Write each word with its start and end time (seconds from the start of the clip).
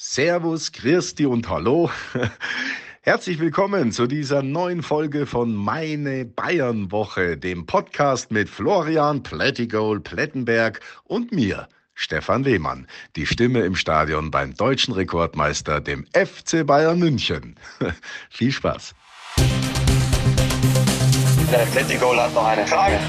Servus, 0.00 0.70
Christi 0.70 1.26
und 1.26 1.48
Hallo. 1.48 1.90
Herzlich 3.02 3.40
willkommen 3.40 3.90
zu 3.90 4.06
dieser 4.06 4.44
neuen 4.44 4.84
Folge 4.84 5.26
von 5.26 5.52
Meine 5.52 6.24
Bayern 6.24 6.92
Woche, 6.92 7.36
dem 7.36 7.66
Podcast 7.66 8.30
mit 8.30 8.48
Florian 8.48 9.24
Plättigol 9.24 9.98
Plettenberg 9.98 10.78
und 11.02 11.32
mir, 11.32 11.66
Stefan 11.94 12.44
Lehmann, 12.44 12.86
die 13.16 13.26
Stimme 13.26 13.62
im 13.62 13.74
Stadion 13.74 14.30
beim 14.30 14.54
deutschen 14.54 14.94
Rekordmeister, 14.94 15.80
dem 15.80 16.06
FC 16.12 16.64
Bayern 16.64 17.00
München. 17.00 17.56
Viel 18.30 18.52
Spaß. 18.52 18.94
Der 21.50 21.66
Plättigol 21.72 22.20
hat 22.20 22.32
noch 22.34 22.46
eine 22.46 22.64
Frage. 22.68 23.00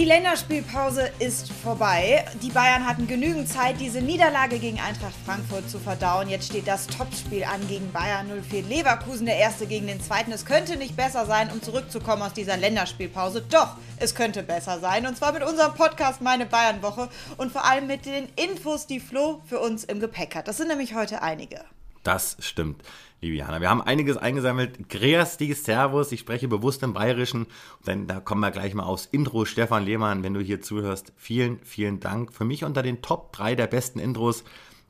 Die 0.00 0.06
Länderspielpause 0.06 1.12
ist 1.18 1.52
vorbei. 1.52 2.24
Die 2.40 2.48
Bayern 2.48 2.86
hatten 2.86 3.06
genügend 3.06 3.50
Zeit, 3.50 3.78
diese 3.78 4.00
Niederlage 4.00 4.58
gegen 4.58 4.80
Eintracht 4.80 5.12
Frankfurt 5.26 5.68
zu 5.68 5.78
verdauen. 5.78 6.30
Jetzt 6.30 6.46
steht 6.46 6.66
das 6.66 6.86
Topspiel 6.86 7.44
an 7.44 7.68
gegen 7.68 7.92
Bayern 7.92 8.28
04 8.48 8.62
Leverkusen, 8.62 9.26
der 9.26 9.36
erste 9.36 9.66
gegen 9.66 9.88
den 9.88 10.00
zweiten. 10.00 10.32
Es 10.32 10.46
könnte 10.46 10.78
nicht 10.78 10.96
besser 10.96 11.26
sein, 11.26 11.50
um 11.52 11.60
zurückzukommen 11.60 12.22
aus 12.22 12.32
dieser 12.32 12.56
Länderspielpause. 12.56 13.42
Doch, 13.42 13.76
es 13.98 14.14
könnte 14.14 14.42
besser 14.42 14.80
sein. 14.80 15.06
Und 15.06 15.18
zwar 15.18 15.34
mit 15.34 15.42
unserem 15.42 15.74
Podcast 15.74 16.22
Meine 16.22 16.46
Bayern 16.46 16.80
Woche 16.80 17.10
und 17.36 17.52
vor 17.52 17.66
allem 17.66 17.86
mit 17.86 18.06
den 18.06 18.26
Infos, 18.36 18.86
die 18.86 19.00
Flo 19.00 19.42
für 19.44 19.60
uns 19.60 19.84
im 19.84 20.00
Gepäck 20.00 20.34
hat. 20.34 20.48
Das 20.48 20.56
sind 20.56 20.68
nämlich 20.68 20.94
heute 20.94 21.20
einige. 21.20 21.62
Das 22.04 22.38
stimmt, 22.40 22.82
liebe. 23.20 23.36
Wir 23.36 23.70
haben 23.70 23.82
einiges 23.82 24.16
eingesammelt. 24.16 24.88
Grüß 24.88 25.38
Servus. 25.64 26.12
Ich 26.12 26.20
spreche 26.20 26.48
bewusst 26.48 26.82
im 26.82 26.92
Bayerischen. 26.92 27.46
Dann, 27.84 28.06
da 28.06 28.20
kommen 28.20 28.40
wir 28.40 28.50
gleich 28.50 28.74
mal 28.74 28.84
aufs 28.84 29.06
Intro. 29.06 29.44
Stefan 29.44 29.84
Lehmann, 29.84 30.22
wenn 30.22 30.34
du 30.34 30.40
hier 30.40 30.60
zuhörst, 30.60 31.12
vielen, 31.16 31.58
vielen 31.60 32.00
Dank. 32.00 32.32
Für 32.32 32.44
mich 32.44 32.64
unter 32.64 32.82
den 32.82 33.02
Top 33.02 33.32
3 33.32 33.54
der 33.54 33.66
besten 33.66 33.98
Intros, 33.98 34.44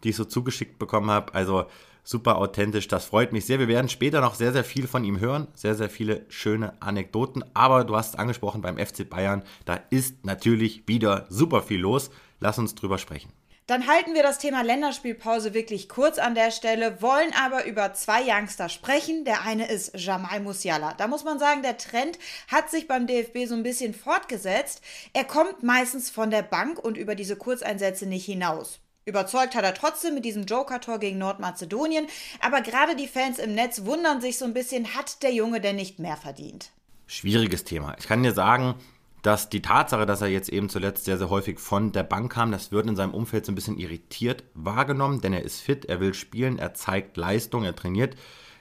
die 0.04 0.10
ich 0.10 0.16
so 0.16 0.24
zugeschickt 0.24 0.78
bekommen 0.78 1.10
habe. 1.10 1.34
Also 1.34 1.66
super 2.04 2.38
authentisch. 2.38 2.88
Das 2.88 3.04
freut 3.04 3.32
mich 3.32 3.46
sehr. 3.46 3.58
Wir 3.58 3.68
werden 3.68 3.88
später 3.88 4.20
noch 4.20 4.34
sehr, 4.34 4.52
sehr 4.52 4.64
viel 4.64 4.86
von 4.86 5.04
ihm 5.04 5.20
hören. 5.20 5.48
Sehr, 5.54 5.74
sehr 5.74 5.90
viele 5.90 6.24
schöne 6.28 6.80
Anekdoten. 6.80 7.44
Aber 7.54 7.84
du 7.84 7.96
hast 7.96 8.10
es 8.10 8.18
angesprochen 8.18 8.62
beim 8.62 8.78
FC 8.78 9.08
Bayern. 9.08 9.42
Da 9.64 9.80
ist 9.90 10.24
natürlich 10.24 10.86
wieder 10.86 11.26
super 11.28 11.62
viel 11.62 11.80
los. 11.80 12.10
Lass 12.38 12.58
uns 12.58 12.74
drüber 12.74 12.98
sprechen. 12.98 13.30
Dann 13.70 13.86
halten 13.86 14.14
wir 14.14 14.24
das 14.24 14.38
Thema 14.38 14.62
Länderspielpause 14.62 15.54
wirklich 15.54 15.88
kurz 15.88 16.18
an 16.18 16.34
der 16.34 16.50
Stelle, 16.50 17.00
wollen 17.00 17.32
aber 17.40 17.66
über 17.66 17.94
zwei 17.94 18.22
Youngster 18.26 18.68
sprechen. 18.68 19.24
Der 19.24 19.42
eine 19.42 19.70
ist 19.70 19.92
Jamal 19.94 20.40
Musiala. 20.40 20.94
Da 20.94 21.06
muss 21.06 21.22
man 21.22 21.38
sagen, 21.38 21.62
der 21.62 21.78
Trend 21.78 22.18
hat 22.48 22.68
sich 22.68 22.88
beim 22.88 23.06
DFB 23.06 23.46
so 23.46 23.54
ein 23.54 23.62
bisschen 23.62 23.94
fortgesetzt. 23.94 24.82
Er 25.12 25.22
kommt 25.22 25.62
meistens 25.62 26.10
von 26.10 26.32
der 26.32 26.42
Bank 26.42 26.80
und 26.80 26.96
über 26.96 27.14
diese 27.14 27.36
Kurzeinsätze 27.36 28.06
nicht 28.06 28.24
hinaus. 28.24 28.80
Überzeugt 29.04 29.54
hat 29.54 29.62
er 29.62 29.74
trotzdem 29.74 30.14
mit 30.14 30.24
diesem 30.24 30.46
Joker-Tor 30.46 30.98
gegen 30.98 31.18
Nordmazedonien, 31.18 32.08
aber 32.40 32.62
gerade 32.62 32.96
die 32.96 33.06
Fans 33.06 33.38
im 33.38 33.54
Netz 33.54 33.84
wundern 33.84 34.20
sich 34.20 34.36
so 34.36 34.46
ein 34.46 34.52
bisschen, 34.52 34.96
hat 34.96 35.22
der 35.22 35.32
Junge 35.32 35.60
denn 35.60 35.76
nicht 35.76 36.00
mehr 36.00 36.16
verdient? 36.16 36.72
Schwieriges 37.06 37.62
Thema. 37.62 37.94
Ich 38.00 38.08
kann 38.08 38.24
dir 38.24 38.32
sagen, 38.32 38.74
dass 39.22 39.48
die 39.48 39.62
Tatsache, 39.62 40.06
dass 40.06 40.22
er 40.22 40.28
jetzt 40.28 40.48
eben 40.48 40.68
zuletzt 40.68 41.04
sehr, 41.04 41.18
sehr 41.18 41.30
häufig 41.30 41.58
von 41.58 41.92
der 41.92 42.02
Bank 42.02 42.32
kam, 42.32 42.52
das 42.52 42.72
wird 42.72 42.88
in 42.88 42.96
seinem 42.96 43.14
Umfeld 43.14 43.44
so 43.44 43.52
ein 43.52 43.54
bisschen 43.54 43.78
irritiert 43.78 44.44
wahrgenommen, 44.54 45.20
denn 45.20 45.32
er 45.32 45.42
ist 45.42 45.60
fit, 45.60 45.84
er 45.84 46.00
will 46.00 46.14
spielen, 46.14 46.58
er 46.58 46.74
zeigt 46.74 47.16
Leistung, 47.16 47.64
er 47.64 47.76
trainiert 47.76 48.16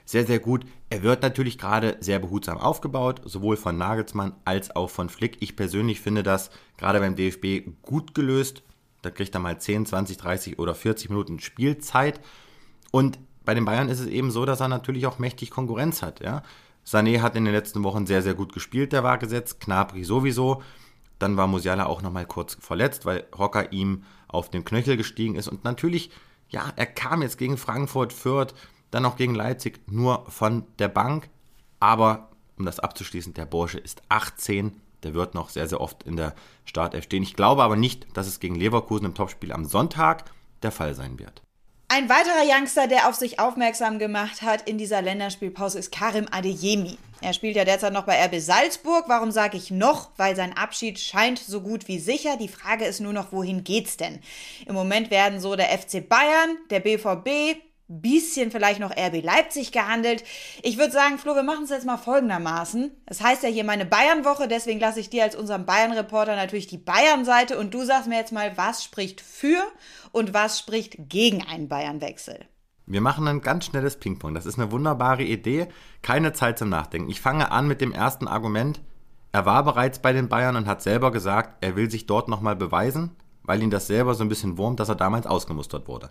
sehr, 0.10 0.26
sehr 0.26 0.40
gut. 0.40 0.66
Er 0.90 1.04
wird 1.04 1.22
natürlich 1.22 1.60
gerade 1.60 1.96
sehr 2.00 2.18
behutsam 2.18 2.58
aufgebaut, 2.58 3.22
sowohl 3.26 3.58
von 3.58 3.78
Nagelsmann 3.78 4.34
als 4.44 4.76
auch 4.76 4.90
von 4.90 5.08
Flick. 5.08 5.38
Ich 5.40 5.56
persönlich 5.56 6.02
finde 6.02 6.24
das 6.24 6.50
gerade 6.78 7.00
beim 7.00 7.16
DFB 7.16 7.70
gut 7.84 8.16
gelöst. 8.16 8.64
Da 9.04 9.12
kriegt 9.12 9.36
er 9.36 9.40
mal 9.40 9.62
10, 9.62 9.86
20, 9.86 10.18
30 10.18 10.58
oder 10.58 10.74
40 10.74 11.12
Minuten 11.12 11.40
Spielzeit. 11.40 12.22
Und 12.90 13.20
bei 13.46 13.54
den 13.54 13.66
Bayern 13.66 13.88
ist 13.88 14.00
es 14.00 14.08
eben 14.08 14.32
so, 14.32 14.46
dass 14.46 14.62
er 14.62 14.68
natürlich 14.68 15.06
auch 15.06 15.20
mächtig 15.20 15.52
Konkurrenz 15.52 16.02
hat. 16.02 16.22
Ja? 16.22 16.42
Sané 16.90 17.22
hat 17.22 17.36
in 17.36 17.46
den 17.46 17.54
letzten 17.54 17.84
Wochen 17.84 18.08
sehr, 18.08 18.24
sehr 18.24 18.34
gut 18.34 18.52
gespielt, 18.52 18.94
der 18.94 19.04
war 19.04 19.20
gesetzt. 19.20 19.60
Knabri 19.60 20.04
sowieso. 20.04 20.64
Dann 21.20 21.38
war 21.38 21.46
Musiala 21.46 21.86
auch 21.86 22.02
nochmal 22.02 22.26
kurz 22.26 22.58
verletzt, 22.60 23.06
weil 23.06 23.28
Rocker 23.38 23.72
ihm 23.72 24.06
auf 24.28 24.50
den 24.50 24.66
Knöchel 24.66 24.98
gestiegen 24.98 25.36
ist. 25.36 25.48
Und 25.48 25.64
natürlich, 25.64 26.10
ja, 26.50 26.74
er 26.76 26.88
kam 26.88 27.22
jetzt 27.22 27.38
gegen 27.38 27.58
Frankfurt, 27.58 28.12
Fürth, 28.12 28.56
dann 28.90 29.06
auch 29.06 29.18
gegen 29.18 29.36
Leipzig 29.36 29.82
nur 29.88 30.26
von 30.30 30.64
der 30.80 30.88
Bank. 30.88 31.30
Aber, 31.80 32.32
um 32.58 32.66
das 32.66 32.80
abzuschließen, 32.80 33.36
der 33.36 33.46
Bursche 33.46 33.78
ist 33.78 34.02
18. 34.10 34.82
Der 35.04 35.14
wird 35.14 35.36
noch 35.36 35.50
sehr, 35.50 35.68
sehr 35.68 35.82
oft 35.82 36.02
in 36.04 36.16
der 36.16 36.34
Startelf 36.66 37.04
stehen. 37.04 37.22
Ich 37.22 37.36
glaube 37.36 37.62
aber 37.62 37.76
nicht, 37.76 38.08
dass 38.18 38.26
es 38.26 38.40
gegen 38.40 38.56
Leverkusen 38.56 39.06
im 39.06 39.14
Topspiel 39.14 39.52
am 39.52 39.66
Sonntag 39.66 40.26
der 40.64 40.72
Fall 40.72 40.96
sein 40.96 41.20
wird. 41.20 41.44
Ein 41.92 42.08
weiterer 42.08 42.44
Youngster, 42.46 42.86
der 42.86 43.10
auf 43.10 43.16
sich 43.16 43.40
aufmerksam 43.40 43.98
gemacht 43.98 44.44
hat 44.44 44.70
in 44.70 44.78
dieser 44.78 45.02
Länderspielpause, 45.02 45.80
ist 45.80 45.92
Karim 45.92 46.28
Adeyemi. 46.30 47.00
Er 47.20 47.34
spielt 47.34 47.56
ja 47.56 47.66
derzeit 47.66 47.94
noch 47.94 48.06
bei 48.06 48.24
RB 48.24 48.40
Salzburg. 48.40 49.06
Warum 49.08 49.32
sage 49.32 49.58
ich 49.58 49.72
noch? 49.72 50.12
Weil 50.16 50.36
sein 50.36 50.56
Abschied 50.56 51.00
scheint 51.00 51.40
so 51.40 51.62
gut 51.62 51.88
wie 51.88 51.98
sicher. 51.98 52.38
Die 52.38 52.48
Frage 52.48 52.86
ist 52.86 53.00
nur 53.00 53.12
noch, 53.12 53.32
wohin 53.32 53.64
geht's 53.64 53.98
denn? 53.98 54.20
Im 54.68 54.76
Moment 54.76 55.10
werden 55.10 55.40
so 55.40 55.56
der 55.56 55.70
FC 55.70 56.08
Bayern, 56.08 56.58
der 56.70 56.80
BVB, 56.80 57.60
bisschen 57.90 58.52
vielleicht 58.52 58.80
noch 58.80 58.92
RB 58.92 59.24
Leipzig 59.24 59.72
gehandelt. 59.72 60.24
Ich 60.62 60.78
würde 60.78 60.92
sagen, 60.92 61.18
Flo, 61.18 61.36
wir 61.36 61.44
machen 61.44 61.64
es 61.64 61.72
jetzt 61.72 61.86
mal 61.86 61.98
folgendermaßen. 61.98 62.92
Es 63.06 63.18
das 63.18 63.28
heißt 63.28 63.44
ja 63.44 63.50
hier 63.50 63.64
meine 63.64 63.86
Bayern-Woche, 63.86 64.48
deswegen 64.48 64.80
lasse 64.80 65.00
ich 65.00 65.10
dir 65.10 65.24
als 65.24 65.36
unserem 65.36 65.66
Bayern-Reporter 65.66 66.36
natürlich 66.36 66.68
die 66.68 66.78
Bayern-Seite 66.78 67.58
und 67.58 67.74
du 67.74 67.84
sagst 67.84 68.08
mir 68.08 68.18
jetzt 68.18 68.32
mal, 68.32 68.56
was 68.58 68.84
spricht 68.84 69.22
für 69.22 69.62
und 70.12 70.34
was 70.34 70.60
spricht 70.60 71.10
gegen 71.10 71.44
einen 71.44 71.68
Bayern-Wechsel. 71.68 72.46
Wir 72.86 73.02
machen 73.02 73.28
ein 73.28 73.42
ganz 73.42 73.66
schnelles 73.66 73.98
Ping-Pong. 73.98 74.34
Das 74.34 74.46
ist 74.46 74.58
eine 74.58 74.72
wunderbare 74.72 75.24
Idee. 75.24 75.68
Keine 76.02 76.34
Zeit 76.34 76.58
zum 76.58 76.70
Nachdenken. 76.70 77.10
Ich 77.10 77.22
fange 77.22 77.52
an 77.52 77.68
mit 77.68 77.82
dem 77.82 77.92
ersten 77.92 78.28
Argument. 78.28 78.82
Er 79.32 79.46
war 79.46 79.64
bereits 79.64 80.00
bei 80.00 80.12
den 80.12 80.28
Bayern 80.28 80.56
und 80.56 80.66
hat 80.66 80.82
selber 80.82 81.12
gesagt, 81.12 81.64
er 81.64 81.76
will 81.76 81.92
sich 81.92 82.08
dort 82.08 82.28
nochmal 82.28 82.56
beweisen, 82.56 83.12
weil 83.44 83.62
ihn 83.62 83.70
das 83.70 83.86
selber 83.86 84.16
so 84.16 84.24
ein 84.24 84.30
bisschen 84.30 84.58
wurmt, 84.58 84.80
dass 84.80 84.90
er 84.90 84.96
damals 84.96 85.28
ausgemustert 85.28 85.88
wurde. 85.88 86.10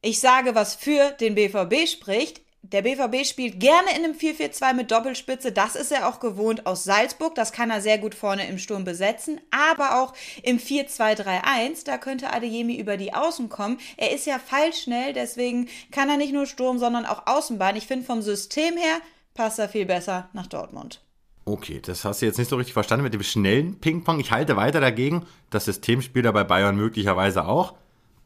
Ich 0.00 0.20
sage, 0.20 0.54
was 0.54 0.76
für 0.76 1.10
den 1.20 1.34
BVB 1.34 1.88
spricht. 1.88 2.40
Der 2.62 2.82
BVB 2.82 3.24
spielt 3.24 3.60
gerne 3.60 3.90
in 3.96 4.04
einem 4.04 4.14
4-4-2 4.14 4.74
mit 4.74 4.90
Doppelspitze. 4.90 5.52
Das 5.52 5.74
ist 5.74 5.90
er 5.90 6.08
auch 6.08 6.20
gewohnt 6.20 6.66
aus 6.66 6.84
Salzburg. 6.84 7.34
Das 7.34 7.52
kann 7.52 7.70
er 7.70 7.80
sehr 7.80 7.98
gut 7.98 8.14
vorne 8.14 8.46
im 8.48 8.58
Sturm 8.58 8.84
besetzen. 8.84 9.40
Aber 9.50 10.02
auch 10.02 10.12
im 10.42 10.58
4-2-3-1, 10.58 11.84
da 11.84 11.98
könnte 11.98 12.32
Adeyemi 12.32 12.76
über 12.76 12.96
die 12.96 13.14
Außen 13.14 13.48
kommen. 13.48 13.78
Er 13.96 14.12
ist 14.12 14.26
ja 14.26 14.38
feilschnell, 14.38 15.14
deswegen 15.14 15.68
kann 15.90 16.10
er 16.10 16.16
nicht 16.16 16.32
nur 16.32 16.46
Sturm, 16.46 16.78
sondern 16.78 17.06
auch 17.06 17.26
Außenbahn. 17.26 17.76
Ich 17.76 17.86
finde, 17.86 18.06
vom 18.06 18.22
System 18.22 18.76
her 18.76 18.98
passt 19.34 19.58
er 19.58 19.68
viel 19.68 19.86
besser 19.86 20.28
nach 20.32 20.46
Dortmund. 20.46 21.00
Okay, 21.44 21.80
das 21.80 22.04
hast 22.04 22.20
du 22.20 22.26
jetzt 22.26 22.38
nicht 22.38 22.50
so 22.50 22.56
richtig 22.56 22.74
verstanden 22.74 23.04
mit 23.04 23.14
dem 23.14 23.22
schnellen 23.22 23.80
Ping-Pong. 23.80 24.20
Ich 24.20 24.30
halte 24.30 24.56
weiter 24.56 24.80
dagegen. 24.80 25.26
Das 25.50 25.64
System 25.64 26.02
spielt 26.02 26.26
er 26.26 26.32
bei 26.32 26.44
Bayern 26.44 26.76
möglicherweise 26.76 27.46
auch. 27.46 27.74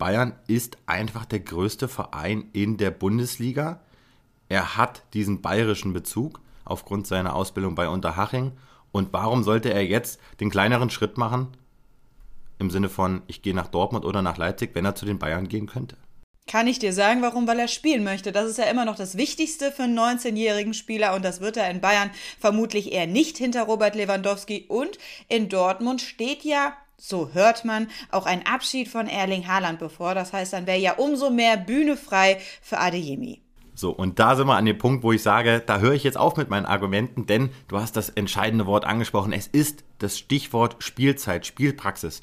Bayern 0.02 0.34
ist 0.48 0.78
einfach 0.86 1.26
der 1.26 1.38
größte 1.38 1.86
Verein 1.86 2.48
in 2.52 2.76
der 2.76 2.90
Bundesliga. 2.90 3.82
Er 4.48 4.76
hat 4.76 5.04
diesen 5.14 5.42
bayerischen 5.42 5.92
Bezug 5.92 6.40
aufgrund 6.64 7.06
seiner 7.06 7.36
Ausbildung 7.36 7.76
bei 7.76 7.88
Unterhaching. 7.88 8.50
Und 8.90 9.12
warum 9.12 9.44
sollte 9.44 9.72
er 9.72 9.86
jetzt 9.86 10.18
den 10.40 10.50
kleineren 10.50 10.90
Schritt 10.90 11.18
machen? 11.18 11.56
Im 12.58 12.68
Sinne 12.68 12.88
von, 12.88 13.22
ich 13.28 13.42
gehe 13.42 13.54
nach 13.54 13.68
Dortmund 13.68 14.04
oder 14.04 14.22
nach 14.22 14.38
Leipzig, 14.38 14.70
wenn 14.74 14.84
er 14.84 14.96
zu 14.96 15.06
den 15.06 15.20
Bayern 15.20 15.46
gehen 15.46 15.68
könnte. 15.68 15.96
Kann 16.48 16.66
ich 16.66 16.80
dir 16.80 16.92
sagen, 16.92 17.22
warum? 17.22 17.46
Weil 17.46 17.60
er 17.60 17.68
spielen 17.68 18.02
möchte. 18.02 18.32
Das 18.32 18.50
ist 18.50 18.58
ja 18.58 18.64
immer 18.64 18.84
noch 18.84 18.96
das 18.96 19.16
Wichtigste 19.16 19.70
für 19.70 19.84
einen 19.84 19.96
19-jährigen 19.96 20.74
Spieler 20.74 21.14
und 21.14 21.24
das 21.24 21.40
wird 21.40 21.56
er 21.56 21.70
in 21.70 21.80
Bayern 21.80 22.10
vermutlich 22.40 22.90
eher 22.90 23.06
nicht 23.06 23.38
hinter 23.38 23.62
Robert 23.62 23.94
Lewandowski. 23.94 24.64
Und 24.66 24.98
in 25.28 25.48
Dortmund 25.48 26.00
steht 26.00 26.42
ja 26.42 26.72
so 27.02 27.30
hört 27.32 27.64
man, 27.64 27.88
auch 28.12 28.26
ein 28.26 28.46
Abschied 28.46 28.88
von 28.88 29.08
Erling 29.08 29.48
Haaland 29.48 29.80
bevor. 29.80 30.14
Das 30.14 30.32
heißt, 30.32 30.52
dann 30.52 30.68
wäre 30.68 30.78
ja 30.78 30.92
umso 30.92 31.30
mehr 31.30 31.56
Bühne 31.56 31.96
frei 31.96 32.38
für 32.62 32.78
Adeyemi. 32.78 33.42
So, 33.74 33.90
und 33.90 34.20
da 34.20 34.36
sind 34.36 34.46
wir 34.46 34.54
an 34.54 34.66
dem 34.66 34.78
Punkt, 34.78 35.02
wo 35.02 35.10
ich 35.10 35.22
sage, 35.22 35.62
da 35.66 35.80
höre 35.80 35.94
ich 35.94 36.04
jetzt 36.04 36.18
auf 36.18 36.36
mit 36.36 36.48
meinen 36.48 36.66
Argumenten, 36.66 37.26
denn 37.26 37.50
du 37.66 37.78
hast 37.78 37.96
das 37.96 38.08
entscheidende 38.10 38.66
Wort 38.66 38.84
angesprochen. 38.84 39.32
Es 39.32 39.48
ist 39.48 39.82
das 39.98 40.16
Stichwort 40.16 40.76
Spielzeit, 40.78 41.44
Spielpraxis. 41.44 42.20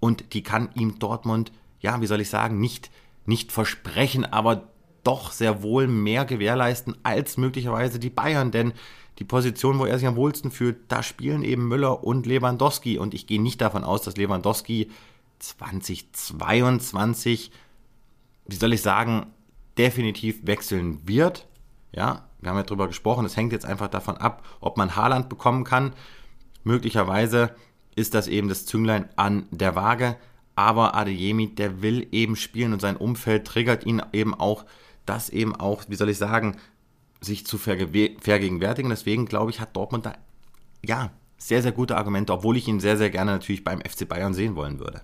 Und 0.00 0.32
die 0.32 0.42
kann 0.42 0.70
ihm 0.74 0.98
Dortmund, 0.98 1.52
ja, 1.80 2.00
wie 2.00 2.06
soll 2.06 2.20
ich 2.22 2.30
sagen, 2.30 2.58
nicht, 2.58 2.90
nicht 3.26 3.52
versprechen, 3.52 4.24
aber 4.24 4.68
doch 5.04 5.32
sehr 5.32 5.62
wohl 5.62 5.88
mehr 5.88 6.24
gewährleisten 6.24 6.96
als 7.02 7.36
möglicherweise 7.36 7.98
die 7.98 8.10
Bayern, 8.10 8.50
denn 8.50 8.72
die 9.22 9.28
Position, 9.28 9.78
wo 9.78 9.84
er 9.84 10.00
sich 10.00 10.08
am 10.08 10.16
wohlsten 10.16 10.50
fühlt, 10.50 10.78
da 10.88 11.04
spielen 11.04 11.44
eben 11.44 11.68
Müller 11.68 12.02
und 12.02 12.26
Lewandowski. 12.26 12.98
Und 12.98 13.14
ich 13.14 13.28
gehe 13.28 13.40
nicht 13.40 13.60
davon 13.60 13.84
aus, 13.84 14.02
dass 14.02 14.16
Lewandowski 14.16 14.90
2022, 15.38 17.52
wie 18.46 18.56
soll 18.56 18.72
ich 18.72 18.82
sagen, 18.82 19.26
definitiv 19.78 20.44
wechseln 20.44 21.06
wird. 21.06 21.46
Ja, 21.92 22.26
wir 22.40 22.50
haben 22.50 22.56
ja 22.56 22.64
drüber 22.64 22.88
gesprochen, 22.88 23.24
es 23.24 23.36
hängt 23.36 23.52
jetzt 23.52 23.64
einfach 23.64 23.86
davon 23.86 24.16
ab, 24.16 24.44
ob 24.58 24.76
man 24.76 24.96
Haaland 24.96 25.28
bekommen 25.28 25.62
kann. 25.62 25.92
Möglicherweise 26.64 27.54
ist 27.94 28.14
das 28.14 28.26
eben 28.26 28.48
das 28.48 28.66
Zünglein 28.66 29.08
an 29.14 29.46
der 29.52 29.76
Waage. 29.76 30.16
aber 30.56 30.96
Adeyemi, 30.96 31.54
der 31.54 31.80
will 31.80 32.08
eben 32.10 32.34
spielen 32.34 32.72
und 32.72 32.80
sein 32.80 32.96
Umfeld 32.96 33.46
triggert 33.46 33.86
ihn 33.86 34.02
eben 34.12 34.34
auch, 34.34 34.64
das 35.06 35.30
eben 35.30 35.54
auch, 35.54 35.84
wie 35.86 35.94
soll 35.94 36.10
ich 36.10 36.18
sagen, 36.18 36.56
sich 37.22 37.46
zu 37.46 37.58
vergegenwärtigen. 37.58 38.90
Deswegen 38.90 39.26
glaube 39.26 39.50
ich, 39.50 39.60
hat 39.60 39.76
Dortmund 39.76 40.06
da 40.06 40.14
ja 40.84 41.10
sehr, 41.38 41.62
sehr 41.62 41.72
gute 41.72 41.96
Argumente, 41.96 42.32
obwohl 42.32 42.56
ich 42.56 42.68
ihn 42.68 42.80
sehr, 42.80 42.96
sehr 42.96 43.10
gerne 43.10 43.32
natürlich 43.32 43.64
beim 43.64 43.80
FC 43.80 44.08
Bayern 44.08 44.34
sehen 44.34 44.54
wollen 44.54 44.78
würde. 44.78 45.02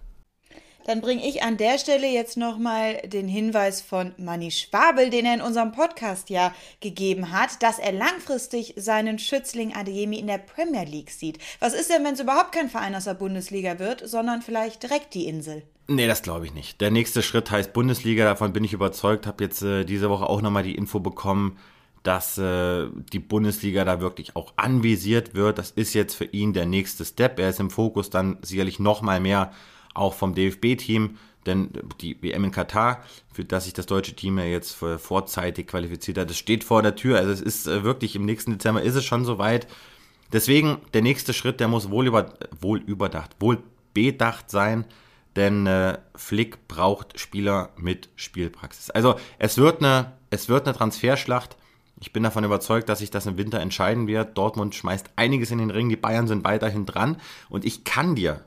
Dann 0.88 1.03
bringe 1.03 1.29
ich 1.29 1.43
an 1.43 1.59
der 1.59 1.76
Stelle 1.79 2.09
jetzt 2.09 2.38
nochmal 2.38 3.03
den 3.05 3.29
Hinweis 3.29 3.82
von 3.82 4.15
Manni 4.17 4.50
Schwabel, 4.50 5.11
den 5.11 5.26
er 5.26 5.35
in 5.35 5.43
unserem 5.43 5.70
Podcast 5.70 6.31
ja 6.31 6.55
gegeben 6.81 7.31
hat, 7.31 7.62
dass 7.62 7.79
er 7.79 7.93
langfristig 7.93 8.73
seinen 8.79 9.19
Schützling 9.19 9.75
Adeyemi 9.75 10.19
in 10.19 10.29
der 10.29 10.38
Premier 10.38 10.85
League 10.85 11.11
sieht. 11.11 11.41
Was 11.61 11.75
ist 11.75 11.91
denn, 11.91 12.05
wenn 12.05 12.15
es 12.15 12.20
überhaupt 12.20 12.53
kein 12.53 12.70
Verein 12.70 12.94
aus 12.94 13.05
der 13.05 13.12
Bundesliga 13.12 13.79
wird, 13.79 14.09
sondern 14.09 14.41
vielleicht 14.41 14.82
direkt 14.82 15.12
die 15.12 15.26
Insel? 15.26 15.62
Nee, 15.88 16.06
das 16.06 16.23
glaube 16.23 16.47
ich 16.47 16.55
nicht. 16.55 16.81
Der 16.81 16.91
nächste 16.91 17.23
Schritt 17.23 17.50
heißt 17.50 17.75
Bundesliga, 17.75 18.25
davon 18.25 18.55
bin 18.55 18.65
ich 18.65 18.73
überzeugt. 18.73 19.26
Habe 19.26 19.44
jetzt 19.44 19.61
äh, 19.61 19.85
diese 19.85 20.09
Woche 20.09 20.26
auch 20.26 20.41
nochmal 20.41 20.62
die 20.62 20.75
Info 20.75 21.00
bekommen, 21.00 21.59
dass 22.02 22.38
äh, 22.38 22.88
die 23.12 23.18
Bundesliga 23.18 23.84
da 23.84 24.00
wirklich 24.00 24.36
auch 24.36 24.52
anvisiert 24.56 25.34
wird. 25.34 25.58
Das 25.58 25.70
ist 25.70 25.94
jetzt 25.94 26.14
für 26.14 26.24
ihn 26.24 26.52
der 26.52 26.66
nächste 26.66 27.04
Step. 27.04 27.38
Er 27.38 27.50
ist 27.50 27.60
im 27.60 27.70
Fokus 27.70 28.10
dann 28.10 28.38
sicherlich 28.42 28.78
nochmal 28.78 29.20
mehr 29.20 29.52
auch 29.94 30.14
vom 30.14 30.34
DFB-Team, 30.34 31.18
denn 31.46 31.70
die 32.00 32.22
WM 32.22 32.44
in 32.44 32.50
Katar, 32.50 33.02
für 33.32 33.44
das 33.44 33.64
sich 33.64 33.72
das 33.72 33.86
deutsche 33.86 34.14
Team 34.14 34.38
ja 34.38 34.44
jetzt 34.44 34.72
vorzeitig 34.72 35.66
qualifiziert 35.66 36.18
hat, 36.18 36.30
das 36.30 36.36
steht 36.36 36.62
vor 36.62 36.82
der 36.82 36.94
Tür. 36.94 37.18
Also 37.18 37.32
es 37.32 37.40
ist 37.40 37.66
äh, 37.66 37.84
wirklich 37.84 38.14
im 38.16 38.24
nächsten 38.24 38.52
Dezember 38.52 38.82
ist 38.82 38.94
es 38.94 39.04
schon 39.04 39.24
soweit. 39.24 39.66
Deswegen 40.32 40.78
der 40.92 41.02
nächste 41.02 41.32
Schritt, 41.32 41.58
der 41.58 41.68
muss 41.68 41.90
wohl, 41.90 42.06
über, 42.06 42.34
wohl 42.60 42.78
überdacht, 42.78 43.36
wohl 43.40 43.62
bedacht 43.94 44.50
sein, 44.50 44.84
denn 45.36 45.66
äh, 45.66 45.98
Flick 46.14 46.68
braucht 46.68 47.18
Spieler 47.18 47.70
mit 47.76 48.10
Spielpraxis. 48.16 48.90
Also 48.90 49.16
es 49.38 49.56
wird 49.56 49.82
eine, 49.82 50.12
es 50.30 50.48
wird 50.48 50.66
eine 50.66 50.76
Transferschlacht. 50.76 51.56
Ich 52.00 52.12
bin 52.12 52.22
davon 52.22 52.44
überzeugt, 52.44 52.88
dass 52.88 53.00
sich 53.00 53.10
das 53.10 53.26
im 53.26 53.36
Winter 53.36 53.60
entscheiden 53.60 54.06
wird. 54.06 54.38
Dortmund 54.38 54.74
schmeißt 54.74 55.10
einiges 55.16 55.50
in 55.50 55.58
den 55.58 55.70
Ring, 55.70 55.88
die 55.88 55.96
Bayern 55.96 56.28
sind 56.28 56.44
weiterhin 56.44 56.86
dran. 56.86 57.16
Und 57.48 57.64
ich 57.64 57.84
kann 57.84 58.14
dir 58.14 58.44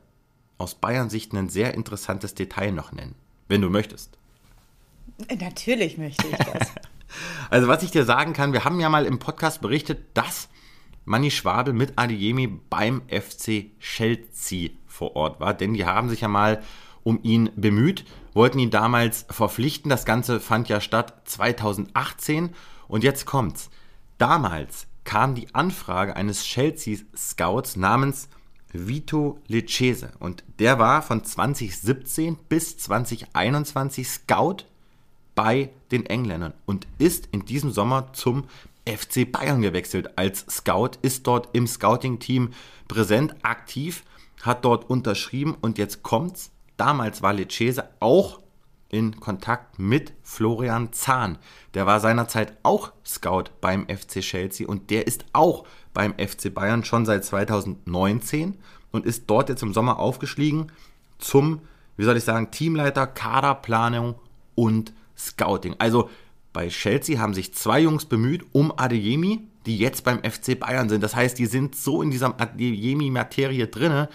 aus 0.57 0.75
Bayern 0.75 1.09
Sicht 1.09 1.33
ein 1.33 1.50
sehr 1.50 1.74
interessantes 1.74 2.33
Detail 2.33 2.71
noch 2.71 2.92
nennen, 2.92 3.15
wenn 3.50 3.62
du 3.62 3.69
möchtest. 3.69 4.18
Natürlich 5.39 5.98
möchte 5.98 6.27
ich 6.27 6.38
das. 6.38 6.71
also 7.50 7.68
was 7.68 7.83
ich 7.83 7.92
dir 7.92 8.06
sagen 8.06 8.33
kann, 8.33 8.53
wir 8.53 8.63
haben 8.63 8.80
ja 8.80 8.89
mal 8.89 9.06
im 9.06 9.19
Podcast 9.19 9.62
berichtet, 9.62 10.00
dass 10.13 10.50
Manni 11.03 11.31
Schwabel 11.31 11.74
mit 11.74 11.98
Adiemi 11.98 12.48
beim 12.48 13.01
FC 13.07 13.71
Chelsea 13.80 14.69
vor 14.88 15.15
Ort 15.15 15.39
war, 15.39 15.53
denn 15.53 15.74
die 15.74 15.86
haben 15.86 16.09
sich 16.09 16.21
ja 16.21 16.27
mal 16.27 16.62
um 17.03 17.19
ihn 17.24 17.50
bemüht, 17.56 18.06
wollten 18.33 18.59
ihn 18.59 18.69
damals 18.69 19.25
verpflichten. 19.30 19.89
Das 19.89 20.06
Ganze 20.06 20.39
fand 20.39 20.69
ja 20.69 20.80
statt 20.80 21.24
2018 21.25 22.51
und 22.92 23.04
jetzt 23.04 23.26
kommt's. 23.26 23.70
Damals 24.18 24.86
kam 25.06 25.34
die 25.34 25.56
Anfrage 25.56 26.16
eines 26.16 26.44
Chelsea 26.44 27.00
Scouts 27.16 27.78
namens 27.78 28.28
Vito 28.74 29.40
Lecese. 29.48 30.12
Und 30.20 30.44
der 30.60 30.78
war 30.78 31.02
von 31.02 31.24
2017 31.24 32.38
bis 32.50 32.78
2021 32.78 34.08
Scout 34.08 34.66
bei 35.36 35.70
den 35.92 36.06
Engländern 36.06 36.54
und 36.66 36.86
ist 36.98 37.30
in 37.32 37.46
diesem 37.46 37.72
Sommer 37.72 38.12
zum 38.14 38.44
FC 38.86 39.32
Bayern 39.32 39.62
gewechselt 39.62 40.18
als 40.18 40.46
Scout, 40.50 40.92
ist 41.02 41.26
dort 41.28 41.50
im 41.54 41.68
Scouting-Team 41.68 42.52
präsent, 42.88 43.36
aktiv, 43.44 44.04
hat 44.42 44.66
dort 44.66 44.90
unterschrieben 44.90 45.56
und 45.62 45.78
jetzt 45.78 46.04
kommt's. 46.04 46.52
Damals 46.76 47.22
war 47.22 47.32
Lecese 47.32 47.90
auch 48.02 48.42
in 48.92 49.20
Kontakt 49.20 49.80
mit 49.80 50.14
Florian 50.22 50.92
Zahn. 50.92 51.38
Der 51.74 51.86
war 51.86 52.00
seinerzeit 52.00 52.58
auch 52.64 52.92
Scout 53.06 53.46
beim 53.62 53.88
FC 53.88 54.20
Chelsea 54.20 54.68
und 54.68 54.90
der 54.90 55.08
ist 55.08 55.26
auch 55.34 55.66
beim 55.94 56.14
FC 56.14 56.54
Bayern 56.54 56.84
schon 56.84 57.06
seit 57.06 57.26
2019 57.26 58.58
und 58.92 59.06
ist 59.06 59.24
dort 59.28 59.50
jetzt 59.50 59.64
im 59.64 59.74
Sommer 59.74 60.00
aufgestiegen 60.00 60.68
zum, 61.18 61.62
wie 61.98 62.04
soll 62.04 62.18
ich 62.18 62.24
sagen, 62.24 62.52
Teamleiter, 62.52 63.08
Kaderplanung 63.08 64.16
und 64.56 64.94
Scouting. 65.18 65.76
Also 65.80 66.10
bei 66.54 66.68
Chelsea 66.68 67.20
haben 67.20 67.34
sich 67.34 67.54
zwei 67.54 67.80
Jungs 67.80 68.06
bemüht 68.06 68.46
um 68.52 68.78
Adeyemi, 68.78 69.48
die 69.66 69.78
jetzt 69.78 70.04
beim 70.04 70.20
FC 70.24 70.60
Bayern 70.60 70.90
sind. 70.90 71.02
Das 71.02 71.16
heißt, 71.16 71.38
die 71.40 71.46
sind 71.46 71.76
so 71.76 72.02
in 72.02 72.12
dieser 72.12 72.40
Adeyemi-Materie 72.40 73.68
drinne, 73.68 74.10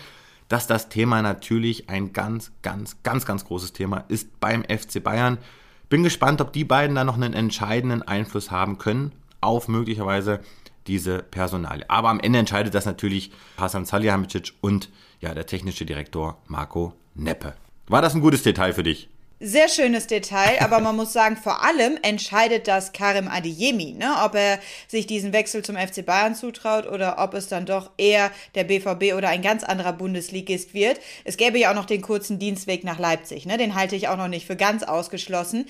dass 0.48 0.66
das 0.66 0.88
Thema 0.88 1.22
natürlich 1.22 1.88
ein 1.88 2.12
ganz, 2.12 2.52
ganz, 2.62 3.02
ganz, 3.02 3.26
ganz 3.26 3.44
großes 3.44 3.72
Thema 3.72 4.04
ist 4.08 4.40
beim 4.40 4.62
FC 4.62 5.02
Bayern. 5.02 5.38
Bin 5.88 6.02
gespannt, 6.02 6.40
ob 6.40 6.52
die 6.52 6.64
beiden 6.64 6.96
da 6.96 7.04
noch 7.04 7.16
einen 7.16 7.34
entscheidenden 7.34 8.02
Einfluss 8.02 8.50
haben 8.50 8.78
können 8.78 9.12
auf 9.40 9.68
möglicherweise 9.68 10.40
diese 10.86 11.22
Personalie. 11.22 11.88
Aber 11.88 12.10
am 12.10 12.20
Ende 12.20 12.38
entscheidet 12.38 12.74
das 12.74 12.86
natürlich 12.86 13.32
Hasan 13.56 13.84
Salihamidzic 13.84 14.52
und 14.60 14.90
ja, 15.20 15.34
der 15.34 15.46
technische 15.46 15.86
Direktor 15.86 16.38
Marco 16.46 16.92
Neppe. 17.14 17.54
War 17.88 18.02
das 18.02 18.14
ein 18.14 18.20
gutes 18.20 18.42
Detail 18.42 18.72
für 18.72 18.82
dich? 18.82 19.08
Sehr 19.38 19.68
schönes 19.68 20.06
Detail, 20.06 20.62
aber 20.62 20.80
man 20.80 20.96
muss 20.96 21.12
sagen, 21.12 21.36
vor 21.36 21.62
allem 21.62 21.98
entscheidet 22.00 22.66
das 22.66 22.94
Karim 22.94 23.28
Adeyemi, 23.28 23.92
ne? 23.92 24.14
ob 24.24 24.34
er 24.34 24.58
sich 24.88 25.06
diesen 25.06 25.34
Wechsel 25.34 25.62
zum 25.62 25.76
FC 25.76 26.06
Bayern 26.06 26.34
zutraut 26.34 26.86
oder 26.86 27.18
ob 27.18 27.34
es 27.34 27.46
dann 27.46 27.66
doch 27.66 27.90
eher 27.98 28.30
der 28.54 28.64
BVB 28.64 29.14
oder 29.14 29.28
ein 29.28 29.42
ganz 29.42 29.62
anderer 29.62 29.92
Bundesligist 29.92 30.72
wird. 30.72 31.00
Es 31.24 31.36
gäbe 31.36 31.58
ja 31.58 31.70
auch 31.70 31.74
noch 31.74 31.84
den 31.84 32.00
kurzen 32.00 32.38
Dienstweg 32.38 32.82
nach 32.82 32.98
Leipzig, 32.98 33.44
ne? 33.44 33.58
den 33.58 33.74
halte 33.74 33.94
ich 33.94 34.08
auch 34.08 34.16
noch 34.16 34.28
nicht 34.28 34.46
für 34.46 34.56
ganz 34.56 34.82
ausgeschlossen. 34.82 35.66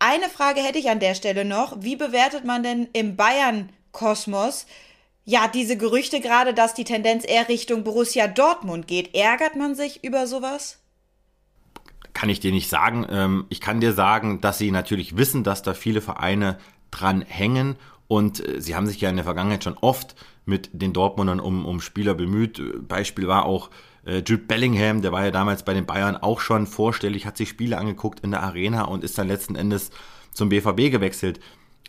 Eine 0.00 0.28
Frage 0.28 0.60
hätte 0.60 0.80
ich 0.80 0.90
an 0.90 0.98
der 0.98 1.14
Stelle 1.14 1.44
noch. 1.44 1.76
Wie 1.78 1.94
bewertet 1.94 2.44
man 2.44 2.64
denn 2.64 2.88
im 2.94 3.14
Bayern-Kosmos 3.14 4.66
ja, 5.24 5.46
diese 5.46 5.76
Gerüchte 5.76 6.18
gerade, 6.18 6.52
dass 6.52 6.74
die 6.74 6.84
Tendenz 6.84 7.24
eher 7.24 7.48
Richtung 7.48 7.84
Borussia 7.84 8.26
Dortmund 8.26 8.88
geht? 8.88 9.14
Ärgert 9.14 9.54
man 9.54 9.76
sich 9.76 10.02
über 10.02 10.26
sowas? 10.26 10.78
Kann 12.14 12.28
ich 12.28 12.40
dir 12.40 12.52
nicht 12.52 12.68
sagen. 12.68 13.06
Ähm, 13.08 13.46
ich 13.48 13.60
kann 13.60 13.80
dir 13.80 13.92
sagen, 13.92 14.40
dass 14.40 14.58
sie 14.58 14.70
natürlich 14.70 15.16
wissen, 15.16 15.44
dass 15.44 15.62
da 15.62 15.74
viele 15.74 16.00
Vereine 16.00 16.58
dran 16.90 17.22
hängen 17.22 17.76
und 18.08 18.46
äh, 18.46 18.60
sie 18.60 18.74
haben 18.74 18.86
sich 18.86 19.00
ja 19.00 19.10
in 19.10 19.16
der 19.16 19.24
Vergangenheit 19.24 19.64
schon 19.64 19.78
oft 19.78 20.16
mit 20.44 20.70
den 20.72 20.92
Dortmundern 20.92 21.40
um, 21.40 21.66
um 21.66 21.80
Spieler 21.80 22.14
bemüht. 22.14 22.88
Beispiel 22.88 23.28
war 23.28 23.44
auch 23.44 23.70
äh, 24.04 24.18
Jude 24.18 24.38
Bellingham, 24.38 25.02
der 25.02 25.12
war 25.12 25.24
ja 25.24 25.30
damals 25.30 25.62
bei 25.62 25.74
den 25.74 25.86
Bayern 25.86 26.16
auch 26.16 26.40
schon 26.40 26.66
vorstellig, 26.66 27.26
hat 27.26 27.36
sich 27.36 27.50
Spiele 27.50 27.78
angeguckt 27.78 28.20
in 28.20 28.30
der 28.30 28.42
Arena 28.42 28.84
und 28.84 29.04
ist 29.04 29.18
dann 29.18 29.28
letzten 29.28 29.54
Endes 29.54 29.90
zum 30.32 30.48
BVB 30.48 30.90
gewechselt. 30.90 31.40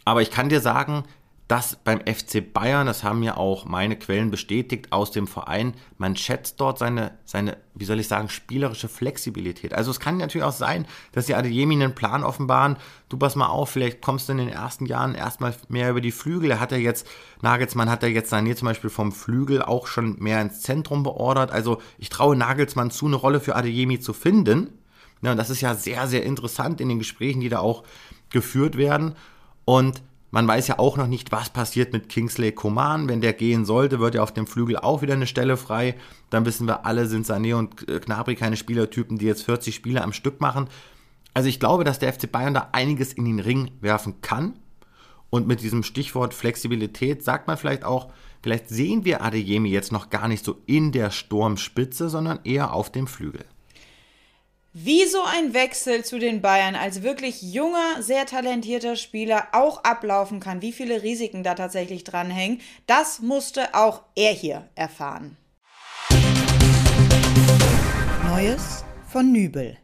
Aber 0.05 0.21
ich 0.21 0.31
kann 0.31 0.49
dir 0.49 0.59
sagen, 0.59 1.03
dass 1.49 1.75
beim 1.77 2.01
FC 2.01 2.53
Bayern, 2.53 2.85
das 2.85 3.03
haben 3.03 3.23
ja 3.23 3.35
auch 3.35 3.65
meine 3.65 3.97
Quellen 3.97 4.29
bestätigt 4.29 4.93
aus 4.93 5.09
dem 5.09 5.25
Verein, 5.25 5.73
man 5.97 6.15
schätzt 6.15 6.61
dort 6.61 6.77
seine, 6.77 7.17
seine, 7.25 7.57
wie 7.73 7.85
soll 7.85 7.99
ich 7.99 8.07
sagen, 8.07 8.29
spielerische 8.29 8.87
Flexibilität. 8.87 9.73
Also 9.73 9.89
es 9.89 9.99
kann 9.99 10.17
natürlich 10.17 10.45
auch 10.45 10.53
sein, 10.53 10.85
dass 11.11 11.25
die 11.25 11.33
Adeyemi 11.33 11.73
einen 11.73 11.95
Plan 11.95 12.23
offenbaren, 12.23 12.77
du 13.09 13.17
pass 13.17 13.35
mal 13.35 13.47
auf, 13.47 13.71
vielleicht 13.71 13.99
kommst 13.99 14.29
du 14.29 14.33
in 14.33 14.37
den 14.37 14.49
ersten 14.49 14.85
Jahren 14.85 15.15
erstmal 15.15 15.55
mehr 15.69 15.89
über 15.89 16.01
die 16.01 16.11
Flügel. 16.11 16.51
Er 16.51 16.59
hat 16.59 16.71
ja 16.71 16.77
jetzt, 16.77 17.07
Nagelsmann 17.41 17.89
hat 17.89 18.03
ja 18.03 18.09
jetzt 18.09 18.29
Sanier 18.29 18.55
zum 18.55 18.67
Beispiel 18.67 18.91
vom 18.91 19.11
Flügel 19.11 19.63
auch 19.63 19.87
schon 19.87 20.17
mehr 20.19 20.39
ins 20.43 20.61
Zentrum 20.61 21.01
beordert. 21.01 21.49
Also 21.49 21.81
ich 21.97 22.09
traue 22.09 22.35
Nagelsmann 22.35 22.91
zu, 22.91 23.07
eine 23.07 23.15
Rolle 23.15 23.39
für 23.39 23.55
Adeyemi 23.55 23.99
zu 23.99 24.13
finden. 24.13 24.69
Ja, 25.23 25.31
und 25.31 25.37
das 25.37 25.49
ist 25.49 25.61
ja 25.61 25.73
sehr, 25.73 26.05
sehr 26.05 26.23
interessant 26.23 26.79
in 26.79 26.89
den 26.89 26.99
Gesprächen, 26.99 27.41
die 27.41 27.49
da 27.49 27.57
auch 27.57 27.83
geführt 28.29 28.77
werden. 28.77 29.15
Und 29.65 30.03
man 30.31 30.47
weiß 30.47 30.67
ja 30.67 30.79
auch 30.79 30.97
noch 30.97 31.07
nicht, 31.07 31.31
was 31.31 31.49
passiert 31.49 31.91
mit 31.91 32.09
Kingsley 32.09 32.51
Coman. 32.51 33.07
Wenn 33.07 33.21
der 33.21 33.33
gehen 33.33 33.65
sollte, 33.65 33.99
wird 33.99 34.15
ja 34.15 34.23
auf 34.23 34.33
dem 34.33 34.47
Flügel 34.47 34.77
auch 34.77 35.01
wieder 35.01 35.13
eine 35.13 35.27
Stelle 35.27 35.57
frei. 35.57 35.95
Dann 36.29 36.45
wissen 36.45 36.67
wir 36.67 36.85
alle, 36.85 37.07
sind 37.07 37.25
Sané 37.25 37.55
und 37.55 37.87
Gnabry 37.87 38.35
keine 38.35 38.57
Spielertypen, 38.57 39.17
die 39.17 39.25
jetzt 39.25 39.43
40 39.43 39.73
Spiele 39.73 40.03
am 40.03 40.13
Stück 40.13 40.39
machen. 40.39 40.69
Also 41.33 41.49
ich 41.49 41.59
glaube, 41.59 41.83
dass 41.83 41.99
der 41.99 42.13
FC 42.13 42.31
Bayern 42.31 42.53
da 42.53 42.69
einiges 42.73 43.13
in 43.13 43.25
den 43.25 43.39
Ring 43.39 43.71
werfen 43.81 44.21
kann. 44.21 44.53
Und 45.31 45.47
mit 45.47 45.61
diesem 45.61 45.83
Stichwort 45.83 46.33
Flexibilität 46.33 47.23
sagt 47.23 47.47
man 47.47 47.57
vielleicht 47.57 47.83
auch, 47.83 48.11
vielleicht 48.41 48.69
sehen 48.69 49.05
wir 49.05 49.23
Adeyemi 49.23 49.69
jetzt 49.69 49.91
noch 49.91 50.09
gar 50.09 50.27
nicht 50.27 50.43
so 50.43 50.57
in 50.65 50.91
der 50.91 51.11
Sturmspitze, 51.11 52.09
sondern 52.09 52.39
eher 52.43 52.73
auf 52.73 52.91
dem 52.91 53.05
Flügel. 53.07 53.45
Wie 54.71 55.07
so 55.07 55.23
ein 55.23 55.55
Wechsel 55.55 56.05
zu 56.05 56.19
den 56.19 56.41
Bayern 56.41 56.75
als 56.75 57.01
wirklich 57.01 57.41
junger, 57.41 58.03
sehr 58.03 58.27
talentierter 58.27 58.95
Spieler 58.95 59.47
auch 59.51 59.83
ablaufen 59.83 60.39
kann, 60.39 60.61
wie 60.61 60.71
viele 60.71 61.01
Risiken 61.01 61.41
da 61.41 61.55
tatsächlich 61.55 62.03
dranhängen, 62.03 62.61
das 62.85 63.19
musste 63.19 63.73
auch 63.73 64.03
er 64.15 64.31
hier 64.31 64.69
erfahren. 64.75 65.37
Neues 68.27 68.85
von 69.07 69.31
Nübel. 69.31 69.75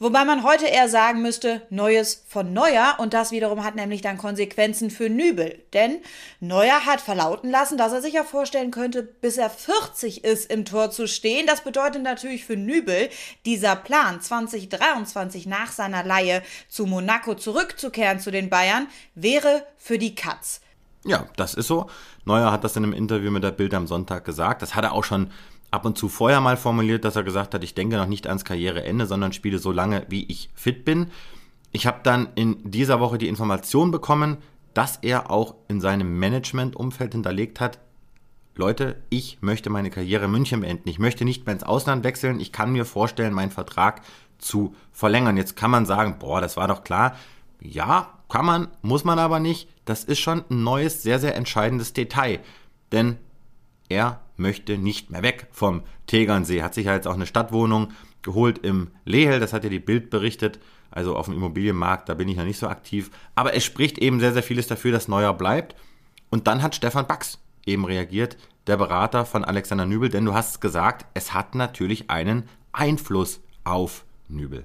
Wobei 0.00 0.24
man 0.24 0.44
heute 0.44 0.66
eher 0.66 0.88
sagen 0.88 1.22
müsste, 1.22 1.62
Neues 1.70 2.22
von 2.28 2.52
Neuer 2.52 2.94
und 2.98 3.14
das 3.14 3.32
wiederum 3.32 3.64
hat 3.64 3.74
nämlich 3.74 4.00
dann 4.00 4.16
Konsequenzen 4.16 4.90
für 4.90 5.10
Nübel. 5.10 5.64
Denn 5.72 5.96
Neuer 6.38 6.86
hat 6.86 7.00
verlauten 7.00 7.50
lassen, 7.50 7.76
dass 7.76 7.92
er 7.92 8.00
sich 8.00 8.14
ja 8.14 8.22
vorstellen 8.22 8.70
könnte, 8.70 9.02
bis 9.02 9.38
er 9.38 9.50
40 9.50 10.22
ist, 10.22 10.52
im 10.52 10.64
Tor 10.64 10.92
zu 10.92 11.08
stehen. 11.08 11.48
Das 11.48 11.64
bedeutet 11.64 12.04
natürlich 12.04 12.44
für 12.44 12.56
Nübel, 12.56 13.08
dieser 13.44 13.74
Plan 13.74 14.20
2023 14.20 15.46
nach 15.46 15.72
seiner 15.72 16.04
Leihe 16.04 16.42
zu 16.68 16.86
Monaco 16.86 17.34
zurückzukehren 17.34 18.20
zu 18.20 18.30
den 18.30 18.50
Bayern, 18.50 18.86
wäre 19.16 19.66
für 19.78 19.98
die 19.98 20.14
Katz. 20.14 20.60
Ja, 21.04 21.26
das 21.36 21.54
ist 21.54 21.66
so. 21.66 21.90
Neuer 22.24 22.52
hat 22.52 22.62
das 22.62 22.76
in 22.76 22.84
einem 22.84 22.92
Interview 22.92 23.32
mit 23.32 23.42
der 23.42 23.50
Bild 23.50 23.74
am 23.74 23.88
Sonntag 23.88 24.24
gesagt. 24.24 24.62
Das 24.62 24.76
hat 24.76 24.84
er 24.84 24.92
auch 24.92 25.04
schon 25.04 25.32
ab 25.70 25.84
und 25.84 25.98
zu 25.98 26.08
vorher 26.08 26.40
mal 26.40 26.56
formuliert, 26.56 27.04
dass 27.04 27.16
er 27.16 27.22
gesagt 27.22 27.54
hat, 27.54 27.64
ich 27.64 27.74
denke 27.74 27.96
noch 27.96 28.06
nicht 28.06 28.26
ans 28.26 28.44
Karriereende, 28.44 29.06
sondern 29.06 29.32
spiele 29.32 29.58
so 29.58 29.72
lange, 29.72 30.06
wie 30.08 30.24
ich 30.24 30.50
fit 30.54 30.84
bin. 30.84 31.08
Ich 31.72 31.86
habe 31.86 32.00
dann 32.02 32.28
in 32.34 32.70
dieser 32.70 33.00
Woche 33.00 33.18
die 33.18 33.28
Information 33.28 33.90
bekommen, 33.90 34.38
dass 34.74 34.96
er 34.98 35.30
auch 35.30 35.54
in 35.68 35.80
seinem 35.80 36.18
Managementumfeld 36.18 37.12
hinterlegt 37.12 37.60
hat, 37.60 37.78
Leute, 38.58 38.96
ich 39.08 39.38
möchte 39.40 39.70
meine 39.70 39.88
Karriere 39.88 40.24
in 40.24 40.32
München 40.32 40.62
beenden. 40.62 40.88
Ich 40.88 40.98
möchte 40.98 41.24
nicht 41.24 41.46
mehr 41.46 41.52
ins 41.52 41.62
Ausland 41.62 42.02
wechseln. 42.02 42.40
Ich 42.40 42.50
kann 42.50 42.72
mir 42.72 42.84
vorstellen, 42.84 43.32
meinen 43.32 43.52
Vertrag 43.52 44.02
zu 44.38 44.74
verlängern. 44.90 45.36
Jetzt 45.36 45.54
kann 45.54 45.70
man 45.70 45.86
sagen, 45.86 46.16
boah, 46.18 46.40
das 46.40 46.56
war 46.56 46.66
doch 46.66 46.82
klar. 46.82 47.14
Ja, 47.60 48.18
kann 48.28 48.44
man, 48.44 48.68
muss 48.82 49.04
man 49.04 49.20
aber 49.20 49.38
nicht. 49.38 49.68
Das 49.84 50.02
ist 50.02 50.18
schon 50.18 50.44
ein 50.50 50.64
neues, 50.64 51.02
sehr, 51.04 51.20
sehr 51.20 51.36
entscheidendes 51.36 51.92
Detail. 51.92 52.40
Denn 52.90 53.18
er 53.88 54.20
möchte 54.38 54.78
nicht 54.78 55.10
mehr 55.10 55.22
weg 55.22 55.48
vom 55.50 55.82
Tegernsee. 56.06 56.62
Hat 56.62 56.74
sich 56.74 56.86
ja 56.86 56.94
jetzt 56.94 57.06
auch 57.06 57.14
eine 57.14 57.26
Stadtwohnung 57.26 57.92
geholt 58.22 58.58
im 58.58 58.88
Lehel, 59.04 59.40
das 59.40 59.52
hat 59.52 59.64
ja 59.64 59.70
die 59.70 59.78
Bild 59.78 60.10
berichtet. 60.10 60.58
Also 60.90 61.16
auf 61.16 61.26
dem 61.26 61.34
Immobilienmarkt, 61.34 62.08
da 62.08 62.14
bin 62.14 62.28
ich 62.28 62.36
noch 62.36 62.44
nicht 62.44 62.58
so 62.58 62.68
aktiv. 62.68 63.10
Aber 63.34 63.54
es 63.54 63.64
spricht 63.64 63.98
eben 63.98 64.20
sehr, 64.20 64.32
sehr 64.32 64.42
vieles 64.42 64.66
dafür, 64.66 64.92
dass 64.92 65.08
Neuer 65.08 65.34
bleibt. 65.34 65.76
Und 66.30 66.46
dann 66.46 66.62
hat 66.62 66.74
Stefan 66.74 67.06
Bax 67.06 67.38
eben 67.66 67.84
reagiert, 67.84 68.36
der 68.66 68.76
Berater 68.76 69.24
von 69.24 69.44
Alexander 69.44 69.86
Nübel, 69.86 70.08
denn 70.08 70.24
du 70.24 70.34
hast 70.34 70.60
gesagt, 70.60 71.06
es 71.14 71.34
hat 71.34 71.54
natürlich 71.54 72.10
einen 72.10 72.48
Einfluss 72.72 73.40
auf 73.64 74.04
Nübel. 74.28 74.64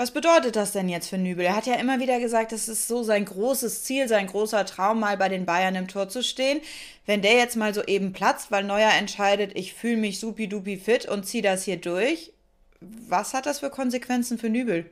Was 0.00 0.12
bedeutet 0.12 0.56
das 0.56 0.72
denn 0.72 0.88
jetzt 0.88 1.10
für 1.10 1.18
Nübel? 1.18 1.44
Er 1.44 1.54
hat 1.54 1.66
ja 1.66 1.74
immer 1.74 2.00
wieder 2.00 2.18
gesagt, 2.20 2.52
es 2.52 2.70
ist 2.70 2.88
so 2.88 3.02
sein 3.02 3.26
großes 3.26 3.84
Ziel, 3.84 4.08
sein 4.08 4.28
großer 4.28 4.64
Traum, 4.64 4.98
mal 4.98 5.18
bei 5.18 5.28
den 5.28 5.44
Bayern 5.44 5.74
im 5.74 5.88
Tor 5.88 6.08
zu 6.08 6.22
stehen. 6.22 6.62
Wenn 7.04 7.20
der 7.20 7.34
jetzt 7.34 7.54
mal 7.54 7.74
so 7.74 7.84
eben 7.84 8.14
platzt, 8.14 8.50
weil 8.50 8.64
Neuer 8.64 8.92
entscheidet, 8.98 9.54
ich 9.54 9.74
fühle 9.74 9.98
mich 9.98 10.18
supi-dupi 10.18 10.78
fit 10.78 11.04
und 11.04 11.26
ziehe 11.26 11.42
das 11.42 11.64
hier 11.64 11.76
durch, 11.76 12.32
was 12.80 13.34
hat 13.34 13.44
das 13.44 13.58
für 13.58 13.68
Konsequenzen 13.68 14.38
für 14.38 14.48
Nübel? 14.48 14.88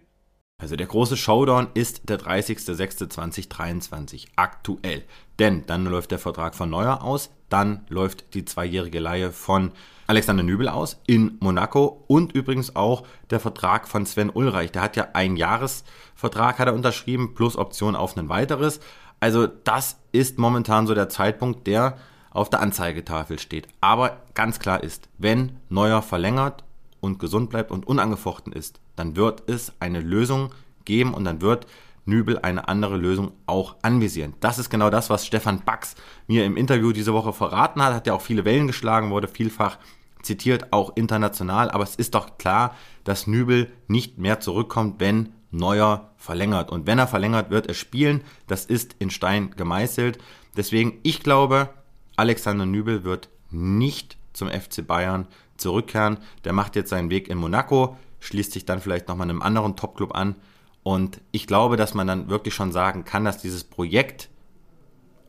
Also 0.59 0.77
der 0.77 0.89
große 0.89 1.17
Showdown 1.17 1.69
ist 1.73 2.11
der 2.11 2.19
30.06.2023 2.19 4.27
aktuell. 4.37 5.05
Denn 5.39 5.65
dann 5.65 5.87
läuft 5.87 6.11
der 6.11 6.19
Vertrag 6.19 6.55
von 6.55 6.69
Neuer 6.69 7.03
aus, 7.03 7.31
dann 7.49 7.87
läuft 7.89 8.35
die 8.35 8.45
zweijährige 8.45 9.01
Leihe 9.01 9.33
von 9.33 9.73
Alexander 10.09 10.43
Nübel 10.43 10.69
aus 10.69 11.03
in 11.07 11.37
Monaco 11.41 12.03
und 12.07 12.33
übrigens 12.33 12.75
auch 12.75 13.03
der 13.29 13.41
Vertrag 13.41 13.87
von 13.87 14.07
Sven 14.07 14.31
Ulreich. 14.31 14.73
Der 14.73 14.81
hat 14.81 14.97
ja 14.97 15.09
einen 15.13 15.37
Jahresvertrag 15.37 16.59
hat 16.59 16.67
er 16.67 16.73
unterschrieben 16.73 17.35
plus 17.35 17.59
Option 17.59 17.95
auf 17.95 18.17
ein 18.17 18.31
weiteres. 18.31 18.81
Also 19.21 19.47
das 19.47 19.99
ist 20.11 20.39
momentan 20.39 20.87
so 20.87 20.95
der 20.95 21.11
Zeitpunkt, 21.11 21.67
der 21.67 21.99
auf 22.31 22.49
der 22.49 22.61
Anzeigetafel 22.61 23.39
steht. 23.39 23.69
Aber 23.83 24.23
ganz 24.33 24.59
klar 24.59 24.83
ist, 24.83 25.11
wenn 25.19 25.59
Neuer 25.69 26.01
verlängert 26.01 26.65
und 27.01 27.19
gesund 27.19 27.51
bleibt 27.51 27.71
und 27.71 27.87
unangefochten 27.87 28.55
ist, 28.55 28.81
dann 28.97 29.15
wird 29.15 29.43
es 29.47 29.75
eine 29.79 30.01
Lösung 30.01 30.55
geben 30.87 31.13
und 31.13 31.27
dann 31.27 31.43
wird 31.43 31.67
Nübel 32.07 32.39
eine 32.39 32.69
andere 32.69 32.97
Lösung 32.97 33.33
auch 33.45 33.77
anvisieren. 33.83 34.33
Das 34.41 34.59
ist 34.59 34.71
genau 34.71 34.89
das, 34.89 35.11
was 35.11 35.27
Stefan 35.27 35.61
Bax 35.67 35.97
mir 36.27 36.47
im 36.47 36.57
Interview 36.57 36.93
diese 36.93 37.13
Woche 37.13 37.35
verraten 37.35 37.83
hat. 37.83 37.93
Hat 37.93 38.07
ja 38.07 38.15
auch 38.15 38.23
viele 38.23 38.47
Wellen 38.47 38.67
geschlagen, 38.67 39.11
wurde 39.11 39.29
vielfach 39.29 39.77
zitiert, 40.23 40.73
auch 40.73 40.97
international. 40.97 41.71
Aber 41.71 41.85
es 41.85 41.97
ist 41.97 42.15
doch 42.15 42.39
klar, 42.39 42.75
dass 43.05 43.27
Nübel 43.27 43.71
nicht 43.87 44.19
mehr 44.19 44.41
zurückkommt, 44.41 45.01
wenn 45.01 45.31
Neuer 45.51 46.11
verlängert. 46.17 46.71
Und 46.71 46.87
wenn 46.87 46.99
er 46.99 47.07
verlängert, 47.07 47.51
wird 47.51 47.67
er 47.67 47.75
spielen. 47.75 48.23
Das 48.47 48.65
ist 48.65 48.97
in 48.99 49.11
Stein 49.11 49.53
gemeißelt. 49.57 50.19
Deswegen, 50.57 50.99
ich 51.03 51.23
glaube, 51.23 51.71
Alexander 52.17 52.67
Nübel 52.67 53.05
wird 53.05 53.29
nicht 53.51 54.17
zum 54.33 54.49
FC 54.49 54.87
Bayern 54.87 55.27
zurückkehren. 55.57 56.19
Der 56.45 56.53
macht 56.53 56.77
jetzt 56.77 56.91
seinen 56.91 57.11
Weg 57.11 57.29
in 57.29 57.39
Monaco, 57.39 57.97
schließt 58.21 58.53
sich 58.53 58.65
dann 58.65 58.81
vielleicht 58.81 59.09
nochmal 59.09 59.29
einem 59.29 59.43
anderen 59.43 59.77
Topclub 59.77 60.15
an. 60.15 60.37
Und 60.83 61.21
ich 61.33 61.47
glaube, 61.47 61.77
dass 61.77 61.95
man 61.95 62.07
dann 62.07 62.29
wirklich 62.29 62.55
schon 62.55 62.73
sagen 62.73 63.05
kann, 63.05 63.25
dass 63.25 63.39
dieses 63.39 63.65
Projekt 63.65 64.29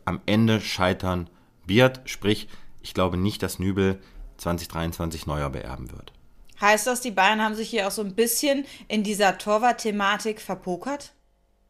am 0.05 0.21
Ende 0.25 0.61
scheitern 0.61 1.29
wird. 1.65 2.01
Sprich, 2.05 2.47
ich 2.81 2.93
glaube 2.93 3.17
nicht, 3.17 3.43
dass 3.43 3.59
Nübel 3.59 3.99
2023 4.39 5.27
neuer 5.27 5.49
beerben 5.49 5.91
wird. 5.91 6.13
Heißt 6.61 6.87
das, 6.87 7.01
die 7.01 7.11
Bayern 7.11 7.41
haben 7.41 7.55
sich 7.55 7.69
hier 7.69 7.87
auch 7.87 7.91
so 7.91 8.01
ein 8.01 8.15
bisschen 8.15 8.65
in 8.87 9.03
dieser 9.03 9.37
Torwart-Thematik 9.37 10.41
verpokert? 10.41 11.13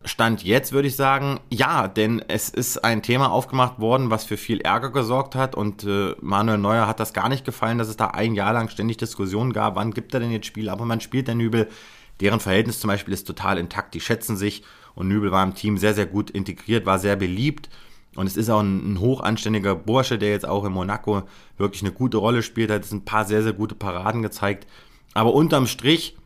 Stand 0.06 0.44
jetzt 0.44 0.72
würde 0.72 0.88
ich 0.88 0.96
sagen, 0.96 1.42
ja, 1.50 1.90
denn 1.90 2.24
es 2.28 2.48
ist 2.50 2.78
ein 2.86 3.04
Thema 3.04 3.32
aufgemacht 3.32 3.80
worden, 3.80 4.10
was 4.10 4.24
für 4.24 4.38
viel 4.38 4.62
Ärger 4.62 4.92
gesorgt 4.92 5.36
hat 5.36 5.56
und 5.56 5.84
äh, 5.84 6.16
Manuel 6.22 6.58
Neuer 6.58 6.88
hat 6.88 7.02
das 7.02 7.14
gar 7.14 7.28
nicht 7.28 7.44
gefallen, 7.44 7.78
dass 7.78 7.90
es 7.90 7.98
da 7.98 8.08
ein 8.08 8.34
Jahr 8.34 8.54
lang 8.54 8.70
ständig 8.70 8.96
Diskussionen 8.96 9.52
gab, 9.52 9.76
wann 9.76 9.94
gibt 9.94 10.14
er 10.14 10.22
denn 10.22 10.32
jetzt 10.32 10.48
Spiel, 10.48 10.70
aber 10.70 10.86
man 10.86 11.02
spielt 11.02 11.28
der 11.28 11.36
Nübel, 11.36 11.68
deren 12.22 12.40
Verhältnis 12.40 12.80
zum 12.80 12.88
Beispiel 12.88 13.14
ist 13.14 13.28
total 13.28 13.58
intakt, 13.58 13.94
die 13.94 14.00
schätzen 14.00 14.38
sich 14.38 14.64
und 14.96 15.10
Nübel 15.10 15.32
war 15.32 15.44
im 15.44 15.54
Team 15.54 15.78
sehr, 15.78 15.94
sehr 15.94 16.06
gut 16.06 16.30
integriert, 16.30 16.86
war 16.86 16.98
sehr 16.98 17.18
beliebt 17.18 17.70
und 18.16 18.28
es 18.28 18.38
ist 18.38 18.50
auch 18.50 18.62
ein, 18.62 18.94
ein 18.94 19.00
hochanständiger 19.00 19.76
Bursche, 19.76 20.18
der 20.18 20.30
jetzt 20.30 20.48
auch 20.48 20.66
in 20.66 20.72
Monaco 20.72 21.24
wirklich 21.58 21.84
eine 21.84 21.92
gute 21.92 22.18
Rolle 22.18 22.44
spielt, 22.44 22.72
hat 22.72 22.92
ein 22.92 23.06
paar 23.06 23.26
sehr, 23.26 23.44
sehr 23.44 23.54
gute 23.54 23.76
Paraden 23.76 24.22
gezeigt, 24.22 24.68
aber 25.14 25.34
unterm 25.34 25.68
Strich 25.68 26.18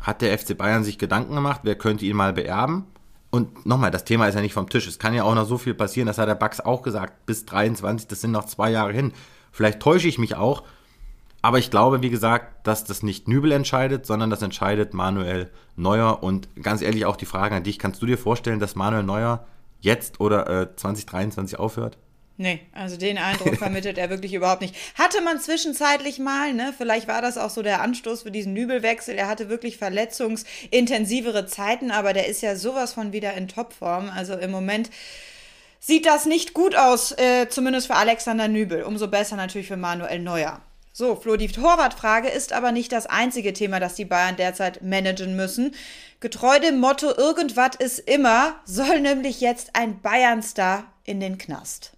hat 0.00 0.22
der 0.22 0.38
FC 0.38 0.56
Bayern 0.56 0.84
sich 0.84 0.98
Gedanken 0.98 1.34
gemacht, 1.34 1.60
wer 1.64 1.76
könnte 1.76 2.04
ihn 2.04 2.16
mal 2.16 2.32
beerben 2.32 2.84
und 3.30 3.66
nochmal, 3.66 3.90
das 3.90 4.04
Thema 4.04 4.26
ist 4.26 4.34
ja 4.34 4.40
nicht 4.40 4.54
vom 4.54 4.68
Tisch. 4.68 4.86
Es 4.86 4.98
kann 4.98 5.14
ja 5.14 5.24
auch 5.24 5.34
noch 5.34 5.44
so 5.46 5.58
viel 5.58 5.74
passieren, 5.74 6.06
das 6.06 6.18
hat 6.18 6.28
der 6.28 6.34
Bugs 6.34 6.60
auch 6.60 6.82
gesagt, 6.82 7.26
bis 7.26 7.44
23, 7.44 8.08
das 8.08 8.20
sind 8.20 8.32
noch 8.32 8.46
zwei 8.46 8.70
Jahre 8.70 8.92
hin. 8.92 9.12
Vielleicht 9.52 9.80
täusche 9.80 10.08
ich 10.08 10.18
mich 10.18 10.34
auch, 10.36 10.62
aber 11.42 11.58
ich 11.58 11.70
glaube, 11.70 12.02
wie 12.02 12.10
gesagt, 12.10 12.66
dass 12.66 12.84
das 12.84 13.02
nicht 13.02 13.28
Nübel 13.28 13.52
entscheidet, 13.52 14.06
sondern 14.06 14.30
das 14.30 14.42
entscheidet 14.42 14.94
Manuel 14.94 15.50
Neuer. 15.76 16.22
Und 16.22 16.48
ganz 16.62 16.80
ehrlich 16.80 17.04
auch 17.04 17.16
die 17.16 17.26
Frage 17.26 17.54
an 17.54 17.64
dich, 17.64 17.78
kannst 17.78 18.00
du 18.00 18.06
dir 18.06 18.18
vorstellen, 18.18 18.60
dass 18.60 18.76
Manuel 18.76 19.04
Neuer 19.04 19.46
jetzt 19.80 20.20
oder 20.20 20.48
äh, 20.48 20.76
2023 20.76 21.58
aufhört? 21.58 21.98
Nee, 22.40 22.60
also 22.72 22.96
den 22.96 23.18
Eindruck 23.18 23.56
vermittelt 23.58 23.98
er 23.98 24.10
wirklich 24.10 24.32
überhaupt 24.32 24.62
nicht. 24.62 24.74
Hatte 24.94 25.20
man 25.22 25.40
zwischenzeitlich 25.40 26.20
mal, 26.20 26.54
ne? 26.54 26.72
Vielleicht 26.76 27.08
war 27.08 27.20
das 27.20 27.36
auch 27.36 27.50
so 27.50 27.62
der 27.62 27.82
Anstoß 27.82 28.22
für 28.22 28.30
diesen 28.30 28.52
Nübelwechsel. 28.52 29.16
Er 29.16 29.26
hatte 29.26 29.48
wirklich 29.48 29.76
verletzungsintensivere 29.76 31.46
Zeiten, 31.46 31.90
aber 31.90 32.12
der 32.12 32.28
ist 32.28 32.40
ja 32.40 32.54
sowas 32.54 32.92
von 32.92 33.12
wieder 33.12 33.34
in 33.34 33.48
Topform. 33.48 34.08
Also 34.14 34.34
im 34.34 34.52
Moment 34.52 34.88
sieht 35.80 36.06
das 36.06 36.26
nicht 36.26 36.54
gut 36.54 36.76
aus, 36.76 37.10
äh, 37.12 37.48
zumindest 37.48 37.88
für 37.88 37.96
Alexander 37.96 38.46
Nübel. 38.46 38.84
Umso 38.84 39.08
besser 39.08 39.34
natürlich 39.34 39.66
für 39.66 39.76
Manuel 39.76 40.20
Neuer. 40.20 40.62
So, 41.00 41.14
Flo, 41.14 41.36
die 41.36 41.46
Torwartfrage 41.46 42.26
ist 42.26 42.52
aber 42.52 42.72
nicht 42.72 42.90
das 42.90 43.06
einzige 43.06 43.52
Thema, 43.52 43.78
das 43.78 43.94
die 43.94 44.04
Bayern 44.04 44.34
derzeit 44.34 44.82
managen 44.82 45.36
müssen. 45.36 45.76
Getreu 46.18 46.58
dem 46.58 46.80
Motto 46.80 47.16
Irgendwas 47.16 47.76
ist 47.78 48.00
immer, 48.00 48.56
soll 48.64 49.00
nämlich 49.00 49.40
jetzt 49.40 49.76
ein 49.76 50.00
Bayern-Star 50.00 50.92
in 51.04 51.20
den 51.20 51.38
Knast. 51.38 51.92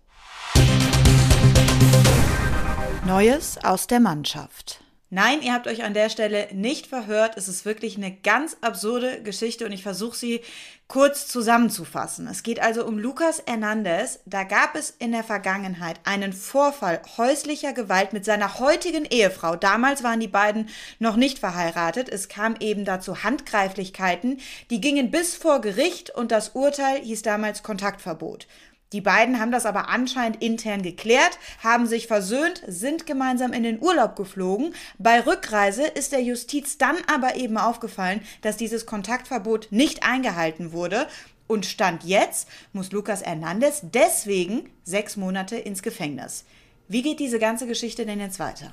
Neues 3.07 3.57
aus 3.64 3.87
der 3.87 4.00
Mannschaft. 4.00 4.83
Nein, 5.12 5.43
ihr 5.43 5.52
habt 5.52 5.67
euch 5.67 5.83
an 5.83 5.93
der 5.93 6.09
Stelle 6.09 6.47
nicht 6.52 6.87
verhört. 6.87 7.37
Es 7.37 7.49
ist 7.49 7.64
wirklich 7.64 7.97
eine 7.97 8.14
ganz 8.14 8.57
absurde 8.61 9.21
Geschichte 9.25 9.67
und 9.67 9.73
ich 9.73 9.83
versuche 9.83 10.17
sie 10.17 10.40
kurz 10.87 11.26
zusammenzufassen. 11.26 12.29
Es 12.29 12.45
geht 12.45 12.62
also 12.62 12.87
um 12.87 12.97
Lucas 12.97 13.43
Hernandez. 13.45 14.21
Da 14.25 14.45
gab 14.45 14.76
es 14.76 14.90
in 14.90 15.11
der 15.11 15.25
Vergangenheit 15.25 15.99
einen 16.05 16.33
Vorfall 16.33 17.02
häuslicher 17.17 17.73
Gewalt 17.73 18.12
mit 18.12 18.25
seiner 18.25 18.61
heutigen 18.61 19.05
Ehefrau. 19.05 19.57
Damals 19.57 20.05
waren 20.05 20.21
die 20.21 20.29
beiden 20.29 20.69
noch 21.00 21.17
nicht 21.17 21.40
verheiratet. 21.40 22.09
Es 22.09 22.29
kam 22.29 22.55
eben 22.61 22.85
dazu 22.85 23.25
Handgreiflichkeiten. 23.25 24.38
Die 24.71 24.81
gingen 24.81 25.11
bis 25.11 25.35
vor 25.35 25.61
Gericht 25.61 26.11
und 26.11 26.31
das 26.31 26.50
Urteil 26.50 27.00
hieß 27.00 27.23
damals 27.23 27.64
Kontaktverbot. 27.64 28.47
Die 28.92 29.00
beiden 29.00 29.38
haben 29.38 29.52
das 29.52 29.66
aber 29.66 29.88
anscheinend 29.88 30.42
intern 30.42 30.82
geklärt, 30.82 31.38
haben 31.62 31.87
sich 31.87 32.09
versöhnt, 32.09 32.62
sind 32.66 33.06
gemeinsam 33.06 33.52
in 33.52 33.62
den 33.62 33.80
Urlaub 33.80 34.16
geflogen. 34.16 34.75
Bei 34.99 35.20
Rückreise 35.20 35.85
ist 35.85 36.11
der 36.11 36.23
Justiz 36.23 36.76
dann 36.76 36.97
aber 37.06 37.37
eben 37.37 37.56
aufgefallen, 37.56 38.20
dass 38.42 38.56
dieses 38.56 38.87
Kontaktverbot 38.87 39.68
nicht 39.70 40.02
eingehalten 40.02 40.73
wurde. 40.73 41.06
Und 41.47 41.66
Stand 41.66 42.02
jetzt 42.04 42.49
muss 42.73 42.90
Lucas 42.90 43.23
Hernandez 43.23 43.82
deswegen 43.82 44.70
sechs 44.82 45.16
Monate 45.16 45.56
ins 45.56 45.82
Gefängnis. 45.82 46.44
Wie 46.88 47.02
geht 47.02 47.20
diese 47.20 47.38
ganze 47.38 47.68
Geschichte 47.68 48.04
denn 48.06 48.18
jetzt 48.18 48.40
weiter? 48.40 48.73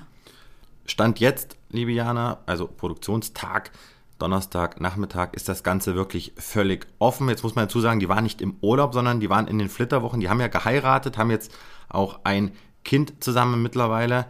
Stand 0.88 1.20
jetzt, 1.20 1.58
liebe 1.70 1.92
Jana, 1.92 2.40
also 2.48 2.66
Produktionstag 2.66 3.72
Donnerstag 4.20 4.82
Nachmittag 4.82 5.36
ist 5.36 5.50
das 5.50 5.64
Ganze 5.64 5.96
wirklich 5.96 6.34
völlig 6.38 6.88
offen. 7.00 7.30
Jetzt 7.30 7.44
muss 7.44 7.56
man 7.56 7.66
dazu 7.66 7.80
sagen, 7.80 8.00
die 8.00 8.10
waren 8.10 8.24
nicht 8.24 8.42
im 8.42 8.56
Urlaub, 8.62 8.94
sondern 8.94 9.20
die 9.20 9.30
waren 9.30 9.48
in 9.48 9.60
den 9.60 9.70
Flitterwochen. 9.70 10.20
Die 10.20 10.30
haben 10.30 10.42
ja 10.42 10.48
geheiratet, 10.48 11.18
haben 11.18 11.32
jetzt 11.32 11.54
auch 11.90 12.20
ein 12.24 12.52
Kind 12.84 13.24
zusammen 13.24 13.62
mittlerweile. 13.62 14.26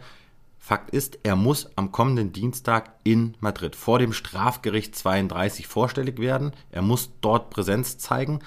Fakt 0.58 0.90
ist, 0.90 1.18
er 1.22 1.36
muss 1.36 1.70
am 1.76 1.92
kommenden 1.92 2.32
Dienstag 2.32 2.92
in 3.02 3.34
Madrid 3.40 3.74
vor 3.74 3.98
dem 3.98 4.12
Strafgericht 4.12 4.94
32 4.94 5.66
vorstellig 5.66 6.18
werden. 6.18 6.52
Er 6.70 6.82
muss 6.82 7.10
dort 7.20 7.48
Präsenz 7.48 7.96
zeigen. 7.96 8.40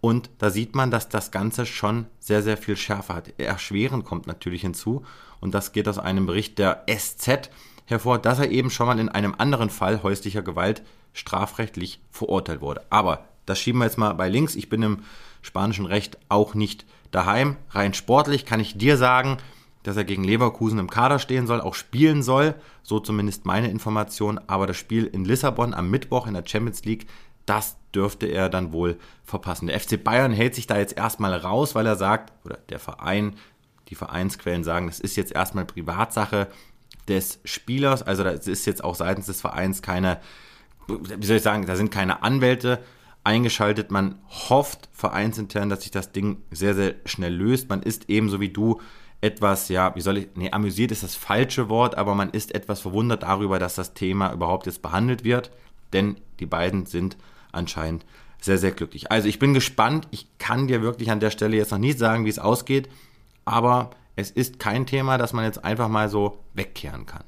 Und 0.00 0.30
da 0.38 0.50
sieht 0.50 0.74
man, 0.74 0.90
dass 0.90 1.08
das 1.08 1.30
Ganze 1.30 1.66
schon 1.66 2.06
sehr, 2.18 2.42
sehr 2.42 2.56
viel 2.56 2.76
schärfer 2.76 3.16
hat. 3.16 3.38
Erschweren 3.38 4.04
kommt 4.04 4.26
natürlich 4.26 4.62
hinzu. 4.62 5.04
Und 5.40 5.52
das 5.54 5.72
geht 5.72 5.88
aus 5.88 5.98
einem 5.98 6.26
Bericht 6.26 6.58
der 6.58 6.86
SZ 6.88 7.50
hervor, 7.86 8.18
dass 8.18 8.38
er 8.38 8.50
eben 8.50 8.70
schon 8.70 8.86
mal 8.86 8.98
in 8.98 9.08
einem 9.08 9.34
anderen 9.38 9.70
Fall 9.70 10.02
häuslicher 10.02 10.42
Gewalt 10.42 10.82
strafrechtlich 11.12 12.00
verurteilt 12.10 12.60
wurde. 12.60 12.82
Aber 12.90 13.24
das 13.46 13.58
schieben 13.58 13.80
wir 13.80 13.86
jetzt 13.86 13.98
mal 13.98 14.12
bei 14.12 14.28
links. 14.28 14.54
Ich 14.54 14.68
bin 14.68 14.82
im 14.82 14.98
spanischen 15.40 15.86
Recht 15.86 16.18
auch 16.28 16.54
nicht 16.54 16.84
daheim. 17.10 17.56
Rein 17.70 17.94
sportlich 17.94 18.44
kann 18.44 18.60
ich 18.60 18.76
dir 18.76 18.96
sagen, 18.96 19.38
dass 19.84 19.96
er 19.96 20.04
gegen 20.04 20.24
Leverkusen 20.24 20.80
im 20.80 20.90
Kader 20.90 21.20
stehen 21.20 21.46
soll, 21.46 21.60
auch 21.60 21.74
spielen 21.74 22.22
soll. 22.22 22.54
So 22.82 22.98
zumindest 22.98 23.46
meine 23.46 23.70
Information. 23.70 24.40
Aber 24.48 24.66
das 24.66 24.76
Spiel 24.76 25.06
in 25.06 25.24
Lissabon 25.24 25.74
am 25.74 25.88
Mittwoch 25.90 26.26
in 26.26 26.34
der 26.34 26.44
Champions 26.44 26.84
League, 26.84 27.06
das 27.46 27.76
dürfte 27.94 28.26
er 28.26 28.48
dann 28.48 28.72
wohl 28.72 28.98
verpassen. 29.24 29.68
Der 29.68 29.78
FC 29.78 30.02
Bayern 30.02 30.32
hält 30.32 30.56
sich 30.56 30.66
da 30.66 30.76
jetzt 30.76 30.96
erstmal 30.96 31.32
raus, 31.34 31.76
weil 31.76 31.86
er 31.86 31.96
sagt, 31.96 32.32
oder 32.44 32.58
der 32.68 32.80
Verein, 32.80 33.36
die 33.88 33.94
Vereinsquellen 33.94 34.64
sagen, 34.64 34.88
das 34.88 34.98
ist 34.98 35.16
jetzt 35.16 35.32
erstmal 35.32 35.64
Privatsache 35.64 36.48
des 37.08 37.40
Spielers. 37.44 38.02
Also 38.02 38.24
da 38.24 38.30
ist 38.30 38.66
jetzt 38.66 38.84
auch 38.84 38.94
seitens 38.94 39.26
des 39.26 39.40
Vereins 39.40 39.82
keine, 39.82 40.20
wie 40.88 41.26
soll 41.26 41.36
ich 41.36 41.42
sagen, 41.42 41.66
da 41.66 41.76
sind 41.76 41.90
keine 41.90 42.22
Anwälte 42.22 42.80
eingeschaltet. 43.24 43.90
Man 43.90 44.20
hofft 44.28 44.88
vereinsintern, 44.92 45.68
dass 45.68 45.82
sich 45.82 45.90
das 45.90 46.12
Ding 46.12 46.42
sehr, 46.50 46.74
sehr 46.74 46.94
schnell 47.04 47.34
löst. 47.34 47.68
Man 47.68 47.82
ist 47.82 48.08
ebenso 48.08 48.40
wie 48.40 48.50
du 48.50 48.80
etwas, 49.20 49.68
ja, 49.68 49.94
wie 49.96 50.00
soll 50.00 50.18
ich, 50.18 50.28
nee, 50.34 50.50
amüsiert 50.52 50.92
ist 50.92 51.02
das 51.02 51.14
falsche 51.14 51.68
Wort, 51.68 51.96
aber 51.96 52.14
man 52.14 52.30
ist 52.30 52.54
etwas 52.54 52.80
verwundert 52.80 53.22
darüber, 53.22 53.58
dass 53.58 53.74
das 53.74 53.94
Thema 53.94 54.32
überhaupt 54.32 54.66
jetzt 54.66 54.82
behandelt 54.82 55.24
wird, 55.24 55.50
denn 55.92 56.16
die 56.38 56.46
beiden 56.46 56.86
sind 56.86 57.16
anscheinend 57.50 58.04
sehr, 58.40 58.58
sehr 58.58 58.72
glücklich. 58.72 59.10
Also 59.10 59.28
ich 59.28 59.38
bin 59.38 59.54
gespannt. 59.54 60.06
Ich 60.10 60.28
kann 60.38 60.68
dir 60.68 60.82
wirklich 60.82 61.10
an 61.10 61.20
der 61.20 61.30
Stelle 61.30 61.56
jetzt 61.56 61.72
noch 61.72 61.78
nicht 61.78 61.98
sagen, 61.98 62.24
wie 62.24 62.30
es 62.30 62.38
ausgeht, 62.38 62.88
aber 63.44 63.90
es 64.16 64.30
ist 64.30 64.58
kein 64.58 64.86
Thema, 64.86 65.18
das 65.18 65.32
man 65.32 65.44
jetzt 65.44 65.64
einfach 65.64 65.88
mal 65.88 66.08
so 66.08 66.42
wegkehren 66.54 67.06
kann. 67.06 67.24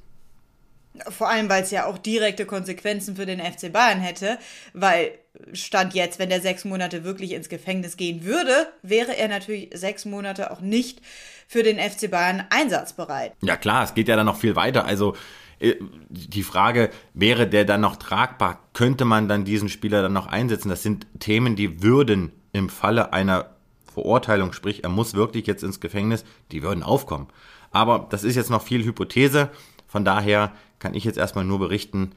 Vor 1.08 1.28
allem, 1.28 1.48
weil 1.48 1.62
es 1.62 1.70
ja 1.70 1.86
auch 1.86 1.98
direkte 1.98 2.44
Konsequenzen 2.44 3.14
für 3.14 3.26
den 3.26 3.40
FC 3.40 3.72
Bayern 3.72 4.00
hätte, 4.00 4.38
weil 4.72 5.12
Stand 5.52 5.94
jetzt, 5.94 6.18
wenn 6.18 6.28
der 6.28 6.40
sechs 6.40 6.64
Monate 6.64 7.04
wirklich 7.04 7.32
ins 7.32 7.48
Gefängnis 7.48 7.96
gehen 7.96 8.24
würde, 8.24 8.66
wäre 8.82 9.16
er 9.16 9.28
natürlich 9.28 9.70
sechs 9.74 10.04
Monate 10.06 10.50
auch 10.50 10.60
nicht 10.60 11.00
für 11.46 11.62
den 11.62 11.78
FC 11.78 12.10
Bayern 12.10 12.44
einsatzbereit. 12.50 13.32
Ja 13.42 13.56
klar, 13.56 13.84
es 13.84 13.94
geht 13.94 14.08
ja 14.08 14.16
dann 14.16 14.26
noch 14.26 14.38
viel 14.38 14.56
weiter. 14.56 14.86
Also 14.86 15.14
äh, 15.60 15.76
die 16.08 16.42
Frage, 16.42 16.90
wäre 17.14 17.46
der 17.46 17.64
dann 17.64 17.80
noch 17.80 17.96
tragbar? 17.96 18.60
Könnte 18.72 19.04
man 19.04 19.28
dann 19.28 19.44
diesen 19.44 19.68
Spieler 19.68 20.02
dann 20.02 20.12
noch 20.12 20.26
einsetzen? 20.26 20.68
Das 20.68 20.82
sind 20.82 21.06
Themen, 21.20 21.54
die 21.54 21.82
würden 21.82 22.32
im 22.52 22.68
Falle 22.68 23.12
einer 23.12 23.57
Verurteilung, 23.98 24.52
sprich, 24.52 24.84
er 24.84 24.90
muss 24.90 25.14
wirklich 25.14 25.48
jetzt 25.48 25.64
ins 25.64 25.80
Gefängnis, 25.80 26.24
die 26.52 26.62
würden 26.62 26.84
aufkommen. 26.84 27.26
Aber 27.72 28.06
das 28.10 28.22
ist 28.22 28.36
jetzt 28.36 28.48
noch 28.48 28.62
viel 28.62 28.84
Hypothese. 28.84 29.50
Von 29.88 30.04
daher 30.04 30.52
kann 30.78 30.94
ich 30.94 31.02
jetzt 31.02 31.18
erstmal 31.18 31.44
nur 31.44 31.58
berichten, 31.58 32.12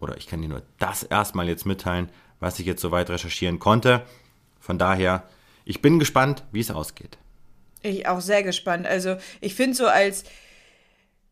oder 0.00 0.16
ich 0.16 0.26
kann 0.26 0.40
dir 0.40 0.48
nur 0.48 0.62
das 0.78 1.02
erstmal 1.02 1.46
jetzt 1.46 1.66
mitteilen, 1.66 2.08
was 2.38 2.58
ich 2.58 2.64
jetzt 2.64 2.80
soweit 2.80 3.10
recherchieren 3.10 3.58
konnte. 3.58 4.02
Von 4.60 4.78
daher, 4.78 5.24
ich 5.66 5.82
bin 5.82 5.98
gespannt, 5.98 6.42
wie 6.52 6.60
es 6.60 6.70
ausgeht. 6.70 7.18
Ich 7.82 8.08
auch 8.08 8.22
sehr 8.22 8.42
gespannt. 8.42 8.86
Also, 8.86 9.16
ich 9.42 9.54
finde 9.54 9.76
so 9.76 9.86
als 9.86 10.24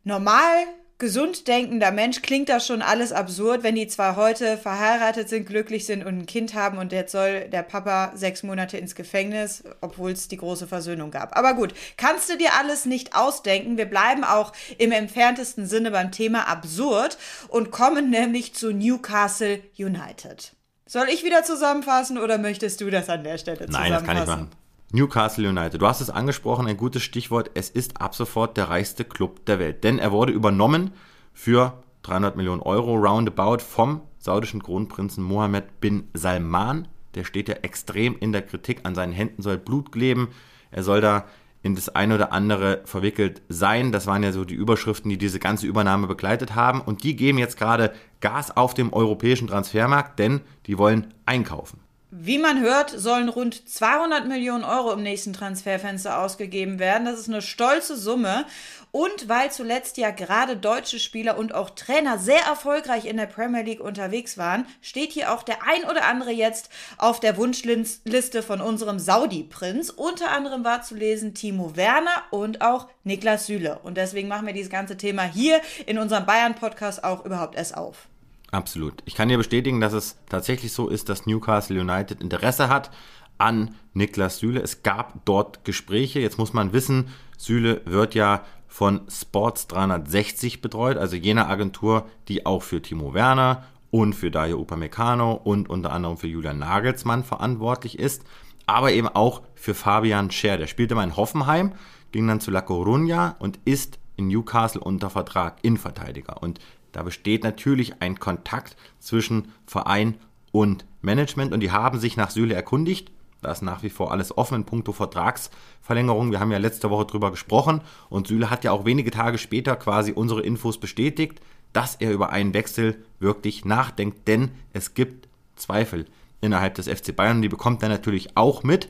normal 0.05 0.67
gesund 0.99 1.47
denkender 1.47 1.93
Mensch 1.93 2.23
klingt 2.23 2.49
das 2.49 2.67
schon 2.67 2.83
alles 2.83 3.13
absurd, 3.13 3.63
wenn 3.63 3.77
die 3.77 3.87
zwar 3.87 4.17
heute 4.17 4.59
verheiratet 4.59 5.29
sind, 5.29 5.47
glücklich 5.47 5.87
sind 5.87 6.05
und 6.05 6.19
ein 6.19 6.27
Kind 6.27 6.55
haben 6.55 6.79
und 6.79 6.93
jetzt 6.93 7.13
soll 7.13 7.49
der 7.49 7.63
Papa 7.63 8.13
sechs 8.15 8.43
Monate 8.43 8.79
ins 8.79 8.97
Gefängnis, 8.97 9.63
obwohl 9.81 10.11
es 10.11 10.27
die 10.27 10.37
große 10.37 10.67
Versöhnung 10.67 11.13
gab. 11.13 11.37
Aber 11.37 11.55
gut, 11.55 11.73
kannst 11.97 12.29
du 12.29 12.37
dir 12.37 12.51
alles 12.59 12.85
nicht 12.85 13.15
ausdenken. 13.15 13.77
Wir 13.77 13.87
bleiben 13.87 14.25
auch 14.25 14.53
im 14.77 14.91
entferntesten 14.91 15.67
Sinne 15.67 15.93
beim 15.93 16.11
Thema 16.11 16.49
absurd 16.49 17.17
und 17.47 17.71
kommen 17.71 18.11
nämlich 18.11 18.55
zu 18.55 18.73
Newcastle 18.73 19.61
United. 19.79 20.53
Soll 20.87 21.09
ich 21.11 21.23
wieder 21.23 21.45
zusammenfassen 21.45 22.19
oder 22.19 22.39
möchtest 22.39 22.81
du 22.81 22.91
das 22.91 23.09
an 23.09 23.23
der 23.23 23.39
Stelle 23.39 23.67
zusammenfassen? 23.67 23.91
Nein, 23.91 23.93
das 23.93 24.05
kann 24.05 24.23
ich 24.23 24.27
machen. 24.27 24.58
Newcastle 24.91 25.47
United. 25.47 25.83
Du 25.83 25.87
hast 25.87 26.01
es 26.01 26.09
angesprochen, 26.09 26.67
ein 26.67 26.79
gutes 26.79 27.03
Stichwort. 27.03 27.51
Es 27.53 27.69
ist 27.69 28.01
ab 28.01 28.15
sofort 28.15 28.57
der 28.57 28.71
reichste 28.71 29.05
Club 29.05 29.45
der 29.45 29.59
Welt, 29.59 29.85
denn 29.85 29.99
er 29.99 30.13
wurde 30.13 30.33
übernommen 30.33 30.93
für 31.35 31.83
300 32.03 32.37
Millionen 32.37 32.63
Euro 32.63 32.95
roundabout 32.95 33.59
vom 33.59 34.01
saudischen 34.19 34.63
Kronprinzen 34.63 35.23
Mohammed 35.23 35.81
bin 35.81 36.09
Salman. 36.15 36.89
Der 37.15 37.25
steht 37.25 37.49
ja 37.51 37.57
extrem 37.57 38.17
in 38.19 38.33
der 38.33 38.43
Kritik. 38.43 38.81
An 38.85 38.95
seinen 38.95 39.13
Händen 39.13 39.43
soll 39.43 39.59
Blut 39.59 39.93
kleben. 39.93 40.29
Er 40.71 40.83
soll 40.83 41.03
da 41.03 41.27
in 41.63 41.75
das 41.75 41.91
eine 41.91 42.15
oder 42.15 42.33
andere 42.33 42.81
verwickelt 42.85 43.43
sein. 43.51 43.93
Das 43.93 44.07
waren 44.07 44.23
ja 44.23 44.33
so 44.33 44.47
die 44.47 44.55
Überschriften, 44.55 45.11
die 45.11 45.19
diese 45.19 45.39
ganze 45.39 45.67
Übernahme 45.67 46.07
begleitet 46.07 46.55
haben. 46.55 46.81
Und 46.81 47.03
die 47.03 47.15
geben 47.15 47.37
jetzt 47.37 47.59
gerade 47.59 47.93
Gas 48.21 48.57
auf 48.57 48.73
dem 48.73 48.93
europäischen 48.93 49.49
Transfermarkt, 49.49 50.19
denn 50.19 50.41
die 50.67 50.79
wollen 50.79 51.13
einkaufen. 51.27 51.81
Wie 52.11 52.39
man 52.39 52.61
hört, 52.63 52.89
sollen 52.89 53.29
rund 53.29 53.69
200 53.69 54.27
Millionen 54.27 54.65
Euro 54.65 54.93
im 54.95 55.03
nächsten 55.03 55.35
Transferfenster 55.35 56.19
ausgegeben 56.19 56.79
werden. 56.79 57.05
Das 57.05 57.19
ist 57.21 57.29
eine 57.29 57.43
stolze 57.43 57.99
Summe. 57.99 58.47
Und 58.93 59.29
weil 59.29 59.53
zuletzt 59.53 59.99
ja 59.99 60.11
gerade 60.11 60.57
deutsche 60.57 60.99
Spieler 60.99 61.37
und 61.37 61.55
auch 61.55 61.69
Trainer 61.69 62.19
sehr 62.19 62.41
erfolgreich 62.41 63.05
in 63.05 63.19
der 63.19 63.27
Premier 63.27 63.61
League 63.61 63.81
unterwegs 63.81 64.39
waren, 64.39 64.65
steht 64.81 65.13
hier 65.13 65.35
auch 65.35 65.43
der 65.43 65.59
ein 65.65 65.85
oder 65.85 66.07
andere 66.07 66.31
jetzt 66.31 66.71
auf 66.97 67.21
der 67.21 67.37
Wunschliste 67.37 68.43
von 68.43 68.63
unserem 68.63 68.99
Saudi-Prinz. 68.99 69.91
Unter 69.91 70.31
anderem 70.31 70.65
war 70.65 70.81
zu 70.81 70.95
lesen 70.95 71.35
Timo 71.35 71.77
Werner 71.77 72.23
und 72.31 72.63
auch 72.63 72.89
Niklas 73.05 73.45
Süle. 73.45 73.81
Und 73.83 73.99
deswegen 73.99 74.29
machen 74.29 74.47
wir 74.47 74.55
dieses 74.55 74.71
ganze 74.71 74.97
Thema 74.97 75.25
hier 75.25 75.61
in 75.85 75.99
unserem 75.99 76.25
Bayern-Podcast 76.25 77.05
auch 77.05 77.27
überhaupt 77.27 77.55
erst 77.55 77.77
auf. 77.77 78.09
Absolut. 78.51 79.03
Ich 79.05 79.15
kann 79.15 79.29
dir 79.29 79.37
bestätigen, 79.37 79.81
dass 79.81 79.93
es 79.93 80.17
tatsächlich 80.29 80.73
so 80.73 80.89
ist, 80.89 81.09
dass 81.09 81.27
Newcastle 81.27 81.81
United 81.81 82.23
Interesse 82.23 82.69
hat 82.69 82.91
an 83.37 83.75
Niklas 83.93 84.39
Süle. 84.39 84.61
Es 84.61 84.83
gab 84.83 85.25
dort 85.25 85.65
Gespräche. 85.65 86.21
Jetzt 86.21 86.39
muss 86.39 86.53
man 86.53 86.73
wissen, 86.73 87.09
Süle 87.37 87.83
wird 87.85 88.15
ja 88.15 88.43
von 88.67 89.03
Sports 89.09 89.67
360 89.69 90.61
betreut, 90.61 90.99
also 90.99 91.17
jener 91.17 91.49
Agentur, 91.49 92.07
die 92.29 92.47
auch 92.47 92.63
für 92.63 92.83
Timo 92.83 93.15
Werner 93.15 93.65
und 93.91 94.15
für 94.15 94.31
Dario 94.31 94.61
Upamecano 94.61 95.33
und 95.33 95.71
unter 95.71 95.93
anderem 95.93 96.19
für 96.19 96.27
Julian 96.27 96.59
Nagelsmann 96.59 97.25
verantwortlich 97.25 97.99
ist, 97.99 98.25
aber 98.67 98.93
eben 98.93 99.09
auch 99.09 99.43
für 99.55 99.75
Fabian 99.75 100.31
Scher. 100.31 100.59
Der 100.59 100.67
spielte 100.67 100.95
mal 100.95 101.05
in 101.05 101.17
Hoffenheim, 101.17 101.73
ging 102.13 102.29
dann 102.29 102.41
zu 102.41 102.51
La 102.51 102.61
Coruña 102.61 103.37
und 103.39 103.59
ist 103.65 103.99
in 104.17 104.29
Newcastle 104.29 104.81
unter 104.81 105.11
Vertrag, 105.11 105.59
Innenverteidiger. 105.63 106.43
Und 106.43 106.59
da 106.99 107.05
besteht 107.05 107.45
natürlich 107.45 108.03
ein 108.03 108.19
Kontakt 108.19 108.77
zwischen 108.99 109.53
Verein 109.67 110.17
und 110.51 110.85
Management 111.01 111.53
und 111.53 111.61
die 111.61 111.71
haben 111.71 112.01
sich 112.01 112.17
nach 112.17 112.31
Süle 112.31 112.57
erkundigt. 112.57 113.13
Da 113.41 113.53
ist 113.53 113.63
nach 113.63 113.85
wie 113.85 113.89
vor 113.89 114.11
alles 114.11 114.37
offen 114.37 114.57
in 114.57 114.65
puncto 114.65 114.91
Vertragsverlängerung. 114.91 116.33
Wir 116.33 116.41
haben 116.41 116.51
ja 116.51 116.59
letzte 116.59 116.91
Woche 116.91 117.07
drüber 117.07 117.31
gesprochen 117.31 117.83
und 118.11 118.27
Süle 118.27 118.51
hat 118.51 118.65
ja 118.65 118.73
auch 118.73 118.85
wenige 118.85 119.13
Tage 119.13 119.39
später 119.39 119.77
quasi 119.77 120.11
unsere 120.11 120.41
Infos 120.41 120.81
bestätigt, 120.81 121.41
dass 121.73 121.95
er 121.95 122.11
über 122.11 122.31
einen 122.31 122.53
Wechsel 122.53 123.05
wirklich 123.21 123.65
nachdenkt, 123.65 124.27
denn 124.27 124.51
es 124.73 124.95
gibt 124.95 125.29
Zweifel 125.55 126.05
innerhalb 126.41 126.75
des 126.75 126.89
FC 126.89 127.15
Bayern. 127.15 127.43
Die 127.43 127.49
bekommt 127.49 127.81
er 127.85 127.91
natürlich 127.91 128.37
auch 128.37 128.65
mit, 128.65 128.89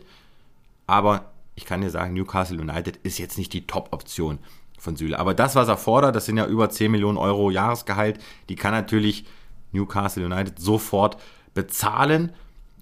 aber 0.87 1.31
ich 1.57 1.67
kann 1.67 1.83
dir 1.83 1.91
sagen, 1.91 2.15
Newcastle 2.15 2.59
United 2.59 2.97
ist 3.03 3.19
jetzt 3.19 3.37
nicht 3.37 3.53
die 3.53 3.67
Top-Option 3.67 4.39
von 4.79 4.97
Süle. 4.97 5.19
Aber 5.19 5.35
das, 5.35 5.55
was 5.55 5.69
er 5.69 5.77
fordert, 5.77 6.17
das 6.17 6.27
sind 6.27 6.37
ja 6.37 6.47
über 6.47 6.71
10 6.71 6.91
Millionen 6.91 7.19
Euro 7.19 7.51
Jahresgehalt, 7.51 8.19
die 8.49 8.57
kann 8.57 8.73
natürlich 8.73 9.25
Newcastle 9.73 10.25
United 10.25 10.59
sofort 10.59 11.19
bezahlen. 11.55 12.33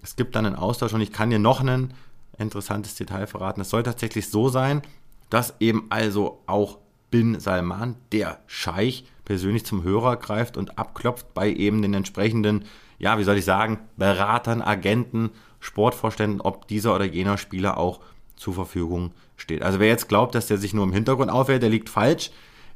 Es 0.03 0.17
gibt 0.17 0.37
dann 0.37 0.47
einen 0.47 0.57
Austausch 0.57 0.93
und 0.93 1.01
ich 1.01 1.13
kann 1.13 1.31
dir 1.31 1.39
noch 1.39 1.61
ein 1.61 1.95
interessantes 2.39 2.95
Detail 2.95 3.27
verraten. 3.27 3.61
Es 3.61 3.71
soll 3.71 3.83
tatsächlich 3.83 4.31
so 4.31 4.49
sein, 4.49 4.83
dass 5.31 5.55
eben 5.59 5.87
also 5.89 6.43
auch 6.47 6.79
Bin 7.11 7.41
Salman, 7.41 7.97
der 8.13 8.39
Scheich, 8.47 9.05
persönlich 9.25 9.67
zum 9.67 9.83
Hörer 9.83 10.17
greift 10.17 10.57
und 10.57 10.79
abklopft 10.79 11.35
bei 11.35 11.51
eben 11.51 11.83
den 11.83 11.95
entsprechenden, 11.95 12.65
ja, 12.99 13.19
wie 13.19 13.25
soll 13.25 13.39
ich 13.39 13.45
sagen, 13.45 13.81
Beratern, 13.97 14.63
Agenten, 14.63 15.31
Sportvorständen, 15.59 16.41
ob 16.41 16.69
dieser 16.69 16.95
oder 16.95 17.05
jener 17.05 17.37
Spieler 17.39 17.77
auch 17.77 18.01
zur 18.37 18.55
Verfügung 18.55 19.09
steht. 19.09 19.26
Also 19.61 19.81
wer 19.81 19.89
jetzt 19.89 20.09
glaubt, 20.09 20.35
dass 20.35 20.47
der 20.47 20.59
sich 20.59 20.75
nur 20.75 20.85
im 20.85 20.93
Hintergrund 20.93 21.31
aufhält, 21.31 21.63
der 21.63 21.71
liegt 21.71 21.89
falsch. 21.89 22.31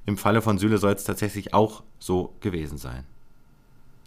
Im 0.06 0.16
Falle 0.16 0.42
von 0.42 0.58
Süle 0.58 0.78
soll 0.78 0.92
es 0.92 1.04
tatsächlich 1.04 1.54
auch 1.54 1.82
so 1.98 2.34
gewesen 2.40 2.78
sein. 2.78 3.04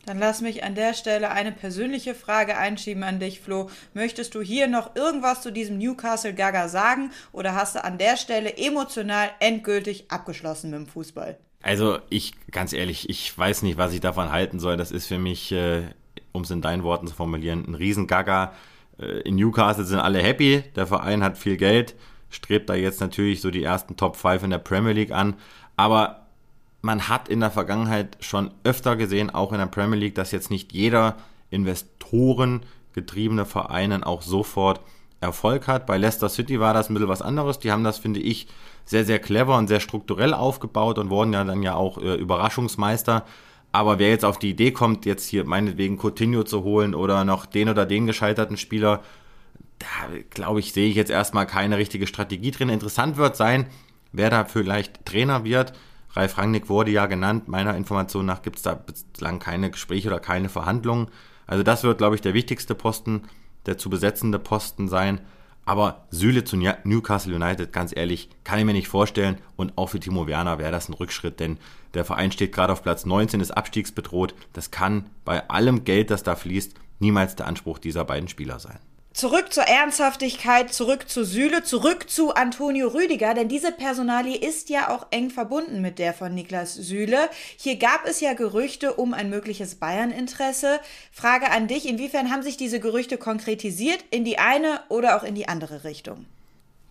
Dann 0.06 0.20
lass 0.20 0.42
mich 0.42 0.66
an 0.66 0.76
der 0.76 0.94
Stelle 0.94 1.32
eine 1.32 1.54
persönliche 1.54 2.14
Frage 2.14 2.58
einschieben 2.58 3.04
an 3.04 3.20
dich, 3.20 3.40
Flo. 3.40 3.70
Möchtest 3.94 4.36
du 4.36 4.42
hier 4.42 4.68
noch 4.68 4.96
irgendwas 4.96 5.42
zu 5.42 5.52
diesem 5.52 5.78
Newcastle 5.78 6.34
Gaga 6.34 6.68
sagen 6.68 7.12
oder 7.32 7.56
hast 7.56 7.76
du 7.76 7.84
an 7.84 7.98
der 7.98 8.18
Stelle 8.18 8.58
emotional 8.58 9.30
endgültig 9.40 10.12
abgeschlossen 10.12 10.72
mit 10.72 10.80
dem 10.80 10.88
Fußball? 10.88 11.38
Also 11.62 12.00
ich, 12.10 12.34
ganz 12.52 12.74
ehrlich, 12.74 13.10
ich 13.10 13.38
weiß 13.38 13.62
nicht, 13.62 13.78
was 13.78 13.94
ich 13.94 14.02
davon 14.02 14.30
halten 14.30 14.60
soll. 14.60 14.76
Das 14.76 14.92
ist 14.92 15.08
für 15.08 15.18
mich, 15.18 15.54
äh, 15.54 15.84
um 16.34 16.42
es 16.42 16.52
in 16.52 16.62
deinen 16.62 16.84
Worten 16.84 17.08
zu 17.08 17.16
formulieren, 17.16 17.64
ein 17.66 17.76
Riesengaga. 17.76 18.54
Äh, 19.00 19.22
in 19.22 19.36
Newcastle 19.38 19.86
sind 19.86 20.00
alle 20.00 20.22
happy, 20.22 20.66
der 20.76 20.86
Verein 20.86 21.24
hat 21.24 21.38
viel 21.38 21.56
Geld, 21.56 21.96
strebt 22.34 22.70
da 22.70 22.76
jetzt 22.76 23.02
natürlich 23.02 23.42
so 23.42 23.52
die 23.52 23.64
ersten 23.64 23.96
Top 23.96 24.16
5 24.16 24.44
in 24.44 24.50
der 24.50 24.58
Premier 24.58 24.94
League 24.94 25.12
an. 25.12 25.36
Aber 25.76 26.28
man 26.82 27.08
hat 27.08 27.30
in 27.30 27.40
der 27.40 27.52
Vergangenheit 27.52 28.18
schon 28.20 28.52
öfter 28.64 28.96
gesehen, 28.96 29.30
auch 29.30 29.52
in 29.52 29.60
der 29.60 29.68
Premier 29.68 29.98
League, 30.00 30.16
dass 30.16 30.32
jetzt 30.32 30.52
nicht 30.52 30.74
jeder 30.74 31.16
Investoren 31.50 32.62
getriebene 32.94 33.46
Verein 33.46 34.04
auch 34.04 34.22
sofort 34.22 34.82
Erfolg 35.22 35.68
hat. 35.68 35.86
Bei 35.86 35.98
Leicester 35.98 36.30
City 36.30 36.60
war 36.60 36.74
das 36.74 36.90
ein 36.90 36.94
bisschen 36.94 37.10
was 37.10 37.22
anderes. 37.22 37.60
Die 37.60 37.72
haben 37.72 37.84
das, 37.84 37.98
finde 37.98 38.20
ich, 38.20 38.48
sehr, 38.86 39.06
sehr 39.06 39.20
clever 39.20 39.58
und 39.58 39.68
sehr 39.68 39.80
strukturell 39.80 40.34
aufgebaut 40.34 40.98
und 41.00 41.10
wurden 41.10 41.34
ja 41.34 41.44
dann 41.44 41.64
ja 41.64 41.76
auch 41.76 41.98
äh, 41.98 42.16
Überraschungsmeister. 42.16 43.26
Aber 43.72 43.98
wer 43.98 44.10
jetzt 44.10 44.26
auf 44.26 44.38
die 44.38 44.52
Idee 44.52 44.72
kommt, 44.72 45.06
jetzt 45.06 45.28
hier 45.28 45.46
meinetwegen 45.46 45.98
Coutinho 45.98 46.44
zu 46.44 46.64
holen 46.64 46.94
oder 46.94 47.24
noch 47.24 47.46
den 47.46 47.70
oder 47.70 47.86
den 47.86 48.06
gescheiterten 48.06 48.58
Spieler, 48.58 49.02
da 49.84 50.18
glaube 50.30 50.60
ich, 50.60 50.74
sehe 50.74 50.90
ich 50.90 50.96
jetzt 50.96 51.12
erstmal 51.12 51.46
keine 51.46 51.78
richtige 51.78 52.08
Strategie 52.08 52.52
drin. 52.52 52.70
Interessant 52.70 53.18
wird 53.18 53.36
sein, 53.36 53.68
wer 54.12 54.30
da 54.30 54.46
vielleicht 54.46 55.06
Trainer 55.06 55.44
wird. 55.44 55.74
Ralf 56.12 56.38
Rangnick 56.38 56.70
wurde 56.70 56.92
ja 56.92 57.08
genannt. 57.08 57.48
Meiner 57.48 57.76
Information 57.76 58.26
nach 58.26 58.42
gibt 58.42 58.58
es 58.58 58.62
da 58.64 58.76
bislang 58.76 59.40
keine 59.40 59.72
Gespräche 59.72 60.08
oder 60.08 60.20
keine 60.20 60.50
Verhandlungen. 60.50 61.08
Also 61.48 61.64
das 61.64 61.84
wird, 61.84 61.98
glaube 61.98 62.16
ich, 62.16 62.22
der 62.22 62.34
wichtigste 62.34 62.76
Posten, 62.76 63.24
der 63.66 63.78
zu 63.78 63.90
besetzende 63.90 64.40
Posten 64.40 64.88
sein. 64.88 65.22
Aber 65.66 66.06
Süle 66.12 66.44
zu 66.44 66.58
Newcastle 66.58 67.36
United, 67.36 67.72
ganz 67.72 67.96
ehrlich, 67.96 68.30
kann 68.44 68.60
ich 68.60 68.66
mir 68.66 68.74
nicht 68.74 68.90
vorstellen. 68.90 69.38
Und 69.56 69.78
auch 69.78 69.88
für 69.88 70.00
Timo 70.00 70.28
Werner 70.28 70.60
wäre 70.60 70.72
das 70.72 70.90
ein 70.90 70.94
Rückschritt, 70.94 71.40
denn 71.40 71.58
der 71.94 72.06
Verein 72.06 72.32
steht 72.32 72.54
gerade 72.54 72.74
auf 72.74 72.84
Platz 72.84 73.06
19, 73.06 73.40
ist 73.40 73.52
abstiegsbedroht. 73.52 74.36
Das 74.52 74.72
kann 74.72 75.10
bei 75.26 75.50
allem 75.50 75.84
Geld, 75.86 76.12
das 76.12 76.24
da 76.24 76.36
fließt, 76.36 76.76
niemals 77.00 77.36
der 77.36 77.48
Anspruch 77.48 77.80
dieser 77.80 78.04
beiden 78.04 78.28
Spieler 78.28 78.60
sein. 78.60 78.80
Zurück 79.14 79.54
zur 79.54 79.66
Ernsthaftigkeit, 79.66 80.74
zurück 80.74 81.08
zu 81.08 81.24
Süle, 81.24 81.62
zurück 81.62 82.10
zu 82.10 82.34
Antonio 82.34 82.88
Rüdiger, 82.88 83.36
denn 83.36 83.48
diese 83.48 83.72
Personalie 83.72 84.36
ist 84.36 84.72
ja 84.72 84.90
auch 84.90 85.06
eng 85.12 85.30
verbunden 85.30 85.82
mit 85.82 86.00
der 86.00 86.16
von 86.16 86.34
Niklas 86.34 86.74
Süle. 86.74 87.30
Hier 87.56 87.76
gab 87.76 88.08
es 88.08 88.22
ja 88.22 88.34
Gerüchte 88.34 88.96
um 88.96 89.14
ein 89.14 89.30
mögliches 89.30 89.76
Bayern-Interesse. 89.76 90.80
Frage 91.12 91.52
an 91.52 91.68
dich, 91.68 91.88
inwiefern 91.88 92.32
haben 92.32 92.42
sich 92.42 92.58
diese 92.58 92.80
Gerüchte 92.80 93.20
konkretisiert 93.20 94.04
in 94.10 94.26
die 94.26 94.40
eine 94.40 94.80
oder 94.90 95.16
auch 95.16 95.24
in 95.24 95.36
die 95.36 95.48
andere 95.48 95.84
Richtung? 95.84 96.26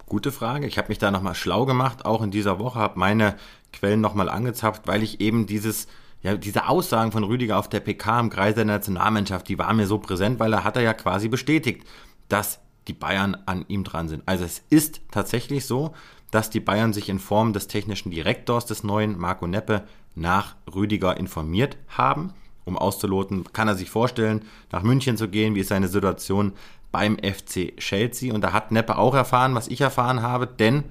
Gute 0.07 0.31
Frage. 0.31 0.69
Ich 0.69 0.79
habe 0.79 0.91
mich 0.91 0.99
da 0.99 1.11
nochmal 1.11 1.35
schlau 1.35 1.67
gemacht, 1.67 2.05
auch 2.05 2.23
in 2.23 2.31
dieser 2.31 2.61
Woche, 2.61 2.79
habe 2.79 3.01
meine 3.01 3.35
Quellen 3.73 4.01
nochmal 4.01 4.29
angezapft, 4.29 4.83
weil 4.87 5.03
ich 5.03 5.21
eben 5.21 5.47
dieses 5.47 5.89
ja, 6.23 6.37
diese 6.37 6.69
Aussagen 6.69 7.11
von 7.11 7.25
Rüdiger 7.25 7.59
auf 7.59 7.69
der 7.69 7.81
PK 7.81 8.21
im 8.21 8.31
Kreis 8.31 8.55
der 8.55 8.65
Nationalmannschaft, 8.65 9.49
die 9.49 9.59
waren 9.59 9.77
mir 9.77 9.89
so 9.89 9.99
präsent, 9.99 10.39
weil 10.39 10.53
er 10.53 10.63
hat 10.63 10.77
er 10.77 10.83
ja 10.83 10.95
quasi 10.95 11.27
bestätigt 11.27 11.85
dass 12.33 12.61
die 12.89 12.95
Bayern 12.95 13.37
an 13.47 13.65
ihm 13.69 13.85
dran 13.85 14.09
sind. 14.09 14.23
Also 14.27 14.45
es 14.45 14.63
ist 14.71 15.03
tatsächlich 15.11 15.67
so, 15.67 15.95
dass 16.31 16.49
die 16.49 16.61
Bayern 16.61 16.95
sich 16.95 17.11
in 17.11 17.19
Form 17.19 17.53
des 17.53 17.69
technischen 17.69 18.11
Direktors 18.11 18.65
des 18.65 18.83
neuen 18.83 19.19
Marco 19.19 19.47
Neppe 19.47 19.85
nach 20.15 20.57
Rüdiger 20.75 21.17
informiert 21.17 21.77
haben, 21.89 22.33
um 22.65 22.79
auszuloten, 22.79 23.45
kann 23.53 23.69
er 23.69 23.75
sich 23.75 23.91
vorstellen, 23.91 24.47
nach 24.71 24.83
München 24.83 25.17
zu 25.17 25.29
gehen, 25.29 25.55
wie 25.55 25.61
ist 25.61 25.69
seine 25.69 25.89
Situation 25.89 26.53
beim 26.91 27.19
FC 27.19 27.77
Chelsea. 27.77 28.33
Und 28.33 28.41
da 28.41 28.53
hat 28.53 28.73
Neppe 28.73 28.97
auch 28.97 29.15
erfahren, 29.15 29.55
was 29.55 29.69
ich 29.69 29.83
erfahren 29.83 30.23
habe, 30.23 30.47
denn 30.47 30.85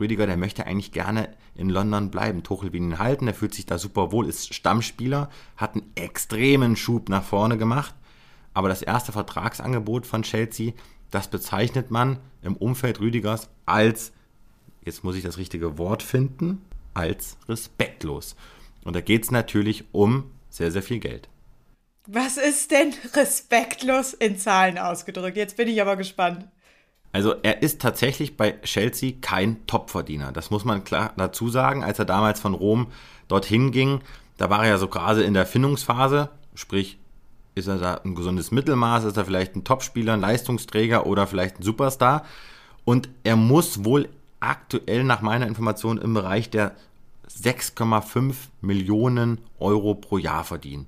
Rüdiger, 0.00 0.26
der 0.26 0.36
möchte 0.36 0.66
eigentlich 0.66 0.90
gerne 0.90 1.28
in 1.54 1.70
London 1.70 2.10
bleiben. 2.10 2.42
Tuchel 2.42 2.72
will 2.72 2.82
ihn 2.82 2.98
halten, 2.98 3.28
er 3.28 3.34
fühlt 3.34 3.54
sich 3.54 3.66
da 3.66 3.78
super 3.78 4.10
wohl, 4.10 4.26
ist 4.26 4.52
Stammspieler, 4.52 5.30
hat 5.56 5.74
einen 5.74 5.92
extremen 5.94 6.74
Schub 6.74 7.08
nach 7.08 7.22
vorne 7.22 7.56
gemacht 7.58 7.94
aber 8.54 8.68
das 8.68 8.82
erste 8.82 9.12
Vertragsangebot 9.12 10.06
von 10.06 10.22
Chelsea, 10.22 10.72
das 11.10 11.28
bezeichnet 11.28 11.90
man 11.90 12.18
im 12.42 12.56
Umfeld 12.56 13.00
Rüdigers 13.00 13.50
als, 13.66 14.12
jetzt 14.84 15.04
muss 15.04 15.16
ich 15.16 15.22
das 15.22 15.36
richtige 15.36 15.76
Wort 15.76 16.02
finden, 16.02 16.64
als 16.94 17.36
respektlos. 17.48 18.36
Und 18.84 18.96
da 18.96 19.00
geht 19.00 19.24
es 19.24 19.30
natürlich 19.30 19.84
um 19.92 20.30
sehr, 20.48 20.70
sehr 20.70 20.82
viel 20.82 21.00
Geld. 21.00 21.28
Was 22.06 22.36
ist 22.36 22.70
denn 22.70 22.94
respektlos 23.14 24.12
in 24.12 24.38
Zahlen 24.38 24.78
ausgedrückt? 24.78 25.36
Jetzt 25.36 25.56
bin 25.56 25.68
ich 25.68 25.80
aber 25.80 25.96
gespannt. 25.96 26.46
Also 27.12 27.34
er 27.42 27.62
ist 27.62 27.80
tatsächlich 27.80 28.36
bei 28.36 28.60
Chelsea 28.62 29.14
kein 29.20 29.66
Topverdiener. 29.66 30.32
Das 30.32 30.50
muss 30.50 30.64
man 30.64 30.84
klar 30.84 31.12
dazu 31.16 31.48
sagen. 31.48 31.82
Als 31.82 31.98
er 31.98 32.04
damals 32.04 32.40
von 32.40 32.54
Rom 32.54 32.88
dorthin 33.28 33.70
ging, 33.70 34.00
da 34.36 34.50
war 34.50 34.64
er 34.64 34.70
ja 34.70 34.78
so 34.78 34.88
gerade 34.88 35.22
in 35.22 35.32
der 35.32 35.46
Findungsphase, 35.46 36.28
sprich 36.54 36.98
ist 37.54 37.68
er 37.68 37.78
da 37.78 37.94
ein 38.04 38.14
gesundes 38.14 38.50
Mittelmaß? 38.50 39.04
Ist 39.04 39.16
er 39.16 39.24
vielleicht 39.24 39.56
ein 39.56 39.64
Topspieler, 39.64 40.14
ein 40.14 40.20
Leistungsträger 40.20 41.06
oder 41.06 41.26
vielleicht 41.26 41.60
ein 41.60 41.62
Superstar? 41.62 42.24
Und 42.84 43.08
er 43.22 43.36
muss 43.36 43.84
wohl 43.84 44.08
aktuell 44.40 45.04
nach 45.04 45.22
meiner 45.22 45.46
Information 45.46 45.98
im 45.98 46.14
Bereich 46.14 46.50
der 46.50 46.72
6,5 47.28 48.34
Millionen 48.60 49.38
Euro 49.58 49.94
pro 49.94 50.18
Jahr 50.18 50.44
verdienen. 50.44 50.86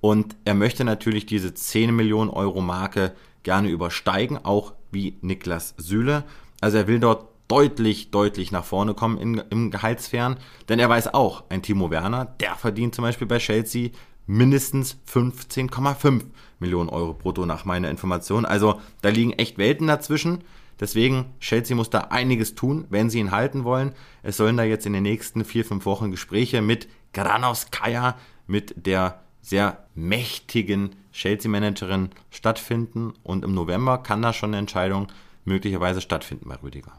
Und 0.00 0.36
er 0.44 0.54
möchte 0.54 0.84
natürlich 0.84 1.26
diese 1.26 1.54
10 1.54 1.94
Millionen 1.94 2.30
Euro 2.30 2.60
Marke 2.60 3.12
gerne 3.42 3.68
übersteigen, 3.68 4.38
auch 4.42 4.74
wie 4.90 5.18
Niklas 5.20 5.74
Süle. 5.78 6.24
Also 6.60 6.78
er 6.78 6.86
will 6.88 7.00
dort 7.00 7.28
deutlich, 7.48 8.10
deutlich 8.10 8.52
nach 8.52 8.64
vorne 8.64 8.94
kommen 8.94 9.18
in, 9.18 9.42
im 9.50 9.70
Gehaltssphären. 9.70 10.36
Denn 10.68 10.78
er 10.78 10.88
weiß 10.88 11.14
auch, 11.14 11.44
ein 11.48 11.62
Timo 11.62 11.90
Werner, 11.90 12.26
der 12.40 12.54
verdient 12.54 12.94
zum 12.94 13.02
Beispiel 13.02 13.26
bei 13.26 13.38
Chelsea 13.38 13.90
mindestens 14.30 14.96
15,5 15.12 16.22
Millionen 16.60 16.88
Euro 16.88 17.14
brutto 17.14 17.46
nach 17.46 17.64
meiner 17.64 17.90
Information. 17.90 18.44
Also 18.44 18.80
da 19.02 19.08
liegen 19.08 19.32
echt 19.32 19.58
Welten 19.58 19.88
dazwischen. 19.88 20.44
Deswegen, 20.78 21.34
Chelsea 21.40 21.76
muss 21.76 21.90
da 21.90 21.98
einiges 22.10 22.54
tun, 22.54 22.86
wenn 22.90 23.10
sie 23.10 23.18
ihn 23.18 23.32
halten 23.32 23.64
wollen. 23.64 23.92
Es 24.22 24.36
sollen 24.36 24.56
da 24.56 24.62
jetzt 24.62 24.86
in 24.86 24.92
den 24.92 25.02
nächsten 25.02 25.44
vier, 25.44 25.64
fünf 25.64 25.84
Wochen 25.84 26.12
Gespräche 26.12 26.62
mit 26.62 26.88
Granovskaya, 27.12 28.16
mit 28.46 28.86
der 28.86 29.20
sehr 29.42 29.84
mächtigen 29.96 30.94
Chelsea-Managerin 31.12 32.10
stattfinden. 32.30 33.14
Und 33.24 33.44
im 33.44 33.52
November 33.52 33.98
kann 33.98 34.22
da 34.22 34.32
schon 34.32 34.50
eine 34.50 34.58
Entscheidung 34.58 35.08
möglicherweise 35.44 36.00
stattfinden 36.00 36.48
bei 36.48 36.56
Rüdiger. 36.62 36.92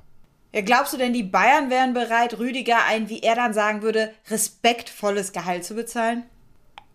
Ja, 0.53 0.61
glaubst 0.61 0.91
du 0.91 0.97
denn, 0.97 1.13
die 1.13 1.23
Bayern 1.23 1.69
wären 1.69 1.93
bereit, 1.93 2.37
Rüdiger 2.39 2.85
ein, 2.89 3.07
wie 3.07 3.21
er 3.21 3.35
dann 3.35 3.53
sagen 3.53 3.83
würde, 3.83 4.13
respektvolles 4.29 5.31
Gehalt 5.31 5.63
zu 5.63 5.75
bezahlen? 5.75 6.23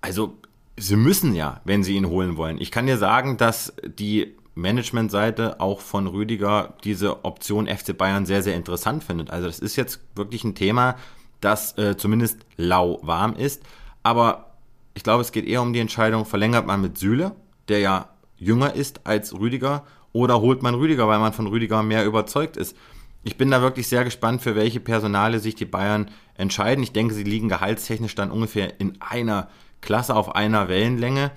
Also, 0.06 0.38
sie 0.76 0.94
müssen 0.94 1.34
ja, 1.34 1.60
wenn 1.64 1.82
sie 1.82 1.96
ihn 1.96 2.06
holen 2.06 2.36
wollen. 2.36 2.60
Ich 2.60 2.70
kann 2.70 2.86
dir 2.86 2.96
sagen, 2.96 3.38
dass 3.38 3.74
die 3.84 4.36
Managementseite 4.54 5.60
auch 5.60 5.80
von 5.80 6.06
Rüdiger 6.06 6.74
diese 6.84 7.24
Option 7.24 7.66
FC 7.66 7.98
Bayern 7.98 8.24
sehr, 8.24 8.44
sehr 8.44 8.54
interessant 8.54 9.02
findet. 9.02 9.30
Also 9.30 9.48
das 9.48 9.58
ist 9.58 9.74
jetzt 9.74 10.00
wirklich 10.14 10.44
ein 10.44 10.54
Thema, 10.54 10.94
das 11.40 11.76
äh, 11.76 11.96
zumindest 11.96 12.38
lauwarm 12.56 13.34
ist. 13.34 13.64
Aber 14.04 14.52
ich 14.94 15.02
glaube, 15.02 15.22
es 15.22 15.32
geht 15.32 15.44
eher 15.44 15.60
um 15.60 15.72
die 15.72 15.80
Entscheidung, 15.80 16.24
verlängert 16.24 16.68
man 16.68 16.80
mit 16.80 16.98
Süle, 16.98 17.32
der 17.66 17.80
ja 17.80 18.08
jünger 18.38 18.74
ist 18.74 19.06
als 19.08 19.36
Rüdiger, 19.36 19.84
oder 20.12 20.40
holt 20.40 20.62
man 20.62 20.76
Rüdiger, 20.76 21.08
weil 21.08 21.18
man 21.18 21.32
von 21.32 21.48
Rüdiger 21.48 21.82
mehr 21.82 22.06
überzeugt 22.06 22.56
ist. 22.56 22.76
Ich 23.24 23.36
bin 23.36 23.50
da 23.50 23.60
wirklich 23.60 23.88
sehr 23.88 24.04
gespannt, 24.04 24.40
für 24.40 24.54
welche 24.54 24.78
Personale 24.78 25.40
sich 25.40 25.56
die 25.56 25.64
Bayern 25.64 26.12
entscheiden. 26.36 26.84
Ich 26.84 26.92
denke, 26.92 27.12
sie 27.12 27.24
liegen 27.24 27.48
gehaltstechnisch 27.48 28.14
dann 28.14 28.30
ungefähr 28.30 28.78
in 28.80 28.98
einer 29.00 29.48
Klasse 29.86 30.14
auf 30.14 30.34
einer 30.34 30.68
Wellenlänge. 30.68 31.30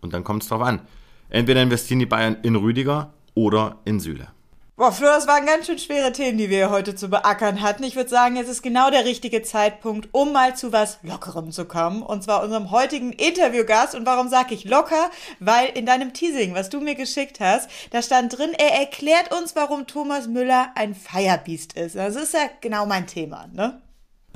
Und 0.00 0.12
dann 0.12 0.22
kommt 0.22 0.44
es 0.44 0.48
drauf 0.48 0.62
an. 0.62 0.82
Entweder 1.28 1.62
investieren 1.62 1.98
die 1.98 2.06
Bayern 2.06 2.36
in 2.42 2.54
Rüdiger 2.54 3.12
oder 3.34 3.78
in 3.84 3.98
Süle. 3.98 4.28
Boah, 4.76 4.92
Flo, 4.92 5.06
das 5.06 5.26
waren 5.26 5.46
ganz 5.46 5.64
schön 5.64 5.78
schwere 5.78 6.12
Themen, 6.12 6.36
die 6.36 6.50
wir 6.50 6.68
heute 6.68 6.94
zu 6.94 7.08
beackern 7.08 7.62
hatten. 7.62 7.82
Ich 7.82 7.96
würde 7.96 8.10
sagen, 8.10 8.36
jetzt 8.36 8.50
ist 8.50 8.60
genau 8.60 8.90
der 8.90 9.06
richtige 9.06 9.40
Zeitpunkt, 9.40 10.10
um 10.12 10.34
mal 10.34 10.54
zu 10.54 10.70
was 10.70 10.98
Lockerem 11.02 11.50
zu 11.50 11.64
kommen. 11.64 12.02
Und 12.02 12.24
zwar 12.24 12.42
unserem 12.42 12.70
heutigen 12.70 13.12
Interviewgast. 13.12 13.94
Und 13.94 14.04
warum 14.04 14.28
sage 14.28 14.54
ich 14.54 14.64
locker? 14.64 15.10
Weil 15.40 15.70
in 15.70 15.86
deinem 15.86 16.12
Teasing, 16.12 16.54
was 16.54 16.68
du 16.68 16.82
mir 16.82 16.94
geschickt 16.94 17.40
hast, 17.40 17.70
da 17.90 18.02
stand 18.02 18.36
drin, 18.36 18.52
er 18.52 18.78
erklärt 18.78 19.34
uns, 19.34 19.56
warum 19.56 19.86
Thomas 19.86 20.28
Müller 20.28 20.68
ein 20.74 20.94
Firebeast 20.94 21.72
ist. 21.72 21.96
Das 21.96 22.14
ist 22.14 22.34
ja 22.34 22.50
genau 22.60 22.84
mein 22.84 23.06
Thema, 23.06 23.46
ne? 23.54 23.80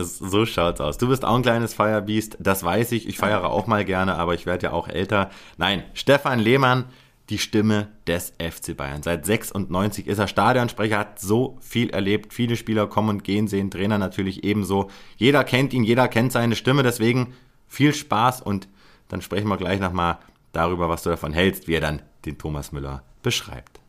So 0.05 0.47
schaut's 0.47 0.81
aus. 0.81 0.99
Du 0.99 1.09
bist 1.09 1.25
auch 1.25 1.35
ein 1.35 1.43
kleines 1.43 1.75
Firebeast, 1.75 2.37
das 2.41 2.63
weiß 2.63 2.93
ich. 2.93 3.09
Ich 3.09 3.19
feiere 3.19 3.51
auch 3.51 3.67
mal 3.67 3.85
gerne, 3.85 4.17
aber 4.17 4.35
ich 4.35 4.47
werde 4.47 4.67
ja 4.67 4.73
auch 4.73 4.89
älter. 4.89 5.31
Nein, 5.57 5.83
Stefan 5.95 6.39
Lehmann, 6.39 6.87
die 7.31 7.39
Stimme 7.39 7.89
des 8.07 8.33
FC 8.39 8.77
Bayern. 8.77 9.03
Seit 9.03 9.25
96 9.25 10.07
ist 10.07 10.19
er 10.19 10.27
Stadionsprecher, 10.27 10.99
hat 10.99 11.21
so 11.21 11.59
viel 11.61 11.91
erlebt. 11.91 12.35
Viele 12.35 12.57
Spieler 12.57 12.89
kommen 12.89 13.09
und 13.11 13.25
gehen 13.25 13.47
sehen, 13.47 13.71
Trainer 13.71 13.99
natürlich 13.99 14.45
ebenso. 14.45 14.91
Jeder 15.17 15.45
kennt 15.45 15.73
ihn, 15.73 15.85
jeder 15.85 16.09
kennt 16.09 16.33
seine 16.33 16.57
Stimme. 16.57 16.83
Deswegen 16.83 17.35
viel 17.69 17.95
Spaß 17.95 18.43
und 18.43 18.69
dann 19.09 19.23
sprechen 19.23 19.49
wir 19.49 19.57
gleich 19.57 19.81
nochmal 19.81 20.19
darüber, 20.53 20.89
was 20.89 21.03
du 21.05 21.11
davon 21.11 21.33
hältst, 21.33 21.69
wie 21.69 21.75
er 21.75 21.81
dann 21.81 22.03
den 22.25 22.37
Thomas 22.37 22.73
Müller 22.73 23.05
beschreibt. 23.23 23.81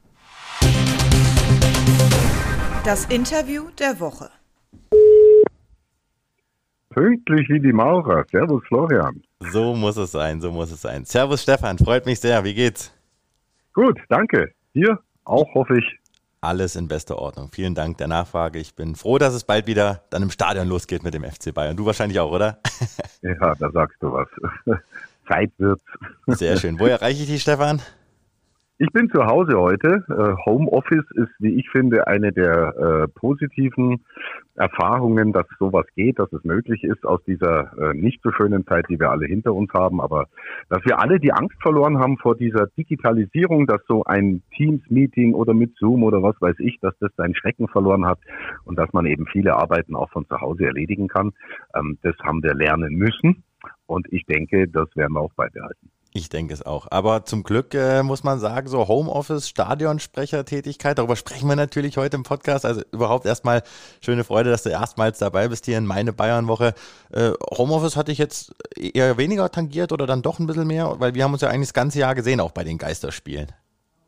Das 2.84 3.06
Interview 3.06 3.70
der 3.80 4.00
Woche. 4.00 4.30
Pünktlich 6.92 7.48
wie 7.50 7.60
die 7.60 7.72
Maurer. 7.72 8.26
Servus 8.30 8.64
Florian. 8.68 9.22
So 9.40 9.76
muss 9.76 9.98
es 9.98 10.12
sein, 10.12 10.42
so 10.42 10.52
muss 10.52 10.72
es 10.72 10.82
sein. 10.82 11.06
Servus 11.06 11.44
Stefan, 11.44 11.78
freut 11.78 12.06
mich 12.06 12.20
sehr. 12.20 12.44
Wie 12.44 12.54
geht's? 12.54 12.94
Gut, 13.74 13.98
danke. 14.10 14.52
Dir 14.74 15.00
auch, 15.24 15.54
hoffe 15.56 15.78
ich. 15.78 16.00
Alles 16.42 16.76
in 16.76 16.88
bester 16.88 17.18
Ordnung. 17.18 17.50
Vielen 17.54 17.76
Dank 17.76 17.98
der 17.98 18.08
Nachfrage. 18.08 18.60
Ich 18.60 18.76
bin 18.76 18.96
froh, 18.96 19.18
dass 19.18 19.34
es 19.34 19.44
bald 19.44 19.68
wieder 19.68 20.04
dann 20.10 20.24
im 20.24 20.32
Stadion 20.32 20.68
losgeht 20.68 21.04
mit 21.04 21.14
dem 21.14 21.24
FC 21.24 21.54
Bayern. 21.54 21.78
Du 21.78 21.86
wahrscheinlich 21.86 22.20
auch, 22.20 22.32
oder? 22.32 22.60
ja, 23.22 23.56
da 23.56 23.72
sagst 23.72 23.98
du 24.02 24.12
was. 24.12 24.28
Zeit 25.28 25.52
wird's. 25.60 25.84
Sehr 26.28 26.58
schön. 26.58 26.80
Wo 26.80 26.88
erreiche 26.88 27.22
ich 27.22 27.30
dich, 27.30 27.42
Stefan? 27.42 27.82
Ich 28.84 28.92
bin 28.94 29.12
zu 29.12 29.28
Hause 29.28 29.60
heute. 29.60 30.04
Äh, 30.10 30.44
Homeoffice 30.44 31.06
ist, 31.12 31.30
wie 31.38 31.54
ich 31.54 31.70
finde, 31.70 32.08
eine 32.08 32.32
der 32.32 32.74
äh, 32.76 33.08
positiven 33.10 34.04
Erfahrungen, 34.56 35.34
dass 35.34 35.46
sowas 35.60 35.86
geht, 35.96 36.18
dass 36.18 36.34
es 36.34 36.44
möglich 36.44 36.84
ist 36.84 37.06
aus 37.06 37.24
dieser 37.26 37.78
äh, 37.78 37.94
nicht 37.94 38.24
so 38.24 38.32
schönen 38.32 38.66
Zeit, 38.66 38.88
die 38.90 39.00
wir 39.00 39.12
alle 39.12 39.28
hinter 39.28 39.54
uns 39.54 39.72
haben, 39.76 40.02
aber 40.02 40.26
dass 40.70 40.84
wir 40.84 40.98
alle 40.98 41.20
die 41.20 41.32
Angst 41.32 41.62
verloren 41.62 42.00
haben 42.00 42.18
vor 42.18 42.36
dieser 42.36 42.66
Digitalisierung, 42.76 43.68
dass 43.68 43.82
so 43.88 44.04
ein 44.06 44.42
Teams-Meeting 44.58 45.36
oder 45.36 45.54
mit 45.54 45.76
Zoom 45.78 46.02
oder 46.02 46.24
was 46.24 46.42
weiß 46.42 46.56
ich, 46.58 46.80
dass 46.80 46.98
das 47.00 47.12
seinen 47.18 47.36
Schrecken 47.36 47.68
verloren 47.68 48.08
hat 48.08 48.18
und 48.66 48.80
dass 48.80 48.92
man 48.94 49.06
eben 49.06 49.28
viele 49.28 49.58
Arbeiten 49.58 49.96
auch 49.96 50.10
von 50.10 50.26
zu 50.26 50.42
Hause 50.42 50.66
erledigen 50.66 51.08
kann. 51.08 51.34
Ähm, 51.76 52.00
das 52.02 52.16
haben 52.24 52.42
wir 52.42 52.56
lernen 52.56 52.96
müssen 52.96 53.44
und 53.86 54.12
ich 54.12 54.26
denke, 54.26 54.68
das 54.68 54.88
werden 54.96 55.14
wir 55.14 55.22
auch 55.22 55.34
beibehalten. 55.36 55.92
Ich 56.14 56.28
denke 56.28 56.54
es 56.54 56.62
auch. 56.62 56.88
Aber 56.90 57.24
zum 57.24 57.44
Glück 57.44 57.74
äh, 57.74 58.04
muss 58.04 58.26
man 58.26 58.40
sagen, 58.40 58.68
so 58.68 58.90
Homeoffice, 58.90 59.48
Stadionsprechertätigkeit, 59.48 60.98
darüber 60.98 61.16
sprechen 61.16 61.48
wir 61.48 61.56
natürlich 61.56 61.96
heute 61.96 62.18
im 62.18 62.24
Podcast. 62.24 62.66
Also 62.66 62.82
überhaupt 62.92 63.26
erstmals 63.26 63.68
schöne 64.02 64.26
Freude, 64.26 64.50
dass 64.50 64.64
du 64.64 64.70
erstmals 64.70 65.20
dabei 65.20 65.48
bist 65.48 65.66
hier 65.66 65.78
in 65.78 65.86
meine 65.86 66.12
Bayernwoche. 66.12 66.74
Äh, 67.12 67.32
Homeoffice 67.58 67.96
hatte 67.96 68.12
ich 68.12 68.18
jetzt 68.18 68.54
eher 68.76 69.18
weniger 69.18 69.50
tangiert 69.52 69.94
oder 69.94 70.06
dann 70.06 70.22
doch 70.22 70.40
ein 70.40 70.48
bisschen 70.48 70.68
mehr, 70.68 71.00
weil 71.00 71.14
wir 71.14 71.24
haben 71.24 71.32
uns 71.32 71.44
ja 71.44 71.50
eigentlich 71.50 71.70
das 71.70 71.74
ganze 71.74 72.00
Jahr 72.00 72.14
gesehen, 72.14 72.42
auch 72.42 72.52
bei 72.52 72.66
den 72.66 72.78
Geisterspielen. 72.78 73.48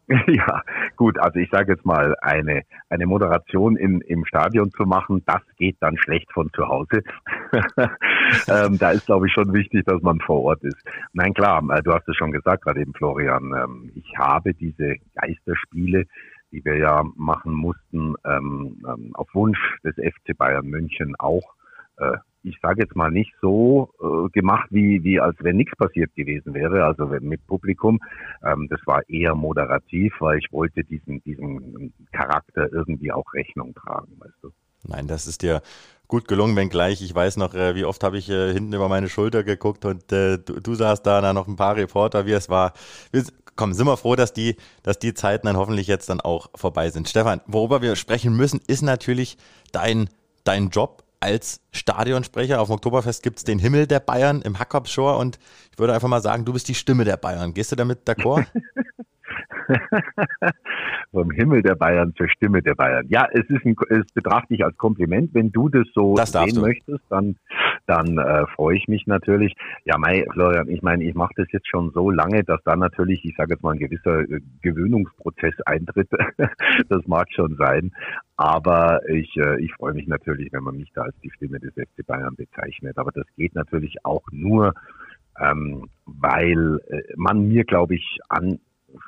Ja, 0.27 0.61
gut, 0.95 1.17
also 1.19 1.39
ich 1.39 1.49
sage 1.49 1.73
jetzt 1.73 1.85
mal, 1.85 2.15
eine, 2.21 2.63
eine 2.89 3.05
Moderation 3.05 3.75
in, 3.77 4.01
im 4.01 4.25
Stadion 4.25 4.71
zu 4.71 4.83
machen, 4.83 5.23
das 5.25 5.41
geht 5.57 5.77
dann 5.79 5.97
schlecht 5.97 6.31
von 6.33 6.51
zu 6.53 6.67
Hause. 6.67 7.03
ähm, 8.47 8.77
da 8.77 8.91
ist, 8.91 9.05
glaube 9.05 9.27
ich, 9.27 9.33
schon 9.33 9.53
wichtig, 9.53 9.85
dass 9.85 10.01
man 10.01 10.19
vor 10.19 10.43
Ort 10.43 10.63
ist. 10.63 10.77
Nein, 11.13 11.33
klar, 11.33 11.63
äh, 11.71 11.81
du 11.81 11.93
hast 11.93 12.07
es 12.07 12.17
schon 12.17 12.31
gesagt, 12.31 12.63
gerade 12.63 12.81
eben 12.81 12.93
Florian, 12.93 13.53
ähm, 13.53 13.91
ich 13.95 14.17
habe 14.17 14.53
diese 14.53 14.95
Geisterspiele, 15.15 16.05
die 16.51 16.63
wir 16.63 16.77
ja 16.77 17.03
machen 17.15 17.53
mussten, 17.53 18.15
ähm, 18.25 18.83
ähm 18.87 19.11
auf 19.13 19.27
Wunsch 19.33 19.59
des 19.83 19.95
FC 19.95 20.37
Bayern 20.37 20.67
München 20.67 21.15
auch 21.17 21.55
äh, 21.97 22.17
ich 22.43 22.57
sage 22.61 22.83
jetzt 22.83 22.95
mal 22.95 23.09
nicht 23.09 23.33
so 23.41 23.89
äh, 24.01 24.29
gemacht, 24.29 24.67
wie, 24.69 25.03
wie 25.03 25.19
als 25.19 25.35
wenn 25.39 25.57
nichts 25.57 25.75
passiert 25.77 26.13
gewesen 26.15 26.53
wäre, 26.53 26.85
also 26.85 27.05
mit 27.05 27.45
Publikum. 27.47 27.99
Ähm, 28.43 28.67
das 28.69 28.79
war 28.85 29.07
eher 29.09 29.33
moderativ, 29.35 30.13
weil 30.19 30.39
ich 30.39 30.51
wollte 30.51 30.83
diesen, 30.83 31.23
diesen 31.23 31.93
Charakter 32.11 32.71
irgendwie 32.71 33.11
auch 33.11 33.33
Rechnung 33.33 33.73
tragen, 33.73 34.11
weißt 34.19 34.43
du. 34.43 34.51
Nein, 34.85 35.07
das 35.07 35.27
ist 35.27 35.41
dir 35.41 35.61
gut 36.07 36.27
gelungen, 36.27 36.55
wenngleich 36.55 37.01
ich 37.01 37.15
weiß 37.15 37.37
noch, 37.37 37.53
äh, 37.53 37.75
wie 37.75 37.85
oft 37.85 38.03
habe 38.03 38.17
ich 38.17 38.29
äh, 38.29 38.51
hinten 38.53 38.73
über 38.73 38.89
meine 38.89 39.07
Schulter 39.07 39.43
geguckt 39.43 39.85
und 39.85 40.11
äh, 40.11 40.37
du, 40.37 40.59
du 40.59 40.75
saßt 40.75 41.05
da, 41.05 41.21
da 41.21 41.33
noch 41.33 41.47
ein 41.47 41.55
paar 41.55 41.77
Reporter, 41.77 42.25
wie 42.25 42.33
es 42.33 42.49
war. 42.49 42.73
Wir, 43.11 43.23
komm, 43.55 43.73
sind 43.73 43.87
wir 43.87 43.97
froh, 43.97 44.15
dass 44.15 44.33
die, 44.33 44.57
dass 44.83 44.99
die 44.99 45.13
Zeiten 45.13 45.47
dann 45.47 45.57
hoffentlich 45.57 45.87
jetzt 45.87 46.09
dann 46.09 46.19
auch 46.19 46.49
vorbei 46.55 46.89
sind. 46.89 47.07
Stefan, 47.07 47.41
worüber 47.47 47.81
wir 47.81 47.95
sprechen 47.95 48.35
müssen, 48.35 48.59
ist 48.67 48.81
natürlich 48.81 49.37
dein, 49.71 50.09
dein 50.43 50.69
Job 50.69 51.02
als 51.23 51.61
Stadionsprecher. 51.71 52.59
Auf 52.59 52.67
dem 52.67 52.73
Oktoberfest 52.73 53.23
gibt 53.23 53.37
es 53.37 53.43
den 53.45 53.57
Himmel 53.57 53.87
der 53.87 54.01
Bayern 54.01 54.41
im 54.41 54.59
Hackop 54.59 54.87
Shore 54.87 55.17
und 55.17 55.39
ich 55.71 55.79
würde 55.79 55.93
einfach 55.93 56.09
mal 56.09 56.21
sagen, 56.21 56.43
du 56.43 56.53
bist 56.53 56.67
die 56.67 56.75
Stimme 56.75 57.05
der 57.05 57.17
Bayern. 57.17 57.53
Gehst 57.53 57.71
du 57.71 57.75
damit 57.77 58.07
d'accord? 58.07 58.45
Vom 61.11 61.31
Himmel 61.31 61.61
der 61.61 61.75
Bayern 61.75 62.13
zur 62.15 62.27
Stimme 62.29 62.61
der 62.61 62.75
Bayern. 62.75 63.05
Ja, 63.09 63.27
es 63.31 63.49
ist 63.49 63.65
ein, 63.65 63.75
es 63.89 64.05
betrachte 64.13 64.53
ich 64.53 64.63
als 64.63 64.77
Kompliment. 64.77 65.33
Wenn 65.33 65.51
du 65.51 65.69
das 65.69 65.85
so 65.93 66.15
das 66.15 66.31
sehen 66.31 66.55
du. 66.55 66.61
möchtest, 66.61 67.03
dann, 67.09 67.35
dann 67.85 68.17
äh, 68.17 68.45
freue 68.55 68.77
ich 68.77 68.87
mich 68.87 69.07
natürlich. 69.07 69.55
Ja, 69.85 69.97
Mai, 69.97 70.25
Florian, 70.33 70.69
ich 70.69 70.81
meine, 70.81 71.03
ich 71.03 71.15
mache 71.15 71.33
das 71.35 71.47
jetzt 71.51 71.67
schon 71.67 71.91
so 71.91 72.09
lange, 72.09 72.43
dass 72.43 72.61
da 72.63 72.75
natürlich, 72.75 73.23
ich 73.25 73.35
sage 73.35 73.53
jetzt 73.53 73.63
mal, 73.63 73.71
ein 73.71 73.79
gewisser 73.79 74.21
äh, 74.21 74.41
Gewöhnungsprozess 74.61 75.55
eintritt. 75.65 76.09
das 76.89 77.07
mag 77.07 77.27
schon 77.33 77.55
sein. 77.57 77.91
Aber 78.35 79.07
ich, 79.09 79.35
äh, 79.37 79.59
ich 79.63 79.73
freue 79.73 79.93
mich 79.93 80.07
natürlich, 80.07 80.51
wenn 80.51 80.63
man 80.63 80.77
mich 80.77 80.91
da 80.93 81.03
als 81.03 81.15
die 81.23 81.31
Stimme 81.31 81.59
des 81.59 81.73
FC 81.73 82.05
Bayern 82.05 82.35
bezeichnet. 82.35 82.97
Aber 82.97 83.11
das 83.11 83.25
geht 83.35 83.55
natürlich 83.55 84.03
auch 84.03 84.23
nur, 84.31 84.73
ähm, 85.39 85.89
weil 86.05 86.79
äh, 86.89 87.01
man 87.15 87.47
mir, 87.47 87.63
glaube 87.63 87.95
ich, 87.95 88.19
an 88.29 88.59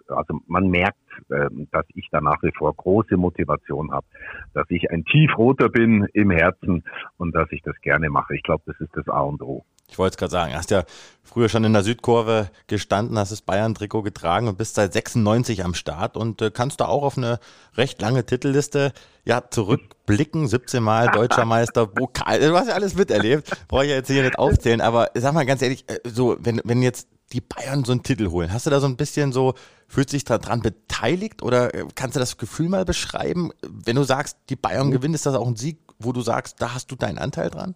also 0.08 0.40
man 0.48 0.70
merkt, 0.70 0.98
ähm, 1.32 1.68
dass 1.72 1.86
ich 1.94 2.08
da 2.12 2.22
nach 2.22 2.42
wie 2.44 2.52
vor 2.58 2.74
große 2.74 3.18
Motivation 3.18 3.92
habe, 3.92 4.06
dass 4.54 4.66
ich 4.70 4.90
ein 4.92 5.06
Tiefroter 5.06 5.70
bin 5.70 6.08
im 6.14 6.32
Herzen 6.32 6.84
und 7.18 7.36
dass 7.36 7.52
ich 7.52 7.62
das 7.64 7.76
gerne 7.82 8.10
mache. 8.10 8.36
Ich 8.36 8.44
glaube, 8.44 8.64
das 8.66 8.80
ist 8.80 8.96
das 8.96 9.08
A 9.08 9.22
und 9.22 9.42
O. 9.42 9.66
Ich 9.88 10.00
wollte 10.00 10.14
es 10.14 10.18
gerade 10.18 10.32
sagen, 10.32 10.56
hast 10.56 10.72
ja 10.72 10.84
früher 11.24 11.48
schon 11.48 11.64
in 11.64 11.74
der 11.74 11.84
Südkurve 11.84 12.50
gestanden, 12.68 13.20
hast 13.20 13.32
das 13.32 13.42
Bayern-Trikot 13.42 14.02
getragen 14.02 14.48
und 14.48 14.58
bist 14.58 14.76
seit 14.76 14.94
96 14.94 15.64
am 15.64 15.74
Start 15.74 16.18
und 16.18 16.42
äh, 16.42 16.50
kannst 16.50 16.82
da 16.82 16.86
auch 16.86 17.04
auf 17.04 17.18
eine 17.18 17.40
recht 17.76 18.02
lange 18.02 18.26
Titelliste 18.26 18.94
ja 19.26 19.44
zurückblicken. 19.50 20.48
17 20.48 20.82
Mal 20.82 21.10
deutscher 21.10 21.46
Meister, 21.46 21.86
Pokal, 21.88 22.40
du 22.40 22.58
hast 22.58 22.68
ja 22.68 22.74
alles 22.74 22.96
miterlebt, 22.96 23.50
brauche 23.68 23.84
ich 23.84 23.92
ja 23.92 23.98
jetzt 23.98 24.10
hier 24.10 24.24
nicht 24.24 24.40
aufzählen, 24.40 24.82
aber 24.82 25.12
sag 25.14 25.34
mal 25.34 25.46
ganz 25.46 25.62
ehrlich, 25.62 25.86
äh, 25.88 26.00
so, 26.04 26.36
wenn, 26.40 26.62
wenn 26.64 26.82
jetzt 26.82 27.08
die 27.34 27.42
Bayern 27.42 27.84
so 27.84 27.92
einen 27.92 28.04
Titel 28.04 28.30
holen, 28.30 28.54
hast 28.54 28.66
du 28.66 28.70
da 28.70 28.80
so 28.80 28.88
ein 28.88 28.98
bisschen 28.98 29.32
so 29.32 29.56
Fühlt 29.88 30.10
sich 30.10 30.24
daran 30.24 30.62
beteiligt 30.62 31.44
oder 31.44 31.74
äh, 31.74 31.86
kannst 31.96 32.16
du 32.16 32.20
das 32.20 32.38
Gefühl 32.38 32.70
mal 32.70 32.86
beschreiben? 32.86 33.52
Wenn 33.62 33.96
du 33.96 34.04
sagst, 34.04 34.38
die 34.50 34.56
Bayern 34.56 34.92
gewinnen, 34.92 35.14
ist 35.14 35.26
das 35.26 35.36
auch 35.36 35.48
ein 35.48 35.56
Sieg, 35.56 35.78
wo 36.00 36.12
du 36.12 36.22
sagst, 36.22 36.62
da 36.62 36.74
hast 36.74 36.92
du 36.92 36.96
deinen 36.96 37.20
Anteil 37.20 37.50
dran? 37.50 37.76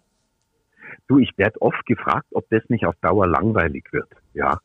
Du, 1.07 1.19
ich 1.19 1.37
werde 1.37 1.61
oft 1.61 1.85
gefragt, 1.85 2.25
ob 2.31 2.49
das 2.49 2.63
nicht 2.69 2.85
auf 2.85 2.95
Dauer 3.01 3.27
langweilig 3.27 3.85
wird. 3.91 4.09
Ja, 4.33 4.59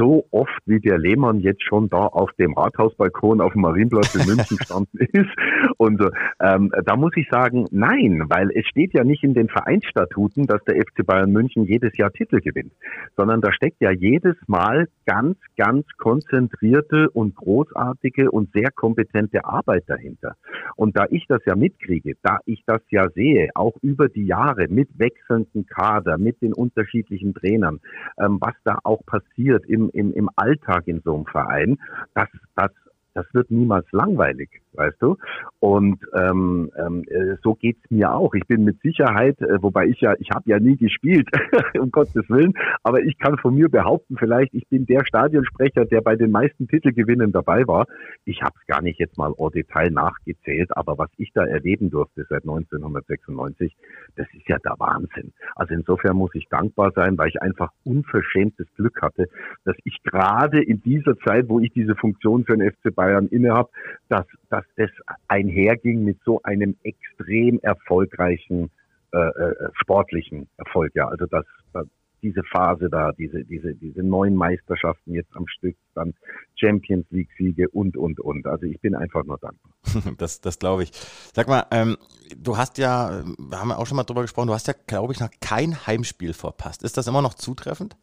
so 0.00 0.26
oft, 0.30 0.58
wie 0.64 0.80
der 0.80 0.98
Lehmann 0.98 1.40
jetzt 1.40 1.62
schon 1.62 1.90
da 1.90 2.06
auf 2.06 2.32
dem 2.38 2.54
Rathausbalkon 2.54 3.42
auf 3.42 3.52
dem 3.52 3.60
Marienplatz 3.60 4.14
in 4.14 4.26
München 4.26 4.56
gestanden 4.58 4.98
ist. 5.12 5.30
Und 5.76 6.00
ähm, 6.40 6.72
da 6.86 6.96
muss 6.96 7.12
ich 7.16 7.28
sagen, 7.30 7.66
nein, 7.70 8.24
weil 8.28 8.50
es 8.54 8.66
steht 8.66 8.94
ja 8.94 9.04
nicht 9.04 9.22
in 9.22 9.34
den 9.34 9.48
Vereinsstatuten, 9.48 10.46
dass 10.46 10.64
der 10.64 10.76
FC 10.76 11.04
Bayern 11.04 11.32
München 11.32 11.64
jedes 11.64 11.96
Jahr 11.98 12.10
Titel 12.12 12.40
gewinnt, 12.40 12.72
sondern 13.16 13.42
da 13.42 13.52
steckt 13.52 13.80
ja 13.80 13.90
jedes 13.90 14.36
Mal 14.46 14.88
ganz, 15.04 15.36
ganz 15.58 15.86
konzentrierte 15.98 17.10
und 17.10 17.34
großartige 17.34 18.30
und 18.30 18.52
sehr 18.52 18.70
kompetente 18.70 19.44
Arbeit 19.44 19.84
dahinter. 19.86 20.36
Und 20.76 20.96
da 20.96 21.06
ich 21.10 21.26
das 21.28 21.42
ja 21.44 21.56
mitkriege, 21.56 22.14
da 22.22 22.38
ich 22.46 22.62
das 22.66 22.80
ja 22.90 23.10
sehe, 23.10 23.50
auch 23.54 23.76
über 23.82 24.08
die 24.08 24.24
Jahre 24.24 24.68
mit 24.68 24.88
wechselnden 24.98 25.66
Kader, 25.66 26.16
mit 26.16 26.40
den 26.40 26.54
unterschiedlichen 26.54 27.34
Trainern, 27.34 27.80
ähm, 28.18 28.38
was 28.40 28.54
da 28.64 28.78
auch 28.84 29.04
passiert 29.04 29.59
im 29.66 29.90
im, 29.90 30.12
im 30.12 30.30
Alltag 30.36 30.86
in 30.86 31.00
so 31.02 31.14
einem 31.14 31.26
Verein, 31.26 31.78
das, 32.14 32.28
das, 32.56 32.70
das 33.14 33.26
wird 33.32 33.50
niemals 33.50 33.86
langweilig 33.92 34.62
weißt 34.72 35.00
du? 35.00 35.16
Und 35.58 35.98
ähm, 36.14 36.70
ähm, 36.76 37.04
äh, 37.08 37.36
so 37.42 37.54
geht's 37.54 37.82
mir 37.90 38.12
auch. 38.14 38.34
Ich 38.34 38.46
bin 38.46 38.64
mit 38.64 38.80
Sicherheit, 38.80 39.40
äh, 39.40 39.62
wobei 39.62 39.86
ich 39.86 40.00
ja, 40.00 40.14
ich 40.18 40.30
habe 40.34 40.48
ja 40.48 40.58
nie 40.58 40.76
gespielt, 40.76 41.28
um 41.80 41.90
Gottes 41.90 42.28
Willen, 42.28 42.54
aber 42.82 43.02
ich 43.02 43.18
kann 43.18 43.36
von 43.38 43.54
mir 43.54 43.68
behaupten, 43.68 44.16
vielleicht, 44.18 44.54
ich 44.54 44.66
bin 44.68 44.86
der 44.86 45.04
Stadionsprecher, 45.04 45.84
der 45.84 46.00
bei 46.00 46.16
den 46.16 46.30
meisten 46.30 46.68
Titelgewinnen 46.68 47.32
dabei 47.32 47.66
war. 47.66 47.86
Ich 48.24 48.42
habe 48.42 48.54
es 48.60 48.66
gar 48.66 48.82
nicht 48.82 48.98
jetzt 48.98 49.18
mal 49.18 49.32
au 49.36 49.50
Detail 49.50 49.90
nachgezählt, 49.90 50.76
aber 50.76 50.98
was 50.98 51.10
ich 51.16 51.30
da 51.34 51.44
erleben 51.44 51.90
durfte 51.90 52.26
seit 52.28 52.42
1996, 52.42 53.76
das 54.16 54.26
ist 54.34 54.48
ja 54.48 54.58
der 54.58 54.76
Wahnsinn. 54.78 55.32
Also 55.54 55.74
insofern 55.74 56.16
muss 56.16 56.34
ich 56.34 56.48
dankbar 56.48 56.92
sein, 56.94 57.18
weil 57.18 57.28
ich 57.28 57.42
einfach 57.42 57.70
unverschämtes 57.84 58.66
Glück 58.76 59.00
hatte, 59.02 59.28
dass 59.64 59.76
ich 59.84 60.02
gerade 60.02 60.62
in 60.62 60.80
dieser 60.82 61.16
Zeit, 61.18 61.48
wo 61.48 61.60
ich 61.60 61.72
diese 61.72 61.94
Funktion 61.96 62.44
für 62.44 62.56
den 62.56 62.70
FC 62.70 62.94
Bayern 62.94 63.26
innehabe, 63.26 63.70
dass, 64.08 64.26
dass 64.48 64.59
dass 64.76 64.90
das 65.06 65.16
einherging 65.28 66.04
mit 66.04 66.18
so 66.24 66.40
einem 66.42 66.76
extrem 66.82 67.60
erfolgreichen 67.60 68.70
äh, 69.12 69.18
äh, 69.18 69.70
sportlichen 69.80 70.48
Erfolg. 70.56 70.92
Ja, 70.94 71.08
also 71.08 71.26
dass, 71.26 71.44
dass 71.72 71.86
diese 72.22 72.42
Phase 72.44 72.90
da, 72.90 73.12
diese, 73.12 73.44
diese, 73.44 73.74
diese 73.74 74.02
neun 74.02 74.34
Meisterschaften 74.34 75.14
jetzt 75.14 75.34
am 75.34 75.46
Stück, 75.48 75.76
dann 75.94 76.14
Champions 76.54 77.06
League 77.10 77.30
Siege 77.38 77.68
und, 77.70 77.96
und, 77.96 78.20
und. 78.20 78.46
Also 78.46 78.66
ich 78.66 78.80
bin 78.80 78.94
einfach 78.94 79.24
nur 79.24 79.38
dankbar. 79.38 79.72
Das, 80.18 80.40
das 80.40 80.58
glaube 80.58 80.82
ich. 80.82 80.92
Sag 81.34 81.48
mal, 81.48 81.64
ähm, 81.70 81.96
du 82.36 82.56
hast 82.56 82.78
ja, 82.78 83.22
wir 83.38 83.58
haben 83.58 83.70
ja 83.70 83.76
auch 83.76 83.86
schon 83.86 83.96
mal 83.96 84.04
drüber 84.04 84.22
gesprochen, 84.22 84.48
du 84.48 84.54
hast 84.54 84.68
ja, 84.68 84.74
glaube 84.86 85.12
ich, 85.12 85.20
noch 85.20 85.30
kein 85.40 85.86
Heimspiel 85.86 86.34
verpasst. 86.34 86.82
Ist 86.82 86.96
das 86.96 87.06
immer 87.06 87.22
noch 87.22 87.34
zutreffend? 87.34 87.96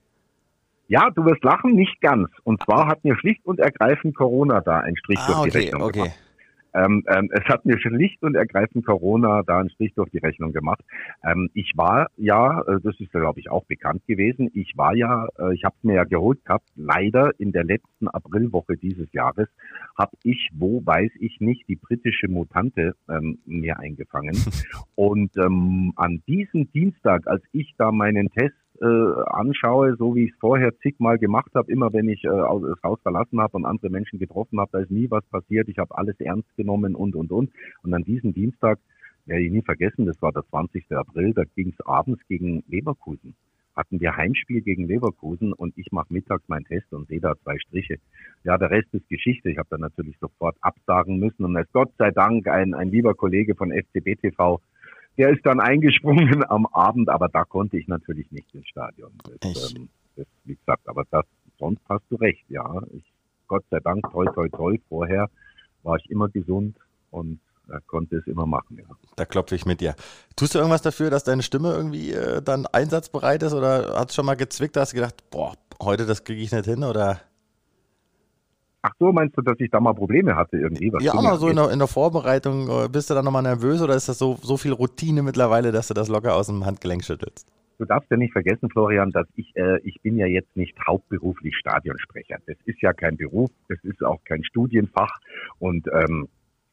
Ja, 0.88 1.10
du 1.10 1.26
wirst 1.26 1.44
lachen, 1.44 1.74
nicht 1.74 2.00
ganz. 2.02 2.30
Und 2.44 2.64
zwar 2.64 2.88
hat 2.88 3.04
mir 3.04 3.16
schlicht 3.18 3.46
und 3.46 3.60
ergreifend 3.60 4.16
Corona 4.16 4.62
da 4.62 4.80
einen 4.80 4.98
Strich 4.98 5.20
Ah, 5.20 5.28
durch 5.28 5.52
die 5.52 5.58
okay, 5.58 5.66
Rechnung 5.66 5.82
okay. 5.84 6.00
gemacht. 6.00 6.27
Ähm, 6.74 7.04
ähm, 7.08 7.30
es 7.32 7.44
hat 7.46 7.66
mir 7.66 7.80
schlicht 7.80 8.22
und 8.24 8.36
ergreifend 8.36 8.86
Corona 8.86 9.44
da 9.44 9.60
einen 9.60 9.70
Strich 9.70 9.94
durch 9.96 10.10
die 10.10 10.20
Rechnung 10.20 10.54
gemacht. 10.54 10.82
Ähm, 11.24 11.50
ich 11.54 11.74
war 11.76 12.08
ja, 12.18 12.62
äh, 12.62 12.80
das 12.84 13.00
ist 13.00 13.14
ja 13.14 13.20
glaube 13.20 13.40
ich 13.40 13.50
auch 13.50 13.66
bekannt 13.66 14.06
gewesen, 14.08 14.50
ich 14.54 14.74
war 14.76 14.96
ja, 14.96 15.28
äh, 15.40 15.54
ich 15.54 15.64
habe 15.64 15.76
es 15.78 15.84
mir 15.84 15.96
ja 15.96 16.04
geholt 16.04 16.44
gehabt, 16.46 16.68
leider 16.76 17.32
in 17.40 17.52
der 17.52 17.64
letzten 17.64 18.08
Aprilwoche 18.08 18.78
dieses 18.78 19.12
Jahres 19.14 19.48
habe 19.98 20.16
ich, 20.24 20.50
wo 20.54 20.86
weiß 20.86 21.12
ich 21.20 21.40
nicht, 21.40 21.68
die 21.68 21.76
britische 21.76 22.28
Mutante 22.28 22.96
ähm, 23.10 23.40
mir 23.46 23.80
eingefangen. 23.80 24.36
und 24.96 25.36
ähm, 25.38 25.94
an 25.96 26.22
diesem 26.28 26.72
Dienstag, 26.72 27.28
als 27.28 27.44
ich 27.52 27.74
da 27.78 27.92
meinen 27.92 28.30
Test 28.30 28.56
äh, 28.82 29.22
anschaue, 29.28 29.96
so 29.98 30.16
wie 30.16 30.26
ich 30.26 30.32
es 30.32 30.40
vorher 30.40 30.78
zigmal 30.80 31.18
gemacht 31.18 31.52
habe, 31.56 31.72
immer 31.72 31.92
wenn 31.94 32.10
ich 32.10 32.24
äh, 32.24 32.30
das 32.30 32.84
Haus 32.84 33.00
verlassen 33.02 33.40
habe 33.40 33.58
und 33.58 33.66
andere 33.66 33.90
Menschen 33.90 34.20
getroffen 34.20 34.60
habe, 34.60 34.70
da 34.74 34.80
ist 34.80 34.92
nie 34.92 35.10
was 35.10 35.26
passiert, 35.26 35.70
ich 35.70 35.78
habe 35.78 35.98
alles 35.98 36.20
ernst 36.20 36.56
genommen 36.56 36.96
und, 36.96 37.16
und, 37.16 37.32
und. 37.32 37.52
Und 37.84 37.94
an 37.94 38.04
diesem 38.04 38.34
Dienstag, 38.34 38.80
werde 39.28 39.44
ich 39.44 39.52
nie 39.52 39.62
vergessen, 39.62 40.06
das 40.06 40.22
war 40.22 40.32
der 40.32 40.44
20. 40.50 40.92
April, 40.92 41.34
da 41.34 41.44
ging 41.56 41.74
es 41.78 41.86
abends 41.86 42.22
gegen 42.28 42.64
Leverkusen. 42.68 43.36
Hatten 43.76 44.00
wir 44.00 44.16
Heimspiel 44.16 44.62
gegen 44.62 44.88
Leverkusen 44.88 45.54
und 45.54 45.78
ich 45.78 45.92
mache 45.92 46.12
mittags 46.12 46.48
meinen 46.48 46.66
Test 46.66 46.92
und 46.94 47.08
sehe 47.08 47.20
da 47.20 47.36
zwei 47.44 47.60
Striche. 47.60 47.98
Ja, 48.44 48.58
der 48.58 48.72
Rest 48.72 48.92
ist 48.94 49.08
Geschichte. 49.08 49.52
Ich 49.52 49.60
habe 49.60 49.68
dann 49.70 49.82
natürlich 49.82 50.18
sofort 50.20 50.58
absagen 50.62 51.20
müssen 51.20 51.46
und 51.46 51.54
da 51.54 51.60
ist 51.60 51.74
Gott 51.74 51.92
sei 52.00 52.10
Dank 52.10 52.48
ein, 52.48 52.74
ein 52.74 52.90
lieber 52.90 53.14
Kollege 53.14 53.54
von 53.54 53.72
FCB 53.72 54.20
TV, 54.20 54.60
der 55.18 55.30
ist 55.30 55.46
dann 55.46 55.60
eingesprungen 55.60 56.44
am 56.50 56.66
Abend, 56.68 57.10
aber 57.10 57.28
da 57.30 57.44
konnte 57.44 57.78
ich 57.78 57.88
natürlich 57.88 58.32
nicht 58.32 58.54
ins 58.54 58.68
Stadion. 58.68 59.12
Das, 59.42 59.74
ähm, 59.74 59.90
das, 60.16 60.28
wie 60.46 60.56
gesagt, 60.56 60.88
aber 60.88 61.04
das, 61.10 61.26
sonst 61.60 61.82
hast 61.90 62.04
du 62.10 62.16
recht, 62.16 62.44
ja. 62.50 62.82
Ich, 62.94 63.04
Gott 63.48 63.64
sei 63.72 63.80
Dank, 63.80 64.10
toi, 64.12 64.26
toi, 64.26 64.50
toi, 64.50 64.78
vorher 64.90 65.30
war 65.84 65.98
ich 65.98 66.10
immer 66.10 66.28
gesund 66.30 66.78
und 67.12 67.40
äh, 67.70 67.80
konnte 67.88 68.18
es 68.18 68.28
immer 68.28 68.46
machen, 68.46 68.78
ja. 68.78 68.96
Da 69.16 69.26
klopfe 69.26 69.56
ich 69.56 69.66
mit 69.66 69.82
dir. 69.82 69.96
Tust 70.36 70.54
du 70.54 70.60
irgendwas 70.60 70.82
dafür, 70.82 71.10
dass 71.10 71.24
deine 71.24 71.44
Stimme 71.44 71.74
irgendwie 71.74 72.12
äh, 72.12 72.42
dann 72.42 72.66
einsatzbereit 72.68 73.44
ist 73.44 73.54
oder 73.54 73.98
hat 74.00 74.10
es 74.10 74.16
schon 74.16 74.26
mal 74.26 74.36
gezwickt, 74.36 74.78
hast 74.78 74.94
du 74.94 74.98
gedacht, 74.98 75.16
boah, 75.32 75.54
heute 75.82 76.06
das 76.06 76.24
kriege 76.24 76.42
ich 76.42 76.52
nicht 76.52 76.66
hin 76.66 76.84
oder? 76.84 77.22
Ach 78.82 78.92
so, 79.00 79.12
meinst 79.12 79.38
du, 79.38 79.42
dass 79.42 79.60
ich 79.60 79.70
da 79.70 79.80
mal 79.80 79.94
Probleme 79.94 80.36
hatte 80.36 80.58
irgendwie? 80.58 80.92
Ja, 81.00 81.14
aber 81.14 81.38
so 81.38 81.50
in 81.50 81.56
der, 81.56 81.72
in 81.72 81.80
der 81.80 81.88
Vorbereitung, 81.88 82.70
äh, 82.70 82.88
bist 82.90 83.10
du 83.10 83.14
dann 83.14 83.26
nochmal 83.26 83.44
nervös 83.44 83.82
oder 83.82 83.96
ist 83.96 84.08
das 84.08 84.20
so, 84.20 84.38
so 84.42 84.58
viel 84.58 84.72
Routine 84.72 85.24
mittlerweile, 85.24 85.72
dass 85.72 85.88
du 85.88 85.94
das 85.94 86.08
locker 86.08 86.36
aus 86.36 86.48
dem 86.48 86.66
Handgelenk 86.66 87.04
schüttelst? 87.04 87.48
Du 87.80 87.86
darfst 87.86 88.10
ja 88.10 88.18
nicht 88.18 88.34
vergessen, 88.34 88.70
Florian, 88.70 89.12
dass 89.12 89.28
ich, 89.36 89.56
äh, 89.56 89.80
ich 89.84 90.02
bin 90.02 90.18
ja 90.18 90.26
jetzt 90.26 90.56
nicht 90.56 90.76
hauptberuflich 90.88 91.56
Stadionsprecher. 91.56 92.38
Das 92.48 92.58
ist 92.66 92.82
ja 92.82 92.92
kein 92.94 93.18
Beruf, 93.18 93.52
das 93.70 93.78
ist 93.84 94.04
auch 94.04 94.24
kein 94.26 94.44
Studienfach 94.44 95.16
und 95.60 95.88
ähm, 95.94 96.28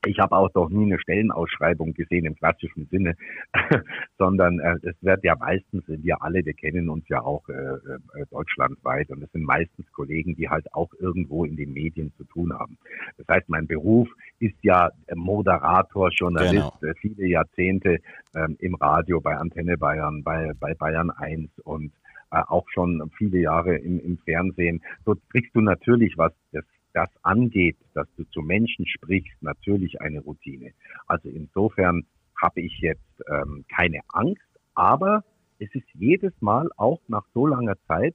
ich 0.07 0.19
habe 0.19 0.37
auch 0.37 0.53
noch 0.55 0.69
nie 0.69 0.85
eine 0.85 0.99
Stellenausschreibung 0.99 1.95
gesehen 1.95 2.25
im 2.25 2.35
klassischen 2.35 2.87
Sinne, 2.91 3.15
sondern 4.19 4.59
äh, 4.61 4.77
es 4.83 4.97
wird 5.03 5.25
ja 5.25 5.37
meistens, 5.37 5.85
wir 5.87 6.23
alle, 6.23 6.45
wir 6.45 6.55
kennen 6.55 6.89
uns 6.89 7.09
ja 7.09 7.23
auch 7.23 7.49
äh, 7.49 7.53
äh, 7.53 8.27
deutschlandweit 8.31 9.11
und 9.11 9.23
es 9.23 9.31
sind 9.33 9.45
meistens 9.45 9.91
Kollegen, 9.93 10.35
die 10.35 10.49
halt 10.49 10.73
auch 10.75 10.93
irgendwo 10.99 11.45
in 11.45 11.57
den 11.57 11.73
Medien 11.73 12.13
zu 12.17 12.25
tun 12.25 12.53
haben. 12.53 12.79
Das 13.19 13.27
heißt, 13.29 13.49
mein 13.49 13.67
Beruf 13.67 14.09
ist 14.39 14.57
ja 14.63 14.91
Moderator, 15.15 16.11
Journalist, 16.11 16.55
Genau. 16.81 16.93
äh, 16.93 16.95
viele 17.01 17.27
Jahrzehnte 17.27 17.99
ähm, 18.35 18.57
im 18.61 18.75
Radio 18.75 19.21
bei 19.21 19.37
Antenne 19.37 19.77
Bayern, 19.79 20.23
bei, 20.23 20.53
bei 20.59 20.75
Bayern 20.75 21.11
1 21.11 21.51
und 21.65 21.93
äh, 22.31 22.41
auch 22.49 22.69
schon 22.71 23.11
viele 23.17 23.39
Jahre 23.39 23.77
im, 23.77 24.01
im 24.01 24.19
Fernsehen. 24.19 24.83
So 25.05 25.17
kriegst 25.31 25.55
du 25.55 25.61
natürlich, 25.61 26.17
was 26.17 26.33
das, 26.53 26.65
das 26.95 27.11
angeht, 27.23 27.77
dass 27.93 28.07
du 28.17 28.25
zu 28.31 28.41
Menschen 28.41 28.87
sprichst, 28.87 29.43
natürlich 29.43 30.01
eine 30.01 30.21
Routine. 30.21 30.73
Also 31.07 31.29
insofern 31.29 32.07
habe 32.41 32.61
ich 32.61 32.79
jetzt 32.79 33.23
ähm, 33.29 33.65
keine 33.69 34.01
Angst, 34.09 34.43
aber 34.75 35.25
es 35.59 35.75
ist 35.75 35.87
jedes 35.95 36.33
Mal, 36.41 36.71
auch 36.77 37.01
nach 37.09 37.25
so 37.35 37.47
langer 37.47 37.77
Zeit, 37.87 38.15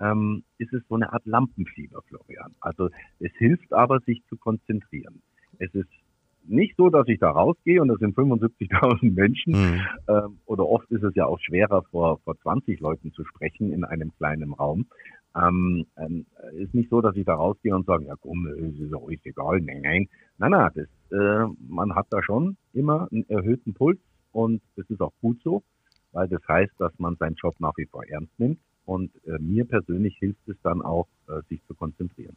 ähm, 0.00 0.44
ist 0.58 0.72
es 0.72 0.82
so 0.88 0.94
eine 0.94 1.12
Art 1.12 1.24
Lampenfieber, 1.26 2.02
Florian. 2.08 2.54
Also 2.60 2.88
es 3.18 3.32
hilft 3.36 3.72
aber, 3.72 4.00
sich 4.00 4.22
zu 4.28 4.36
konzentrieren. 4.36 5.22
Es 5.58 5.72
ist 5.74 5.88
nicht 6.44 6.76
so, 6.76 6.88
dass 6.90 7.06
ich 7.08 7.20
da 7.20 7.30
rausgehe 7.30 7.80
und 7.80 7.88
das 7.88 7.98
sind 7.98 8.16
75.000 8.16 9.12
Menschen, 9.14 9.54
Hm. 9.54 9.80
ähm, 10.08 10.38
oder 10.46 10.66
oft 10.66 10.90
ist 10.90 11.04
es 11.04 11.14
ja 11.14 11.26
auch 11.26 11.38
schwerer, 11.40 11.82
vor, 11.90 12.18
vor 12.20 12.36
20 12.40 12.80
Leuten 12.80 13.12
zu 13.12 13.24
sprechen 13.24 13.72
in 13.72 13.84
einem 13.84 14.12
kleinen 14.16 14.52
Raum. 14.52 14.86
Ähm, 15.34 15.86
ähm, 15.96 16.26
ist 16.52 16.74
nicht 16.74 16.90
so, 16.90 17.00
dass 17.00 17.16
ich 17.16 17.24
da 17.24 17.34
rausgehe 17.34 17.74
und 17.74 17.86
sage, 17.86 18.04
ja 18.04 18.14
komm, 18.20 18.46
es 18.46 18.78
ist 18.78 18.92
auch 18.94 19.08
ist 19.08 19.24
egal, 19.24 19.60
nein, 19.60 19.80
nein. 19.82 20.08
Nein, 20.38 20.50
nein, 20.50 20.70
das, 20.74 20.88
äh, 21.10 21.46
man 21.68 21.94
hat 21.94 22.06
da 22.10 22.22
schon 22.22 22.56
immer 22.72 23.08
einen 23.10 23.28
erhöhten 23.28 23.72
Puls 23.72 23.98
und 24.32 24.60
das 24.76 24.88
ist 24.90 25.00
auch 25.00 25.12
gut 25.20 25.40
so, 25.42 25.62
weil 26.12 26.28
das 26.28 26.46
heißt, 26.46 26.72
dass 26.78 26.92
man 26.98 27.16
seinen 27.16 27.36
Job 27.36 27.54
nach 27.60 27.76
wie 27.76 27.86
vor 27.86 28.04
ernst 28.06 28.38
nimmt 28.38 28.58
und 28.84 29.10
äh, 29.26 29.38
mir 29.38 29.64
persönlich 29.64 30.16
hilft 30.18 30.46
es 30.48 30.56
dann 30.62 30.82
auch, 30.82 31.06
äh, 31.28 31.40
sich 31.48 31.64
zu 31.66 31.74
konzentrieren. 31.74 32.36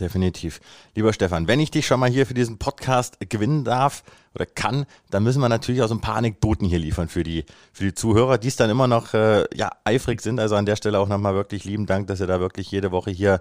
Definitiv. 0.00 0.60
Lieber 0.94 1.12
Stefan, 1.12 1.48
wenn 1.48 1.60
ich 1.60 1.70
dich 1.70 1.86
schon 1.86 2.00
mal 2.00 2.10
hier 2.10 2.26
für 2.26 2.34
diesen 2.34 2.58
Podcast 2.58 3.18
gewinnen 3.28 3.64
darf 3.64 4.02
oder 4.34 4.46
kann, 4.46 4.86
dann 5.10 5.22
müssen 5.22 5.40
wir 5.40 5.48
natürlich 5.48 5.82
auch 5.82 5.88
so 5.88 5.94
ein 5.94 6.00
paar 6.00 6.16
Anekdoten 6.16 6.66
hier 6.66 6.78
liefern 6.78 7.08
für 7.08 7.22
die, 7.22 7.44
für 7.72 7.84
die 7.84 7.94
Zuhörer, 7.94 8.38
die 8.38 8.48
es 8.48 8.56
dann 8.56 8.70
immer 8.70 8.86
noch 8.86 9.14
äh, 9.14 9.44
ja, 9.54 9.70
eifrig 9.84 10.22
sind. 10.22 10.40
Also 10.40 10.56
an 10.56 10.66
der 10.66 10.76
Stelle 10.76 10.98
auch 10.98 11.08
nochmal 11.08 11.34
wirklich 11.34 11.64
lieben 11.64 11.86
Dank, 11.86 12.06
dass 12.06 12.20
ihr 12.20 12.26
da 12.26 12.40
wirklich 12.40 12.70
jede 12.70 12.90
Woche 12.90 13.10
hier 13.10 13.40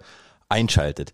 einschaltet. 0.49 1.13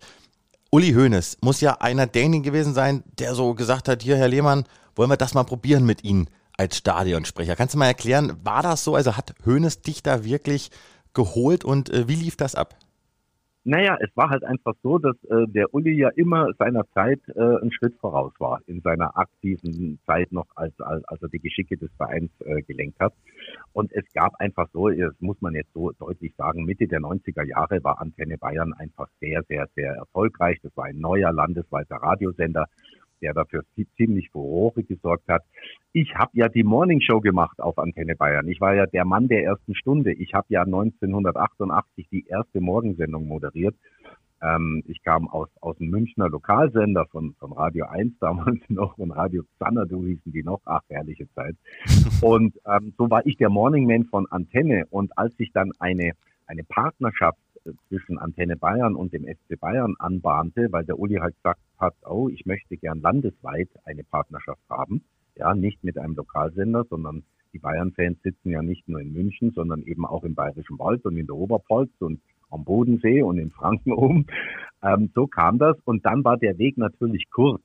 Uli 0.70 0.92
Hoeneß 0.92 1.38
muss 1.40 1.60
ja 1.60 1.80
einer 1.80 2.06
derjenigen 2.06 2.42
gewesen 2.42 2.74
sein, 2.74 3.02
der 3.18 3.34
so 3.34 3.54
gesagt 3.54 3.88
hat, 3.88 4.02
hier, 4.02 4.16
Herr 4.16 4.28
Lehmann, 4.28 4.64
wollen 4.96 5.10
wir 5.10 5.16
das 5.16 5.32
mal 5.32 5.44
probieren 5.44 5.86
mit 5.86 6.04
Ihnen 6.04 6.28
als 6.58 6.76
Stadionsprecher. 6.76 7.56
Kannst 7.56 7.74
du 7.74 7.78
mal 7.78 7.86
erklären, 7.86 8.36
war 8.42 8.62
das 8.62 8.84
so? 8.84 8.96
Also 8.96 9.16
hat 9.16 9.34
Hoeneß 9.46 9.80
dich 9.80 10.02
da 10.02 10.24
wirklich 10.24 10.70
geholt 11.14 11.64
und 11.64 11.88
äh, 11.90 12.08
wie 12.08 12.16
lief 12.16 12.36
das 12.36 12.54
ab? 12.54 12.76
Naja, 13.70 13.98
es 14.00 14.08
war 14.16 14.30
halt 14.30 14.44
einfach 14.44 14.72
so, 14.82 14.96
dass 14.96 15.14
äh, 15.24 15.46
der 15.46 15.74
Uli 15.74 15.92
ja 15.92 16.08
immer 16.16 16.54
seiner 16.58 16.88
Zeit 16.94 17.20
äh, 17.36 17.38
einen 17.38 17.70
Schritt 17.70 17.94
voraus 18.00 18.32
war, 18.38 18.62
in 18.66 18.80
seiner 18.80 19.14
aktiven 19.18 19.98
Zeit 20.06 20.32
noch, 20.32 20.46
als, 20.54 20.72
als, 20.80 21.04
als 21.04 21.20
er 21.20 21.28
die 21.28 21.38
Geschicke 21.38 21.76
des 21.76 21.90
Vereins 21.98 22.30
äh, 22.46 22.62
gelenkt 22.62 22.98
hat. 22.98 23.12
Und 23.74 23.92
es 23.92 24.10
gab 24.14 24.36
einfach 24.36 24.70
so, 24.72 24.88
das 24.88 25.12
muss 25.20 25.38
man 25.42 25.52
jetzt 25.52 25.74
so 25.74 25.92
deutlich 25.98 26.34
sagen, 26.36 26.64
Mitte 26.64 26.88
der 26.88 27.00
90er 27.00 27.44
Jahre 27.44 27.84
war 27.84 28.00
Antenne 28.00 28.38
Bayern 28.38 28.72
einfach 28.72 29.08
sehr, 29.20 29.42
sehr, 29.42 29.68
sehr 29.74 29.96
erfolgreich. 29.96 30.58
Das 30.62 30.74
war 30.74 30.86
ein 30.86 30.98
neuer 30.98 31.30
landesweiter 31.30 31.96
Radiosender, 31.96 32.68
der 33.20 33.34
dafür 33.34 33.62
zie- 33.74 33.86
ziemlich 33.96 34.30
Furore 34.30 34.82
gesorgt 34.82 35.28
hat. 35.28 35.42
Ich 35.92 36.14
habe 36.14 36.30
ja 36.34 36.48
die 36.48 36.64
Morning 36.64 37.00
Show 37.00 37.20
gemacht 37.20 37.60
auf 37.60 37.78
Antenne 37.78 38.16
Bayern. 38.16 38.48
Ich 38.48 38.60
war 38.60 38.74
ja 38.74 38.86
der 38.86 39.04
Mann 39.04 39.28
der 39.28 39.44
ersten 39.44 39.74
Stunde. 39.74 40.12
Ich 40.12 40.34
habe 40.34 40.46
ja 40.50 40.62
1988 40.62 42.08
die 42.10 42.26
erste 42.26 42.60
Morgensendung 42.60 43.26
moderiert. 43.26 43.74
Ähm, 44.40 44.84
ich 44.86 45.02
kam 45.02 45.28
aus, 45.28 45.48
aus 45.60 45.76
dem 45.78 45.90
Münchner 45.90 46.28
Lokalsender 46.28 47.06
von, 47.06 47.34
von 47.40 47.52
Radio 47.52 47.86
1 47.86 48.18
damals 48.20 48.58
noch 48.68 48.96
und 48.98 49.10
Radio 49.10 49.42
Xanadu 49.58 50.04
hießen 50.04 50.32
die 50.32 50.44
noch. 50.44 50.60
Ach, 50.64 50.82
herrliche 50.88 51.28
Zeit. 51.34 51.56
Und 52.22 52.54
ähm, 52.66 52.92
so 52.96 53.10
war 53.10 53.26
ich 53.26 53.36
der 53.36 53.48
Morning 53.48 53.86
Man 53.86 54.04
von 54.04 54.26
Antenne. 54.30 54.84
Und 54.90 55.16
als 55.18 55.36
sich 55.36 55.50
dann 55.52 55.72
eine, 55.80 56.12
eine 56.46 56.62
Partnerschaft 56.64 57.38
zwischen 57.88 58.18
Antenne 58.18 58.56
Bayern 58.56 58.94
und 58.94 59.12
dem 59.12 59.24
FC 59.24 59.58
Bayern 59.58 59.94
anbahnte, 59.98 60.68
weil 60.70 60.84
der 60.84 60.98
Uli 60.98 61.16
halt 61.16 61.36
gesagt 61.36 61.60
hat, 61.78 61.94
oh, 62.08 62.28
ich 62.28 62.46
möchte 62.46 62.76
gern 62.76 63.00
landesweit 63.00 63.68
eine 63.84 64.04
Partnerschaft 64.04 64.62
haben. 64.68 65.02
Ja, 65.36 65.54
nicht 65.54 65.84
mit 65.84 65.98
einem 65.98 66.14
Lokalsender, 66.14 66.84
sondern 66.88 67.22
die 67.52 67.58
Bayern-Fans 67.58 68.18
sitzen 68.22 68.50
ja 68.50 68.62
nicht 68.62 68.88
nur 68.88 69.00
in 69.00 69.12
München, 69.12 69.52
sondern 69.52 69.82
eben 69.82 70.04
auch 70.04 70.24
im 70.24 70.34
Bayerischen 70.34 70.78
Wald 70.78 71.04
und 71.04 71.16
in 71.16 71.26
der 71.26 71.36
Oberpfalz 71.36 71.90
und 72.00 72.20
am 72.50 72.64
Bodensee 72.64 73.22
und 73.22 73.38
in 73.38 73.50
Franken 73.50 73.92
oben. 73.94 74.26
Ähm, 74.82 75.10
so 75.14 75.26
kam 75.26 75.58
das. 75.58 75.76
Und 75.84 76.04
dann 76.04 76.24
war 76.24 76.36
der 76.36 76.58
Weg 76.58 76.78
natürlich 76.78 77.30
kurz, 77.30 77.62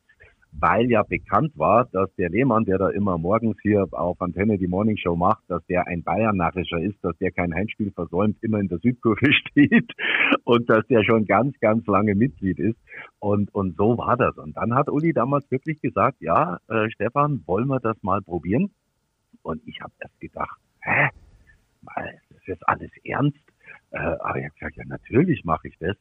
weil 0.59 0.89
ja 0.89 1.03
bekannt 1.03 1.57
war, 1.57 1.85
dass 1.91 2.13
der 2.15 2.29
Lehmann, 2.29 2.65
der 2.65 2.77
da 2.77 2.89
immer 2.89 3.17
morgens 3.17 3.57
hier 3.61 3.87
auf 3.91 4.21
Antenne 4.21 4.57
die 4.57 4.67
Morning 4.67 4.97
Show 4.97 5.15
macht, 5.15 5.43
dass 5.47 5.65
der 5.65 5.87
ein 5.87 6.03
Bayern-Narrischer 6.03 6.79
ist, 6.79 7.03
dass 7.03 7.17
der 7.17 7.31
kein 7.31 7.53
Heimspiel 7.53 7.91
versäumt, 7.91 8.37
immer 8.41 8.59
in 8.59 8.67
der 8.67 8.79
Südkurve 8.79 9.33
steht 9.49 9.91
und 10.43 10.69
dass 10.69 10.85
der 10.87 11.03
schon 11.03 11.25
ganz, 11.25 11.59
ganz 11.59 11.85
lange 11.87 12.15
Mitglied 12.15 12.59
ist. 12.59 12.77
Und, 13.19 13.53
und 13.53 13.75
so 13.77 13.97
war 13.97 14.15
das. 14.17 14.37
Und 14.37 14.55
dann 14.55 14.73
hat 14.73 14.89
Uli 14.89 15.13
damals 15.13 15.49
wirklich 15.51 15.81
gesagt, 15.81 16.17
ja, 16.21 16.59
äh, 16.67 16.89
Stefan, 16.91 17.43
wollen 17.45 17.67
wir 17.67 17.79
das 17.79 18.01
mal 18.01 18.21
probieren? 18.21 18.71
Und 19.41 19.61
ich 19.67 19.81
habe 19.81 19.93
erst 19.99 20.19
gedacht, 20.19 20.59
hä? 20.81 21.09
Mal, 21.81 22.19
Das 22.29 22.37
ist 22.37 22.47
jetzt 22.47 22.67
alles 22.67 22.91
ernst? 23.03 23.37
Äh, 23.91 23.97
aber 23.97 24.37
ich 24.37 24.45
habe 24.45 24.53
gesagt, 24.53 24.77
ja, 24.77 24.85
natürlich 24.85 25.43
mache 25.43 25.67
ich 25.67 25.77
das. 25.79 25.97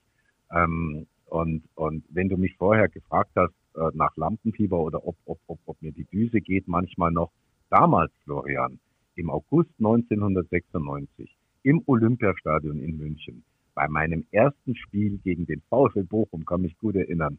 Ähm, 0.55 1.07
und, 1.27 1.65
und 1.75 2.05
wenn 2.11 2.29
du 2.29 2.37
mich 2.37 2.55
vorher 2.59 2.89
gefragt 2.89 3.31
hast 3.37 3.55
äh, 3.77 3.91
nach 3.95 4.17
Lampenfieber 4.17 4.79
oder 4.79 5.07
ob, 5.07 5.17
ob, 5.25 5.39
ob, 5.47 5.59
ob 5.67 5.83
mir 5.83 5.93
die 5.93 6.05
Düse 6.05 6.41
geht, 6.41 6.69
manchmal 6.69 7.11
noch 7.11 7.31
damals, 7.71 8.13
Florian, 8.25 8.79
im 9.17 9.31
August 9.31 9.71
1996 9.79 11.31
im 11.65 11.83
Olympiastadion 11.87 12.79
in 12.81 12.99
München, 12.99 13.45
bei 13.75 13.89
meinem 13.89 14.25
ersten 14.33 14.75
Spiel 14.77 15.19
gegen 15.19 15.47
den 15.47 15.63
VfL 15.71 16.05
Bochum, 16.05 16.45
kann 16.45 16.63
mich 16.63 16.77
gut 16.79 16.97
erinnern, 16.97 17.39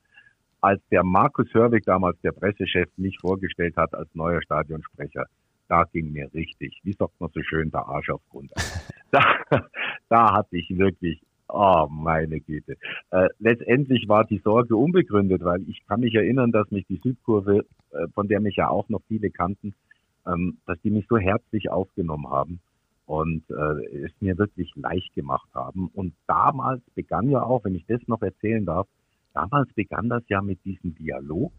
als 0.62 0.82
der 0.92 1.04
Markus 1.04 1.54
Hörwig 1.54 1.84
damals, 1.86 2.20
der 2.22 2.32
Pressechef, 2.32 2.90
mich 2.98 3.18
vorgestellt 3.20 3.76
hat 3.76 3.94
als 3.94 4.10
neuer 4.16 4.42
Stadionsprecher, 4.42 5.26
da 5.68 5.84
ging 5.92 6.12
mir 6.12 6.34
richtig, 6.34 6.80
wie 6.84 6.94
sagt 6.94 7.20
man 7.20 7.30
so 7.34 7.42
schön, 7.44 7.70
der 7.72 7.86
Arsch 7.86 8.10
auf 8.10 8.22
Grund. 8.30 8.52
Da, 9.12 9.22
da 10.10 10.34
hatte 10.34 10.58
ich 10.58 10.76
wirklich, 10.76 11.22
oh 11.48 11.88
meine 11.90 12.40
Güte. 12.40 12.78
Äh, 13.12 13.28
letztendlich 13.40 14.08
war 14.08 14.26
die 14.26 14.40
Sorge 14.40 14.76
unbegründet, 14.76 15.44
weil 15.44 15.62
ich 15.70 15.86
kann 15.88 16.02
mich 16.02 16.16
erinnern, 16.16 16.52
dass 16.52 16.70
mich 16.72 16.86
die 16.88 17.00
Südkurve, 17.04 17.66
äh, 17.92 18.08
von 18.14 18.28
der 18.28 18.40
mich 18.40 18.56
ja 18.56 18.70
auch 18.70 18.90
noch 18.90 19.02
viele 19.08 19.30
kannten, 19.30 19.74
ähm, 20.26 20.58
dass 20.66 20.80
die 20.82 20.92
mich 20.92 21.06
so 21.08 21.18
herzlich 21.18 21.70
aufgenommen 21.70 22.30
haben 22.30 22.60
und 23.06 23.44
äh, 23.50 24.06
es 24.06 24.12
mir 24.22 24.38
wirklich 24.38 24.72
leicht 24.76 25.14
gemacht 25.14 25.50
haben. 25.54 25.90
Und 25.94 26.14
damals 26.28 26.82
begann 26.96 27.30
ja 27.30 27.44
auch, 27.44 27.66
wenn 27.66 27.76
ich 27.76 27.86
das 27.88 28.02
noch 28.08 28.22
erzählen 28.22 28.66
darf, 28.66 28.88
damals 29.34 29.72
begann 29.74 30.10
das 30.10 30.24
ja 30.30 30.42
mit 30.42 30.64
diesem 30.64 30.96
Dialog 30.96 31.52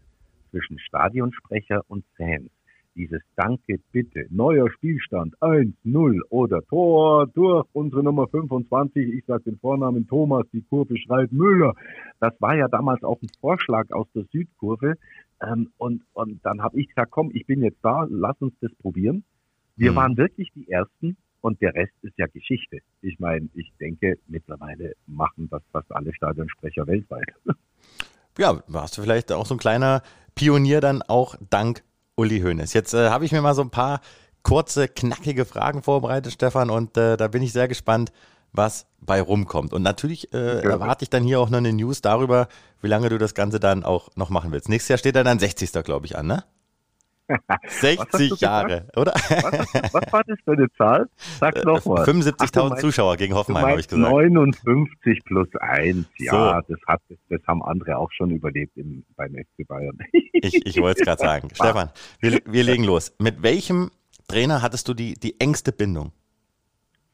zwischen 0.50 0.78
Stadionsprecher 0.78 1.82
und 1.88 2.04
Fans. 2.16 2.50
Dieses 2.96 3.22
Danke, 3.36 3.80
bitte, 3.92 4.26
neuer 4.30 4.70
Spielstand 4.70 5.36
1-0 5.40 6.20
oder 6.30 6.62
Tor 6.62 7.26
durch 7.26 7.66
unsere 7.72 8.02
Nummer 8.02 8.28
25, 8.28 9.12
ich 9.12 9.24
sage 9.24 9.44
den 9.44 9.58
Vornamen 9.58 10.06
Thomas, 10.06 10.46
die 10.52 10.62
Kurve 10.62 10.96
schreit 10.96 11.32
Müller. 11.32 11.74
Das 12.20 12.32
war 12.40 12.56
ja 12.56 12.68
damals 12.68 13.02
auch 13.02 13.20
ein 13.22 13.30
Vorschlag 13.40 13.90
aus 13.90 14.06
der 14.14 14.24
Südkurve. 14.32 14.94
Ähm, 15.42 15.70
und, 15.76 16.02
und 16.12 16.44
dann 16.44 16.62
habe 16.62 16.80
ich 16.80 16.88
gesagt, 16.88 17.10
komm, 17.10 17.30
ich 17.34 17.46
bin 17.46 17.62
jetzt 17.62 17.78
da, 17.82 18.06
lass 18.08 18.40
uns 18.40 18.54
das 18.60 18.72
probieren. 18.76 19.24
Wir 19.76 19.92
mhm. 19.92 19.96
waren 19.96 20.16
wirklich 20.16 20.52
die 20.54 20.70
Ersten, 20.70 21.16
und 21.44 21.60
der 21.60 21.74
Rest 21.74 21.92
ist 22.00 22.14
ja 22.16 22.26
Geschichte. 22.26 22.78
Ich 23.02 23.18
meine, 23.20 23.50
ich 23.52 23.70
denke, 23.78 24.16
mittlerweile 24.28 24.94
machen 25.06 25.46
das 25.50 25.62
fast 25.72 25.92
alle 25.92 26.14
Stadionsprecher 26.14 26.86
weltweit. 26.86 27.28
Ja, 28.36 28.64
warst 28.66 28.98
du 28.98 29.02
vielleicht 29.02 29.30
auch 29.30 29.46
so 29.46 29.54
ein 29.54 29.58
kleiner 29.58 30.02
Pionier 30.34 30.80
dann 30.80 31.02
auch 31.02 31.36
dank 31.50 31.84
Uli 32.16 32.40
Hoeneß. 32.40 32.72
Jetzt 32.72 32.94
äh, 32.94 33.10
habe 33.10 33.24
ich 33.24 33.32
mir 33.32 33.42
mal 33.42 33.54
so 33.54 33.62
ein 33.62 33.70
paar 33.70 34.00
kurze, 34.42 34.88
knackige 34.88 35.44
Fragen 35.44 35.82
vorbereitet, 35.82 36.32
Stefan, 36.32 36.70
und 36.70 36.96
äh, 36.96 37.16
da 37.16 37.28
bin 37.28 37.42
ich 37.42 37.52
sehr 37.52 37.68
gespannt, 37.68 38.12
was 38.52 38.86
bei 39.00 39.20
rumkommt. 39.20 39.72
Und 39.72 39.82
natürlich 39.82 40.32
äh, 40.32 40.62
ja. 40.62 40.70
erwarte 40.70 41.04
ich 41.04 41.10
dann 41.10 41.24
hier 41.24 41.40
auch 41.40 41.50
noch 41.50 41.58
eine 41.58 41.72
News 41.72 42.02
darüber, 42.02 42.48
wie 42.80 42.88
lange 42.88 43.08
du 43.08 43.18
das 43.18 43.34
Ganze 43.34 43.58
dann 43.58 43.84
auch 43.84 44.10
noch 44.14 44.30
machen 44.30 44.52
willst. 44.52 44.68
Nächstes 44.68 44.90
Jahr 44.90 44.98
steht 44.98 45.16
dann 45.16 45.24
dein 45.24 45.38
60. 45.38 45.72
glaube 45.82 46.06
ich, 46.06 46.16
an, 46.16 46.26
ne? 46.26 46.44
60 47.66 48.40
Jahre, 48.40 48.86
oder? 48.96 49.12
Was, 49.14 49.94
was, 49.94 50.12
war 50.12 50.24
das 50.24 50.38
für 50.44 50.52
eine 50.52 50.70
Zahl? 50.72 51.08
Sag 51.16 51.56
äh, 51.56 51.62
nochmal. 51.62 52.04
75.000 52.04 52.80
Zuschauer 52.80 53.16
gegen 53.16 53.34
Hoffenheim, 53.34 53.66
habe 53.66 53.80
ich 53.80 53.88
gesagt. 53.88 54.12
59 54.12 55.24
plus 55.24 55.48
1, 55.58 56.06
ja, 56.18 56.62
so. 56.66 56.74
das, 56.74 56.80
hat, 56.86 57.00
das, 57.08 57.18
das, 57.30 57.40
haben 57.46 57.62
andere 57.62 57.96
auch 57.96 58.12
schon 58.12 58.30
überlebt 58.30 58.76
im, 58.76 59.04
beim 59.16 59.32
FC 59.34 59.66
Bayern. 59.66 59.98
Ich, 60.32 60.66
ich 60.66 60.80
wollte 60.80 61.00
es 61.00 61.06
gerade 61.06 61.20
sagen. 61.20 61.48
Stefan, 61.54 61.90
wir, 62.20 62.40
wir 62.44 62.64
legen 62.64 62.84
los. 62.84 63.14
Mit 63.18 63.42
welchem 63.42 63.90
Trainer 64.28 64.62
hattest 64.62 64.88
du 64.88 64.94
die, 64.94 65.14
die 65.14 65.40
engste 65.40 65.72
Bindung? 65.72 66.12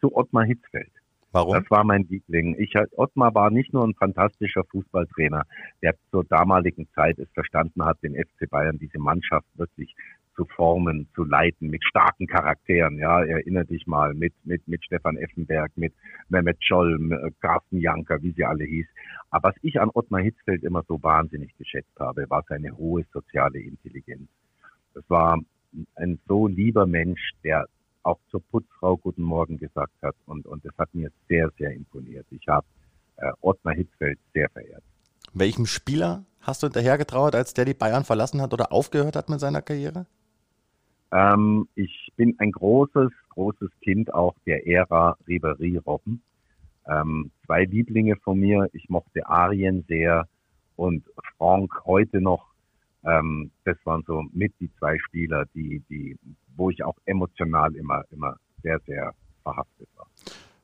Zu 0.01 0.17
Ottmar 0.17 0.45
Hitzfeld. 0.45 0.91
Warum? 1.33 1.55
Das 1.55 1.71
war 1.71 1.85
mein 1.85 2.07
Liebling. 2.09 2.57
Ich, 2.59 2.75
Ottmar 2.97 3.35
war 3.35 3.51
nicht 3.51 3.73
nur 3.73 3.87
ein 3.87 3.95
fantastischer 3.95 4.65
Fußballtrainer, 4.65 5.45
der 5.81 5.95
zur 6.11 6.25
damaligen 6.25 6.89
Zeit 6.95 7.19
es 7.19 7.29
verstanden 7.33 7.85
hat, 7.85 8.03
den 8.03 8.15
FC 8.15 8.51
Bayern, 8.51 8.79
diese 8.79 8.99
Mannschaft 8.99 9.47
wirklich 9.55 9.95
zu 10.35 10.45
formen, 10.47 11.09
zu 11.15 11.25
leiten, 11.25 11.69
mit 11.69 11.85
starken 11.85 12.27
Charakteren. 12.27 12.99
Ja, 12.99 13.23
erinnere 13.23 13.67
dich 13.67 13.87
mal 13.87 14.15
mit, 14.15 14.33
mit, 14.45 14.67
mit 14.67 14.85
Stefan 14.85 15.17
Effenberg, 15.19 15.71
mit 15.77 15.93
Mehmet 16.31 16.57
Scholl, 16.65 16.99
äh, 17.13 17.31
Carsten 17.41 17.79
Janker, 17.79 18.23
wie 18.23 18.33
sie 18.33 18.45
alle 18.45 18.65
hieß. 18.65 18.87
Aber 19.31 19.51
was 19.51 19.57
ich 19.63 19.81
an 19.81 19.91
Ottmar 19.93 20.23
Hitzfeld 20.23 20.65
immer 20.65 20.83
so 20.89 21.01
wahnsinnig 21.03 21.57
geschätzt 21.59 21.99
habe, 21.99 22.29
war 22.29 22.45
seine 22.49 22.77
hohe 22.77 23.05
soziale 23.13 23.61
Intelligenz. 23.61 24.29
Das 24.95 25.05
war 25.09 25.39
ein 25.95 26.19
so 26.27 26.49
lieber 26.49 26.87
Mensch, 26.87 27.33
der 27.45 27.67
auch 28.03 28.19
zur 28.31 28.43
Putzfrau 28.51 28.97
Guten 28.97 29.23
Morgen 29.23 29.59
gesagt 29.59 29.95
hat. 30.03 30.15
Und, 30.27 30.47
und 30.47 30.65
das 30.65 30.73
hat 30.79 30.95
mir 30.95 31.11
sehr, 31.29 31.51
sehr 31.59 31.73
imponiert. 31.73 32.27
Ich 32.31 32.47
habe 32.49 32.67
äh, 33.17 33.31
Ottmar 33.41 33.75
Hitzfeld 33.75 34.19
sehr 34.33 34.49
verehrt. 34.51 34.83
Welchem 35.33 35.67
Spieler 35.67 36.25
hast 36.41 36.63
du 36.63 36.67
hinterhergetrauert, 36.67 37.35
als 37.35 37.55
der 37.55 37.65
die 37.65 37.75
Bayern 37.75 38.05
verlassen 38.05 38.41
hat 38.41 38.53
oder 38.53 38.73
aufgehört 38.73 39.17
hat 39.17 39.29
mit 39.29 39.41
seiner 39.41 39.63
Karriere? 39.63 40.07
Ähm, 41.13 41.69
ich 41.75 42.13
bin 42.17 42.35
ein 42.39 42.53
großes, 42.53 43.11
großes 43.31 43.71
Kind 43.83 44.13
auch 44.15 44.35
der 44.47 44.67
Ära 44.67 45.17
Ribery-Robben. 45.27 46.23
Ähm, 46.89 47.31
zwei 47.47 47.65
Lieblinge 47.65 48.17
von 48.17 48.39
mir. 48.39 48.69
Ich 48.73 48.89
mochte 48.89 49.27
Arien 49.29 49.85
sehr 49.89 50.29
und 50.77 51.05
Franck 51.37 51.85
heute 51.85 52.21
noch. 52.21 52.47
Ähm, 53.05 53.51
das 53.65 53.77
waren 53.85 54.03
so 54.07 54.25
mit 54.33 54.53
die 54.61 54.71
zwei 54.79 54.99
Spieler, 54.99 55.45
die, 55.55 55.83
die 55.89 56.19
wo 56.61 56.71
ich 56.71 56.85
auch 56.85 56.97
emotional 57.07 57.75
immer, 57.75 58.05
immer 58.11 58.37
sehr, 58.63 58.79
sehr 58.87 59.15
verhaftet 59.43 59.89
war. 59.97 60.07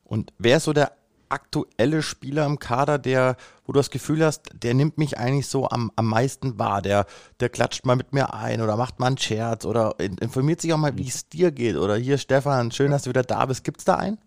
Und 0.04 0.32
wer 0.38 0.58
ist 0.58 0.64
so 0.64 0.74
der 0.74 0.92
aktuelle 1.28 2.02
Spieler 2.02 2.46
im 2.46 2.58
Kader, 2.58 2.98
der, 2.98 3.36
wo 3.64 3.72
du 3.72 3.78
das 3.78 3.90
Gefühl 3.90 4.22
hast, 4.22 4.62
der 4.62 4.74
nimmt 4.74 4.98
mich 4.98 5.18
eigentlich 5.18 5.48
so 5.48 5.68
am, 5.68 5.90
am 5.96 6.06
meisten 6.06 6.58
wahr, 6.58 6.82
der, 6.82 7.06
der 7.40 7.48
klatscht 7.48 7.84
mal 7.84 7.96
mit 7.96 8.12
mir 8.12 8.32
ein 8.32 8.60
oder 8.60 8.76
macht 8.76 9.00
mal 9.00 9.08
einen 9.08 9.18
Scherz 9.18 9.64
oder 9.64 9.98
informiert 9.98 10.60
sich 10.60 10.72
auch 10.72 10.78
mal, 10.78 10.96
wie 10.98 11.08
es 11.08 11.28
dir 11.28 11.50
geht 11.50 11.76
oder 11.76 11.96
hier 11.96 12.18
Stefan, 12.18 12.70
schön, 12.70 12.92
dass 12.92 13.04
du 13.04 13.10
wieder 13.10 13.24
da 13.24 13.46
bist. 13.46 13.64
Gibt 13.64 13.78
es 13.78 13.86
da 13.86 13.96
einen? 13.96 14.18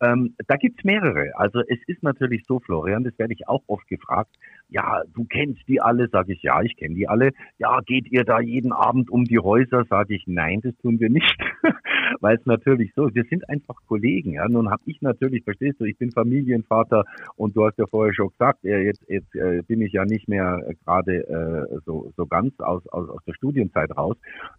Ähm, 0.00 0.36
da 0.46 0.56
gibt's 0.56 0.84
mehrere. 0.84 1.32
Also 1.34 1.60
es 1.66 1.78
ist 1.88 2.04
natürlich 2.04 2.44
so, 2.46 2.60
Florian, 2.60 3.02
das 3.02 3.18
werde 3.18 3.32
ich 3.32 3.48
auch 3.48 3.64
oft 3.66 3.88
gefragt, 3.88 4.30
ja, 4.68 5.02
du 5.14 5.24
kennst 5.24 5.66
die 5.66 5.80
alle, 5.80 6.08
sage 6.08 6.32
ich, 6.32 6.42
ja, 6.42 6.60
ich 6.62 6.76
kenne 6.76 6.94
die 6.94 7.08
alle. 7.08 7.30
Ja, 7.58 7.80
geht 7.80 8.10
ihr 8.10 8.24
da 8.24 8.40
jeden 8.40 8.72
Abend 8.72 9.10
um 9.10 9.24
die 9.24 9.38
Häuser? 9.38 9.84
Sage 9.88 10.14
ich, 10.14 10.24
nein, 10.26 10.60
das 10.62 10.76
tun 10.78 11.00
wir 11.00 11.08
nicht. 11.08 11.36
Weil 12.20 12.36
es 12.36 12.46
natürlich 12.46 12.92
so, 12.94 13.14
wir 13.14 13.24
sind 13.24 13.48
einfach 13.48 13.76
Kollegen. 13.86 14.32
Ja. 14.32 14.48
Nun 14.48 14.70
habe 14.70 14.82
ich 14.86 15.00
natürlich, 15.00 15.44
verstehst 15.44 15.80
du, 15.80 15.84
ich 15.84 15.96
bin 15.96 16.10
Familienvater 16.10 17.04
und 17.36 17.56
du 17.56 17.64
hast 17.64 17.78
ja 17.78 17.86
vorher 17.86 18.12
schon 18.14 18.28
gesagt, 18.30 18.64
äh, 18.64 18.82
jetzt, 18.82 19.02
jetzt 19.08 19.34
äh, 19.34 19.62
bin 19.62 19.80
ich 19.80 19.92
ja 19.92 20.04
nicht 20.04 20.28
mehr 20.28 20.62
äh, 20.66 20.74
gerade 20.84 21.26
äh, 21.28 21.78
so, 21.84 22.12
so 22.16 22.26
ganz 22.26 22.58
aus, 22.60 22.86
aus, 22.88 23.08
aus 23.08 23.24
der 23.26 23.34
Studienzeit 23.34 23.96
raus. 23.96 24.16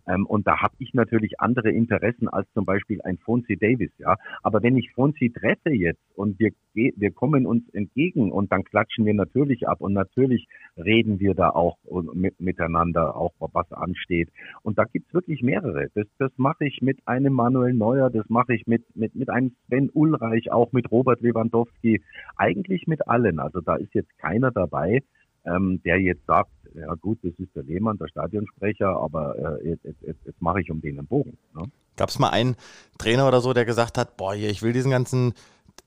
Ähm, 0.07 0.25
und 0.25 0.47
da 0.47 0.61
habe 0.61 0.73
ich 0.79 0.93
natürlich 0.93 1.39
andere 1.39 1.69
Interessen 1.71 2.27
als 2.29 2.47
zum 2.53 2.65
Beispiel 2.65 3.01
ein 3.03 3.17
Fonzie 3.17 3.57
Davis. 3.57 3.91
Ja. 3.97 4.15
Aber 4.41 4.63
wenn 4.63 4.77
ich 4.77 4.91
Fonzie 4.93 5.31
treffe 5.31 5.71
jetzt 5.71 6.01
und 6.15 6.39
wir, 6.39 6.51
wir 6.73 7.11
kommen 7.11 7.45
uns 7.45 7.67
entgegen 7.73 8.31
und 8.31 8.51
dann 8.51 8.63
klatschen 8.63 9.05
wir 9.05 9.13
natürlich 9.13 9.67
ab 9.67 9.81
und 9.81 9.98
natürlich 9.99 10.47
reden 10.77 11.19
wir 11.19 11.33
da 11.33 11.49
auch 11.49 11.77
mit, 12.13 12.39
miteinander, 12.39 13.15
auch 13.15 13.33
was 13.39 13.71
ansteht. 13.71 14.29
Und 14.61 14.77
da 14.77 14.85
gibt's 14.85 15.13
wirklich 15.13 15.41
mehrere. 15.41 15.87
Das, 15.93 16.07
das 16.17 16.31
mache 16.37 16.65
ich 16.65 16.81
mit 16.81 16.99
einem 17.05 17.33
Manuel 17.33 17.73
Neuer, 17.73 18.09
das 18.09 18.27
mache 18.29 18.53
ich 18.53 18.65
mit, 18.65 18.83
mit, 18.95 19.15
mit 19.15 19.29
einem 19.29 19.55
Sven 19.67 19.89
Ulreich, 19.93 20.51
auch 20.51 20.71
mit 20.71 20.89
Robert 20.91 21.21
Lewandowski, 21.21 22.01
eigentlich 22.37 22.87
mit 22.87 23.07
allen. 23.07 23.39
Also 23.39 23.61
da 23.61 23.75
ist 23.75 23.93
jetzt 23.93 24.17
keiner 24.17 24.51
dabei, 24.51 25.03
ähm, 25.45 25.81
der 25.83 25.99
jetzt 25.99 26.25
sagt, 26.25 26.51
ja 26.73 26.93
gut, 26.95 27.19
das 27.23 27.33
ist 27.37 27.55
der 27.55 27.63
Lehmann, 27.63 27.97
der 27.97 28.07
Stadionsprecher, 28.07 28.89
aber 28.89 29.59
äh, 29.61 29.69
jetzt, 29.69 29.83
jetzt, 29.83 30.01
jetzt, 30.01 30.25
jetzt 30.25 30.41
mache 30.41 30.61
ich 30.61 30.71
um 30.71 30.81
den 30.81 30.99
einen 30.99 31.07
Bogen. 31.07 31.37
Ne? 31.55 31.63
Gab 31.97 32.09
es 32.09 32.19
mal 32.19 32.29
einen 32.29 32.55
Trainer 32.97 33.27
oder 33.27 33.41
so, 33.41 33.53
der 33.53 33.65
gesagt 33.65 33.97
hat, 33.97 34.15
boah, 34.15 34.33
ich 34.33 34.61
will 34.61 34.73
diesen 34.73 34.91
ganzen 34.91 35.33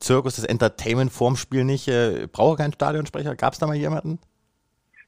Zirkus, 0.00 0.36
das 0.36 0.44
Entertainment 0.44 1.12
vorm 1.12 1.36
Spiel 1.36 1.64
nicht, 1.64 1.88
äh, 1.88 2.26
brauche 2.30 2.56
keinen 2.56 2.72
Stadionsprecher. 2.72 3.36
Gab 3.36 3.52
es 3.52 3.58
da 3.58 3.66
mal 3.66 3.76
jemanden? 3.76 4.18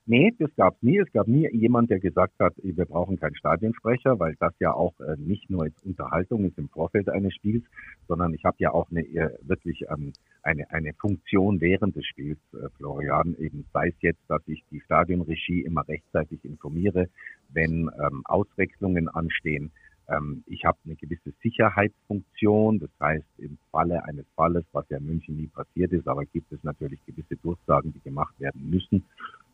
Nee, 0.07 0.35
das 0.39 0.51
gab 0.57 0.75
es 0.75 0.83
nie. 0.83 0.99
Es 0.99 1.11
gab 1.13 1.27
nie 1.27 1.49
jemand, 1.53 1.91
der 1.91 1.99
gesagt 1.99 2.35
hat, 2.39 2.53
wir 2.63 2.85
brauchen 2.85 3.19
keinen 3.19 3.37
Stadionsprecher, 3.37 4.19
weil 4.21 4.37
das 4.39 4.53
ja 4.61 4.75
auch 4.75 4.93
äh, 5.01 5.17
nicht 5.17 5.49
nur 5.49 5.63
als 5.63 5.75
Unterhaltung 5.83 6.45
ist 6.45 6.59
im 6.59 6.69
Vorfeld 6.69 7.09
eines 7.09 7.35
Spiels, 7.35 7.65
sondern 8.07 8.35
ich 8.35 8.45
habe 8.45 8.57
ja 8.59 8.73
auch 8.73 8.91
eine 8.91 9.01
äh, 9.01 9.31
wirklich 9.43 9.83
ähm, 9.89 10.13
eine, 10.43 10.71
eine 10.71 10.93
Funktion 10.93 11.63
während 11.63 11.97
des 11.97 12.05
Spiels, 12.05 12.39
äh, 12.53 12.69
Florian. 12.77 13.35
Eben 13.39 13.65
sei 13.73 13.89
es 13.89 13.95
jetzt, 14.01 14.21
dass 14.29 14.43
ich 14.47 14.63
die 14.71 14.83
Stadionregie 14.83 15.63
immer 15.63 15.89
rechtzeitig 15.89 16.45
informiere, 16.45 17.09
wenn 17.49 17.91
ähm, 17.99 18.23
Auswechslungen 18.27 19.09
anstehen, 19.09 19.71
ich 20.47 20.65
habe 20.65 20.79
eine 20.85 20.97
gewisse 20.97 21.33
Sicherheitsfunktion, 21.43 22.79
das 22.79 22.91
heißt 23.01 23.27
im 23.39 23.57
Falle 23.71 24.05
eines 24.05 24.27
Falles, 24.37 24.65
was 24.73 24.85
ja 24.91 24.99
in 24.99 25.07
München 25.07 25.37
nie 25.37 25.47
passiert 25.47 25.93
ist, 25.93 26.07
aber 26.07 26.27
gibt 26.27 26.53
es 26.53 26.63
natürlich 26.63 27.01
gewisse 27.07 27.37
Durchsagen, 27.37 27.93
die 27.93 28.01
gemacht 28.01 28.39
werden 28.39 28.69
müssen, 28.69 29.05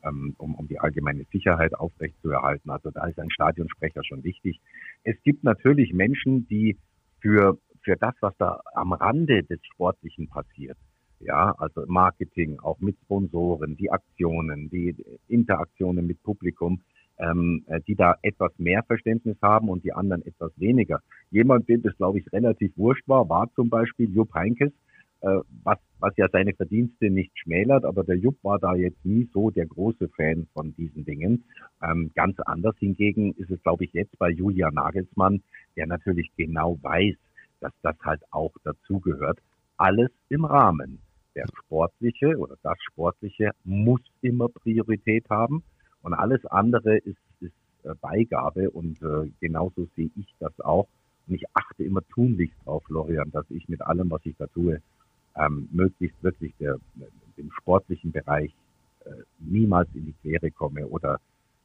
ähm, 0.02 0.34
um, 0.38 0.56
um 0.56 0.66
die 0.66 0.80
allgemeine 0.80 1.24
Sicherheit 1.32 1.74
aufrechtzuerhalten. 1.74 2.68
Also 2.70 2.90
da 2.90 3.06
ist 3.06 3.18
ein 3.20 3.30
Stadionsprecher 3.30 4.02
schon 4.04 4.24
wichtig. 4.24 4.60
Es 5.04 5.16
gibt 5.22 5.44
natürlich 5.44 5.92
Menschen, 5.92 6.48
die 6.48 6.76
für, 7.20 7.56
für 7.82 7.96
das, 7.96 8.14
was 8.20 8.36
da 8.38 8.60
am 8.74 8.92
Rande 8.92 9.44
des 9.44 9.60
Sportlichen 9.72 10.28
passiert, 10.28 10.76
ja, 11.20 11.54
also 11.58 11.84
Marketing, 11.86 12.58
auch 12.60 12.80
mit 12.80 12.96
Sponsoren, 13.04 13.76
die 13.76 13.90
Aktionen, 13.90 14.70
die 14.70 14.96
Interaktionen 15.28 16.06
mit 16.06 16.22
Publikum, 16.22 16.80
ähm, 17.20 17.64
äh, 17.66 17.80
die 17.86 17.94
da 17.94 18.16
etwas 18.22 18.52
mehr 18.58 18.82
Verständnis 18.82 19.36
haben 19.42 19.68
und 19.68 19.84
die 19.84 19.92
anderen 19.92 20.24
etwas 20.24 20.52
weniger. 20.56 21.00
Jemand, 21.30 21.68
dem 21.68 21.82
das, 21.82 21.96
glaube 21.96 22.18
ich, 22.18 22.32
relativ 22.32 22.72
wurscht 22.76 23.06
war, 23.08 23.28
war 23.28 23.50
zum 23.54 23.68
Beispiel 23.68 24.10
Jupp 24.10 24.32
Heinkes, 24.34 24.72
äh, 25.20 25.40
was, 25.64 25.78
was 25.98 26.16
ja 26.16 26.28
seine 26.32 26.54
Verdienste 26.54 27.10
nicht 27.10 27.38
schmälert, 27.38 27.84
aber 27.84 28.04
der 28.04 28.16
Jupp 28.16 28.42
war 28.42 28.58
da 28.58 28.74
jetzt 28.74 29.04
nie 29.04 29.28
so 29.32 29.50
der 29.50 29.66
große 29.66 30.08
Fan 30.16 30.46
von 30.54 30.74
diesen 30.76 31.04
Dingen. 31.04 31.44
Ähm, 31.82 32.10
ganz 32.14 32.38
anders 32.40 32.76
hingegen 32.78 33.34
ist 33.34 33.50
es, 33.50 33.62
glaube 33.62 33.84
ich, 33.84 33.92
jetzt 33.92 34.18
bei 34.18 34.30
Julia 34.30 34.70
Nagelsmann, 34.70 35.42
der 35.76 35.86
natürlich 35.86 36.30
genau 36.36 36.78
weiß, 36.82 37.16
dass 37.60 37.72
das 37.82 37.96
halt 38.02 38.22
auch 38.30 38.52
dazugehört. 38.64 39.38
Alles 39.76 40.10
im 40.30 40.44
Rahmen. 40.44 41.00
Der 41.36 41.46
Sportliche 41.58 42.36
oder 42.38 42.56
das 42.62 42.78
Sportliche 42.82 43.50
muss 43.64 44.00
immer 44.22 44.48
Priorität 44.48 45.28
haben 45.30 45.62
und 46.02 46.14
alles 46.14 46.44
andere 46.46 46.98
ist, 46.98 47.18
ist 47.40 47.52
äh, 47.84 47.94
Beigabe 48.00 48.70
und 48.70 49.00
äh, 49.02 49.30
genauso 49.40 49.86
sehe 49.96 50.10
ich 50.16 50.34
das 50.38 50.58
auch. 50.60 50.86
Und 51.26 51.34
ich 51.34 51.44
achte 51.54 51.84
immer 51.84 52.02
tunlichst 52.08 52.56
drauf, 52.64 52.82
Florian, 52.86 53.30
dass 53.30 53.44
ich 53.50 53.68
mit 53.68 53.82
allem, 53.82 54.10
was 54.10 54.24
ich 54.24 54.36
da 54.36 54.46
tue, 54.48 54.80
ähm, 55.36 55.68
möglichst 55.70 56.22
wirklich 56.22 56.52
der, 56.58 56.76
dem 57.36 57.50
sportlichen 57.52 58.12
Bereich 58.12 58.52
äh, 59.04 59.10
niemals 59.38 59.88
in 59.94 60.06
die 60.06 60.14
Quere 60.22 60.50
komme 60.50 60.86
oder 60.86 61.20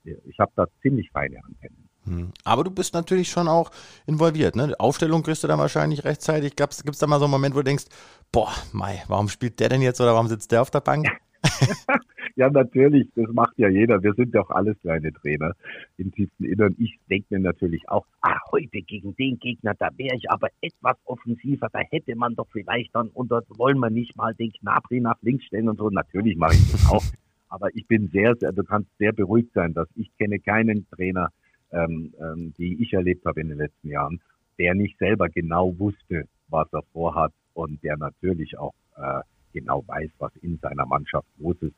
äh, 0.06 0.16
ich 0.26 0.40
habe 0.40 0.52
da 0.56 0.68
ziemlich 0.82 1.10
feine 1.12 1.44
Antennen. 1.44 1.90
Hm. 2.06 2.32
Aber 2.44 2.64
du 2.64 2.72
bist 2.72 2.94
natürlich 2.94 3.30
schon 3.30 3.48
auch 3.48 3.72
involviert. 4.06 4.56
Ne? 4.56 4.76
Aufstellung 4.78 5.24
kriegst 5.24 5.44
du 5.44 5.48
dann 5.48 5.60
wahrscheinlich 5.60 6.04
rechtzeitig. 6.04 6.56
Gibt 6.56 6.74
es 6.74 7.00
da 7.00 7.08
mal 7.08 7.20
so 7.20 7.26
einen 7.26 7.32
Moment, 7.32 7.56
wo 7.56 7.60
du 7.60 7.66
denkst, 7.66 7.86
boah, 8.32 8.52
Mai, 8.72 9.04
warum 9.08 9.28
spielt 9.28 9.60
der 9.60 9.70
denn 9.70 9.82
jetzt 9.82 10.00
oder 10.00 10.14
warum 10.14 10.28
sitzt 10.28 10.52
der 10.52 10.62
auf 10.62 10.70
der 10.70 10.82
Bank? 10.82 11.08
ja, 12.36 12.50
natürlich, 12.50 13.08
das 13.16 13.28
macht 13.32 13.58
ja 13.58 13.70
jeder. 13.70 14.04
Wir 14.04 14.14
sind 14.14 14.36
doch 14.36 14.50
alles 14.50 14.78
kleine 14.82 15.14
Trainer 15.14 15.54
im 15.98 16.12
tiefsten 16.12 16.44
Innern. 16.44 16.76
Ich 16.78 17.00
denke 17.10 17.28
mir 17.30 17.40
natürlich 17.40 17.88
auch, 17.88 18.06
ah, 18.22 18.38
heute 18.52 18.82
gegen 18.82 19.16
den 19.16 19.40
Gegner, 19.40 19.74
da 19.80 19.90
wäre 19.96 20.16
ich 20.18 20.30
aber 20.30 20.50
etwas 20.62 20.98
offensiver, 21.06 21.70
da 21.72 21.80
hätte 21.90 22.16
man 22.16 22.36
doch 22.36 22.48
vielleicht 22.52 22.94
dann, 22.94 23.08
und 23.10 23.32
dort 23.32 23.48
wollen 23.58 23.80
wir 23.80 23.90
nicht 23.90 24.18
mal 24.18 24.34
den 24.36 24.52
Knabri 24.52 25.00
nach 25.00 25.16
links 25.22 25.46
stellen 25.46 25.70
und 25.70 25.78
so. 25.78 25.90
Natürlich 25.90 26.36
mache 26.36 26.56
ich 26.56 26.72
das 26.72 26.90
auch. 26.90 27.04
Aber 27.48 27.74
ich 27.74 27.88
bin 27.88 28.10
sehr, 28.10 28.36
sehr, 28.36 28.52
du 28.52 28.64
kannst 28.64 28.90
sehr 28.98 29.14
beruhigt 29.14 29.54
sein, 29.54 29.74
dass 29.74 29.88
ich 29.96 30.12
kenne 30.18 30.40
keinen 30.40 30.86
Trainer, 30.90 31.30
ähm, 31.72 32.14
ähm, 32.20 32.54
die 32.58 32.82
ich 32.84 32.92
erlebt 32.92 33.26
habe 33.26 33.40
in 33.40 33.50
den 33.50 33.60
letzten 33.60 33.90
Jahren, 33.90 34.20
der 34.60 34.76
nicht 34.76 34.98
selber 34.98 35.30
genau 35.30 35.78
wusste, 35.80 36.26
was 36.50 36.68
er 36.74 36.84
vorhat 36.92 37.32
und 37.54 37.82
der 37.82 37.96
natürlich 37.96 38.58
auch 38.58 38.74
äh, 38.98 39.22
genau 39.54 39.84
weiß, 39.88 40.10
was 40.18 40.36
in 40.38 40.58
seiner 40.58 40.86
Mannschaft 40.86 41.28
los 41.38 41.56
ist. 41.62 41.76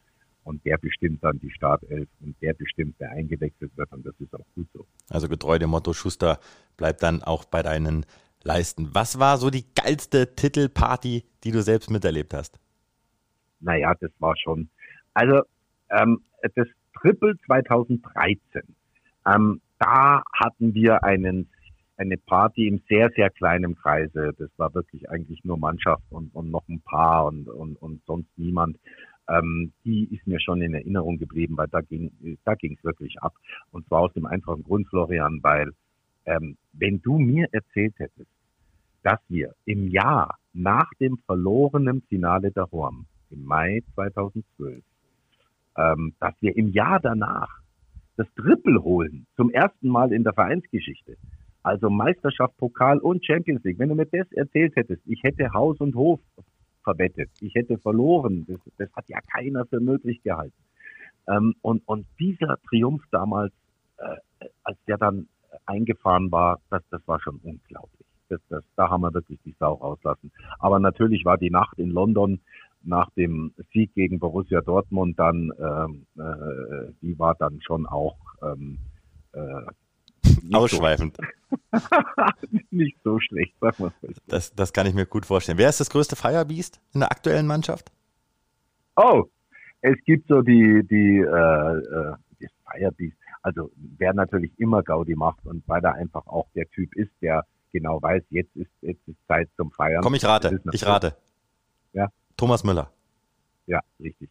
Und 0.48 0.64
der 0.66 0.78
bestimmt 0.78 1.22
dann 1.24 1.40
die 1.40 1.52
Startelf 1.52 2.08
und 2.22 2.42
der 2.42 2.54
bestimmt, 2.54 2.96
wer 3.00 3.12
eingewechselt 3.12 3.76
wird. 3.76 3.92
Und 3.92 4.06
das 4.06 4.16
ist 4.20 4.34
auch 4.34 4.46
gut 4.56 4.68
so. 4.74 4.88
Also 5.10 5.28
getreu 5.28 5.60
dem 5.60 5.70
Motto, 5.72 5.92
Schuster 5.92 6.40
bleibt 6.78 7.04
dann 7.04 7.22
auch 7.22 7.44
bei 7.44 7.62
deinen 7.62 8.06
Leisten. 8.44 8.90
Was 8.94 9.20
war 9.20 9.38
so 9.38 9.50
die 9.50 9.66
geilste 9.76 10.36
Titelparty, 10.36 11.26
die 11.44 11.52
du 11.52 11.62
selbst 11.62 11.92
miterlebt 11.92 12.34
hast? 12.34 12.60
Naja, 13.60 13.94
das 14.00 14.12
war 14.20 14.36
schon. 14.38 14.70
Also 15.14 15.42
ähm, 15.90 16.22
das 16.56 16.68
Triple 17.02 17.36
2013. 17.46 18.40
Ähm, 19.26 19.62
da 19.80 20.24
hatten 20.34 20.74
wir 20.74 21.04
einen 21.04 21.50
eine 21.98 22.18
Party 22.18 22.68
im 22.68 22.82
sehr, 22.88 23.10
sehr 23.16 23.30
kleinen 23.30 23.76
Kreise. 23.76 24.32
Das 24.38 24.50
war 24.58 24.74
wirklich 24.74 25.10
eigentlich 25.10 25.44
nur 25.44 25.58
Mannschaft 25.58 26.04
und, 26.10 26.34
und 26.36 26.52
noch 26.52 26.68
ein 26.70 26.80
paar 26.82 27.26
und, 27.26 27.48
und, 27.50 27.76
und 27.82 28.02
sonst 28.06 28.30
niemand. 28.38 28.78
Ähm, 29.30 29.72
die 29.84 30.14
ist 30.14 30.26
mir 30.26 30.40
schon 30.40 30.62
in 30.62 30.74
Erinnerung 30.74 31.18
geblieben, 31.18 31.58
weil 31.58 31.68
da 31.68 31.82
ging 31.82 32.12
da 32.46 32.54
wirklich 32.84 33.22
ab. 33.22 33.34
Und 33.72 33.86
zwar 33.88 34.02
aus 34.02 34.14
dem 34.14 34.26
einfachen 34.26 34.64
Grund, 34.64 34.88
Florian, 34.88 35.40
weil 35.42 35.72
ähm, 36.26 36.58
wenn 36.74 37.02
du 37.02 37.18
mir 37.18 37.48
erzählt 37.52 37.94
hättest, 37.98 38.30
dass 39.04 39.20
wir 39.30 39.54
im 39.66 39.88
Jahr 39.88 40.38
nach 40.54 40.90
dem 41.00 41.18
verlorenen 41.26 42.02
Finale 42.04 42.52
der 42.52 42.70
Horm 42.72 43.06
im 43.30 43.44
Mai 43.46 43.82
2012, 43.96 44.84
ähm, 45.78 46.14
dass 46.20 46.34
wir 46.42 46.56
im 46.58 46.72
Jahr 46.72 47.00
danach 47.00 47.62
das 48.18 48.28
Triple 48.36 48.84
holen, 48.84 49.28
zum 49.36 49.52
ersten 49.52 49.88
Mal 49.88 50.12
in 50.12 50.24
der 50.24 50.34
Vereinsgeschichte, 50.34 51.18
also 51.64 51.90
Meisterschaft, 51.90 52.58
Pokal 52.58 52.98
und 52.98 53.26
Champions 53.26 53.64
League. 53.64 53.80
Wenn 53.80 53.90
du 53.90 53.96
mir 53.96 54.08
das 54.08 54.32
erzählt 54.32 54.76
hättest, 54.76 55.02
ich 55.06 55.22
hätte 55.24 55.54
Haus 55.54 55.80
und 55.80 55.96
Hof 55.96 56.20
verwettet, 56.88 57.30
ich 57.42 57.54
hätte 57.54 57.78
verloren, 57.78 58.46
das, 58.48 58.60
das 58.78 58.90
hat 58.94 59.10
ja 59.10 59.20
keiner 59.34 59.66
für 59.66 59.82
möglich 59.82 60.24
gehalten. 60.24 60.56
Ähm, 61.28 61.54
und, 61.62 61.86
und 61.86 62.08
dieser 62.18 62.58
Triumph 62.70 63.04
damals, 63.12 63.52
äh, 63.98 64.16
als 64.64 64.78
der 64.88 64.98
dann 64.98 65.28
eingefahren 65.66 66.32
war, 66.32 66.62
das, 66.70 66.82
das 66.90 67.06
war 67.06 67.20
schon 67.20 67.42
unglaublich. 67.44 68.08
Das, 68.30 68.40
das, 68.48 68.64
da 68.78 68.90
haben 68.90 69.02
wir 69.02 69.14
wirklich 69.14 69.40
die 69.44 69.56
Sau 69.60 69.74
rauslassen. 69.74 70.32
Aber 70.60 70.80
natürlich 70.80 71.26
war 71.26 71.38
die 71.38 71.50
Nacht 71.50 71.78
in 71.78 71.90
London 71.90 72.40
nach 72.84 73.10
dem 73.12 73.54
Sieg 73.74 73.94
gegen 73.94 74.20
Borussia 74.20 74.62
Dortmund 74.62 75.20
dann, 75.20 75.52
ähm, 75.60 76.06
äh, 76.16 76.94
die 77.02 77.20
war 77.20 77.36
dann 77.36 77.60
schon 77.62 77.86
auch 77.86 78.18
ähm, 78.42 78.78
äh, 79.34 79.66
Ausschweifend. 80.54 81.18
Nicht 82.72 82.98
so 83.04 83.20
schlecht, 83.20 83.56
sag 83.62 83.80
mal. 83.80 83.92
Das, 84.28 84.54
das 84.54 84.74
kann 84.74 84.88
ich 84.88 84.94
mir 84.94 85.06
gut 85.06 85.26
vorstellen. 85.26 85.58
Wer 85.58 85.70
ist 85.70 85.80
das 85.80 85.90
größte 85.90 86.16
Firebeast 86.16 86.80
in 86.94 87.02
der 87.02 87.12
aktuellen 87.12 87.48
Mannschaft? 87.48 87.92
Oh, 88.96 89.26
es 89.82 89.96
gibt 90.06 90.28
so 90.28 90.42
die, 90.42 90.82
die, 90.90 91.20
äh, 91.20 91.78
äh, 91.78 92.16
das 92.40 92.52
Firebeast. 92.72 93.18
Also 93.42 93.72
wer 93.98 94.14
natürlich 94.14 94.52
immer 94.58 94.84
Gaudi 94.84 95.16
macht 95.16 95.46
und 95.46 95.64
weil 95.68 95.84
er 95.84 95.96
einfach 95.96 96.26
auch 96.28 96.48
der 96.56 96.70
Typ 96.70 96.94
ist, 96.96 97.12
der 97.22 97.46
genau 97.72 98.02
weiß, 98.02 98.24
jetzt 98.30 98.56
ist, 98.56 98.72
jetzt 98.82 99.08
ist 99.08 99.18
Zeit 99.28 99.50
zum 99.56 99.72
Feiern. 99.72 100.02
Komm, 100.02 100.16
ich 100.16 100.26
rate, 100.26 100.60
ich 100.72 100.86
rate. 100.86 101.16
Ja. 101.94 102.10
Thomas 102.36 102.64
Müller. 102.64 102.92
Ja, 103.68 103.82
richtig. 104.00 104.30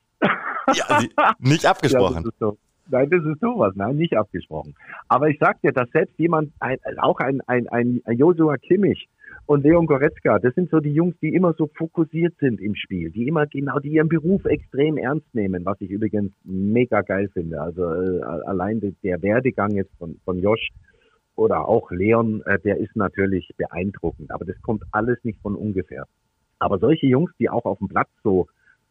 Ja, 0.75 1.03
nicht 1.39 1.67
abgesprochen. 1.67 2.25
Ja, 2.25 2.31
so. 2.39 2.59
Nein, 2.89 3.11
das 3.11 3.25
ist 3.25 3.41
sowas. 3.41 3.73
Nein, 3.75 3.97
nicht 3.97 4.17
abgesprochen. 4.17 4.75
Aber 5.09 5.29
ich 5.29 5.39
sag 5.39 5.61
dir, 5.63 5.73
dass 5.73 5.91
selbst 5.91 6.19
jemand, 6.19 6.53
ein, 6.61 6.79
auch 6.99 7.19
ein, 7.19 7.41
ein, 7.47 7.69
ein 7.69 8.03
Joshua 8.07 8.57
Kimmich 8.57 9.09
und 9.47 9.65
Leon 9.65 9.87
Goretzka, 9.87 10.39
das 10.39 10.55
sind 10.55 10.71
so 10.71 10.81
die 10.81 10.93
Jungs, 10.93 11.17
die 11.21 11.35
immer 11.35 11.55
so 11.55 11.69
fokussiert 11.75 12.35
sind 12.39 12.61
im 12.61 12.75
Spiel, 12.75 13.11
die 13.11 13.27
immer 13.27 13.47
genau, 13.47 13.79
die 13.79 13.91
ihren 13.91 14.09
Beruf 14.09 14.45
extrem 14.45 14.99
ernst 14.99 15.33
nehmen, 15.35 15.65
was 15.65 15.81
ich 15.81 15.91
übrigens 15.91 16.33
mega 16.45 17.01
geil 17.03 17.29
finde. 17.33 17.61
Also 17.61 17.83
äh, 17.83 18.23
allein 18.23 18.81
der 19.03 19.23
Werdegang 19.23 19.73
jetzt 19.73 19.95
von, 19.99 20.19
von 20.25 20.39
Josh 20.39 20.69
oder 21.35 21.69
auch 21.69 21.91
Leon, 21.91 22.43
äh, 22.47 22.59
der 22.61 22.79
ist 22.79 22.95
natürlich 22.97 23.53
beeindruckend. 23.57 24.31
Aber 24.31 24.45
das 24.45 24.61
kommt 24.63 24.85
alles 24.93 25.19
nicht 25.25 25.41
von 25.41 25.55
ungefähr. 25.55 26.07
Aber 26.59 26.79
solche 26.79 27.07
Jungs, 27.07 27.31
die 27.39 27.51
auch 27.51 27.65
auf 27.65 27.79
dem 27.79 27.89
Platz 27.89 28.09
so 28.23 28.47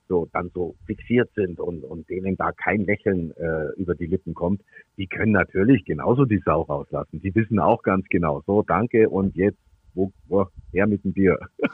so 0.07 0.27
dann 0.33 0.51
so 0.53 0.75
fixiert 0.85 1.29
sind 1.35 1.59
und, 1.59 1.83
und 1.83 2.09
denen 2.09 2.37
da 2.37 2.51
kein 2.51 2.85
Lächeln 2.85 3.31
äh, 3.37 3.67
über 3.77 3.95
die 3.95 4.05
Lippen 4.05 4.33
kommt, 4.33 4.61
die 4.97 5.07
können 5.07 5.31
natürlich 5.31 5.85
genauso 5.85 6.25
die 6.25 6.41
Sau 6.45 6.61
rauslassen. 6.61 7.21
Die 7.21 7.33
wissen 7.35 7.59
auch 7.59 7.83
ganz 7.83 8.05
genau, 8.09 8.43
so 8.45 8.61
danke 8.61 9.09
und 9.09 9.35
jetzt 9.35 9.59
wo, 9.95 10.11
wo 10.27 10.47
her 10.71 10.87
mit 10.87 11.03
dem 11.03 11.13
Bier. 11.13 11.39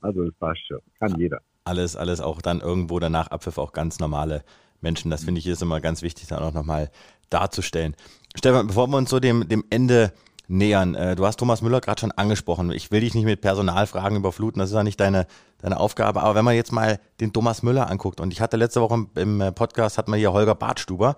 also 0.00 0.24
das 0.24 0.34
passt 0.36 0.66
schon, 0.66 0.80
kann 0.98 1.18
jeder. 1.18 1.40
Alles, 1.64 1.96
alles 1.96 2.20
auch 2.20 2.40
dann 2.40 2.60
irgendwo 2.60 2.98
danach 2.98 3.28
Abpfiff 3.28 3.58
auch 3.58 3.72
ganz 3.72 3.98
normale 3.98 4.44
Menschen. 4.80 5.10
Das 5.10 5.24
finde 5.24 5.40
ich 5.40 5.46
ist 5.46 5.62
immer 5.62 5.80
ganz 5.80 6.02
wichtig, 6.02 6.28
dann 6.28 6.42
auch 6.42 6.54
nochmal 6.54 6.90
darzustellen. 7.30 7.94
Stefan, 8.36 8.66
bevor 8.66 8.86
wir 8.88 8.96
uns 8.96 9.10
so 9.10 9.18
dem, 9.18 9.48
dem 9.48 9.64
Ende 9.70 10.12
nähern. 10.48 10.94
Äh, 10.94 11.16
du 11.16 11.26
hast 11.26 11.36
Thomas 11.36 11.62
Müller 11.62 11.80
gerade 11.80 12.00
schon 12.00 12.12
angesprochen. 12.12 12.70
Ich 12.72 12.90
will 12.90 13.00
dich 13.00 13.14
nicht 13.14 13.24
mit 13.24 13.40
Personalfragen 13.40 14.16
überfluten, 14.16 14.60
das 14.60 14.70
ist 14.70 14.74
ja 14.74 14.82
nicht 14.82 15.00
deine, 15.00 15.26
deine 15.58 15.78
Aufgabe. 15.78 16.22
Aber 16.22 16.34
wenn 16.34 16.44
man 16.44 16.54
jetzt 16.54 16.72
mal 16.72 17.00
den 17.20 17.32
Thomas 17.32 17.62
Müller 17.62 17.90
anguckt, 17.90 18.20
und 18.20 18.32
ich 18.32 18.40
hatte 18.40 18.56
letzte 18.56 18.80
Woche 18.80 19.06
im 19.14 19.40
äh, 19.40 19.52
Podcast, 19.52 19.98
hat 19.98 20.08
man 20.08 20.18
hier 20.18 20.32
Holger 20.32 20.54
Bartstuber, 20.54 21.16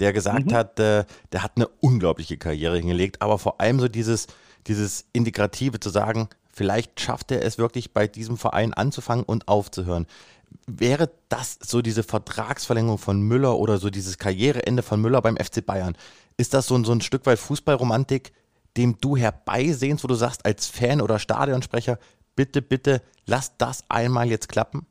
der 0.00 0.12
gesagt 0.12 0.46
mhm. 0.46 0.54
hat, 0.54 0.78
äh, 0.78 1.04
der 1.32 1.42
hat 1.42 1.52
eine 1.56 1.68
unglaubliche 1.80 2.36
Karriere 2.36 2.76
hingelegt, 2.78 3.22
aber 3.22 3.38
vor 3.38 3.60
allem 3.60 3.80
so 3.80 3.88
dieses, 3.88 4.26
dieses 4.66 5.06
Integrative 5.12 5.80
zu 5.80 5.90
sagen, 5.90 6.28
vielleicht 6.52 7.00
schafft 7.00 7.30
er 7.30 7.42
es 7.44 7.58
wirklich 7.58 7.92
bei 7.92 8.06
diesem 8.06 8.36
Verein 8.36 8.74
anzufangen 8.74 9.24
und 9.24 9.48
aufzuhören. 9.48 10.06
Wäre 10.66 11.10
das 11.28 11.58
so 11.62 11.82
diese 11.82 12.02
Vertragsverlängerung 12.02 12.98
von 12.98 13.20
Müller 13.20 13.58
oder 13.58 13.78
so 13.78 13.90
dieses 13.90 14.18
Karriereende 14.18 14.82
von 14.82 15.00
Müller 15.00 15.20
beim 15.20 15.36
FC 15.36 15.64
Bayern? 15.64 15.96
Ist 16.36 16.54
das 16.54 16.66
so, 16.66 16.82
so 16.84 16.92
ein 16.92 17.00
Stück 17.00 17.26
weit 17.26 17.38
Fußballromantik, 17.38 18.32
dem 18.76 18.96
du 19.00 19.16
herbeisehnst, 19.16 20.04
wo 20.04 20.08
du 20.08 20.14
sagst, 20.14 20.44
als 20.44 20.68
Fan 20.68 21.00
oder 21.00 21.18
Stadionsprecher, 21.18 21.98
bitte, 22.34 22.62
bitte, 22.62 23.02
lass 23.26 23.56
das 23.56 23.88
einmal 23.88 24.28
jetzt 24.28 24.48
klappen? 24.48 24.86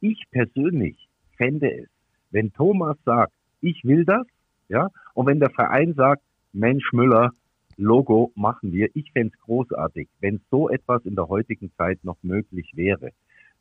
Ich 0.00 0.24
persönlich 0.30 1.08
fände 1.36 1.70
es, 1.70 1.88
wenn 2.30 2.52
Thomas 2.52 2.96
sagt, 3.04 3.32
ich 3.60 3.84
will 3.84 4.04
das, 4.04 4.26
ja, 4.68 4.88
und 5.14 5.26
wenn 5.26 5.40
der 5.40 5.50
Verein 5.50 5.94
sagt, 5.94 6.22
Mensch 6.52 6.92
Müller, 6.92 7.32
Logo 7.76 8.32
machen 8.34 8.72
wir, 8.72 8.88
ich 8.94 9.12
fände 9.12 9.34
es 9.34 9.40
großartig, 9.44 10.08
wenn 10.20 10.40
so 10.50 10.70
etwas 10.70 11.04
in 11.04 11.14
der 11.14 11.28
heutigen 11.28 11.70
Zeit 11.76 12.02
noch 12.04 12.16
möglich 12.22 12.70
wäre. 12.74 13.10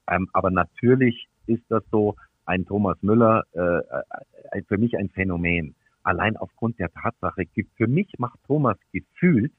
Ähm, 0.10 0.30
aber 0.32 0.52
natürlich 0.52 1.28
ist 1.48 1.64
das 1.70 1.84
so, 1.91 2.16
ein 2.46 2.66
Thomas 2.66 2.98
Müller, 3.02 3.43
äh, 3.54 4.58
äh 4.58 4.62
für 4.68 4.78
mich 4.78 4.98
ein 4.98 5.10
Phänomen 5.10 5.76
allein 6.06 6.38
aufgrund 6.38 6.80
der 6.80 6.91
Tatsache, 6.91 7.45
für 7.76 7.88
mich 7.88 8.14
macht 8.18 8.39
Thomas 8.45 8.78
gefühlt 8.91 9.53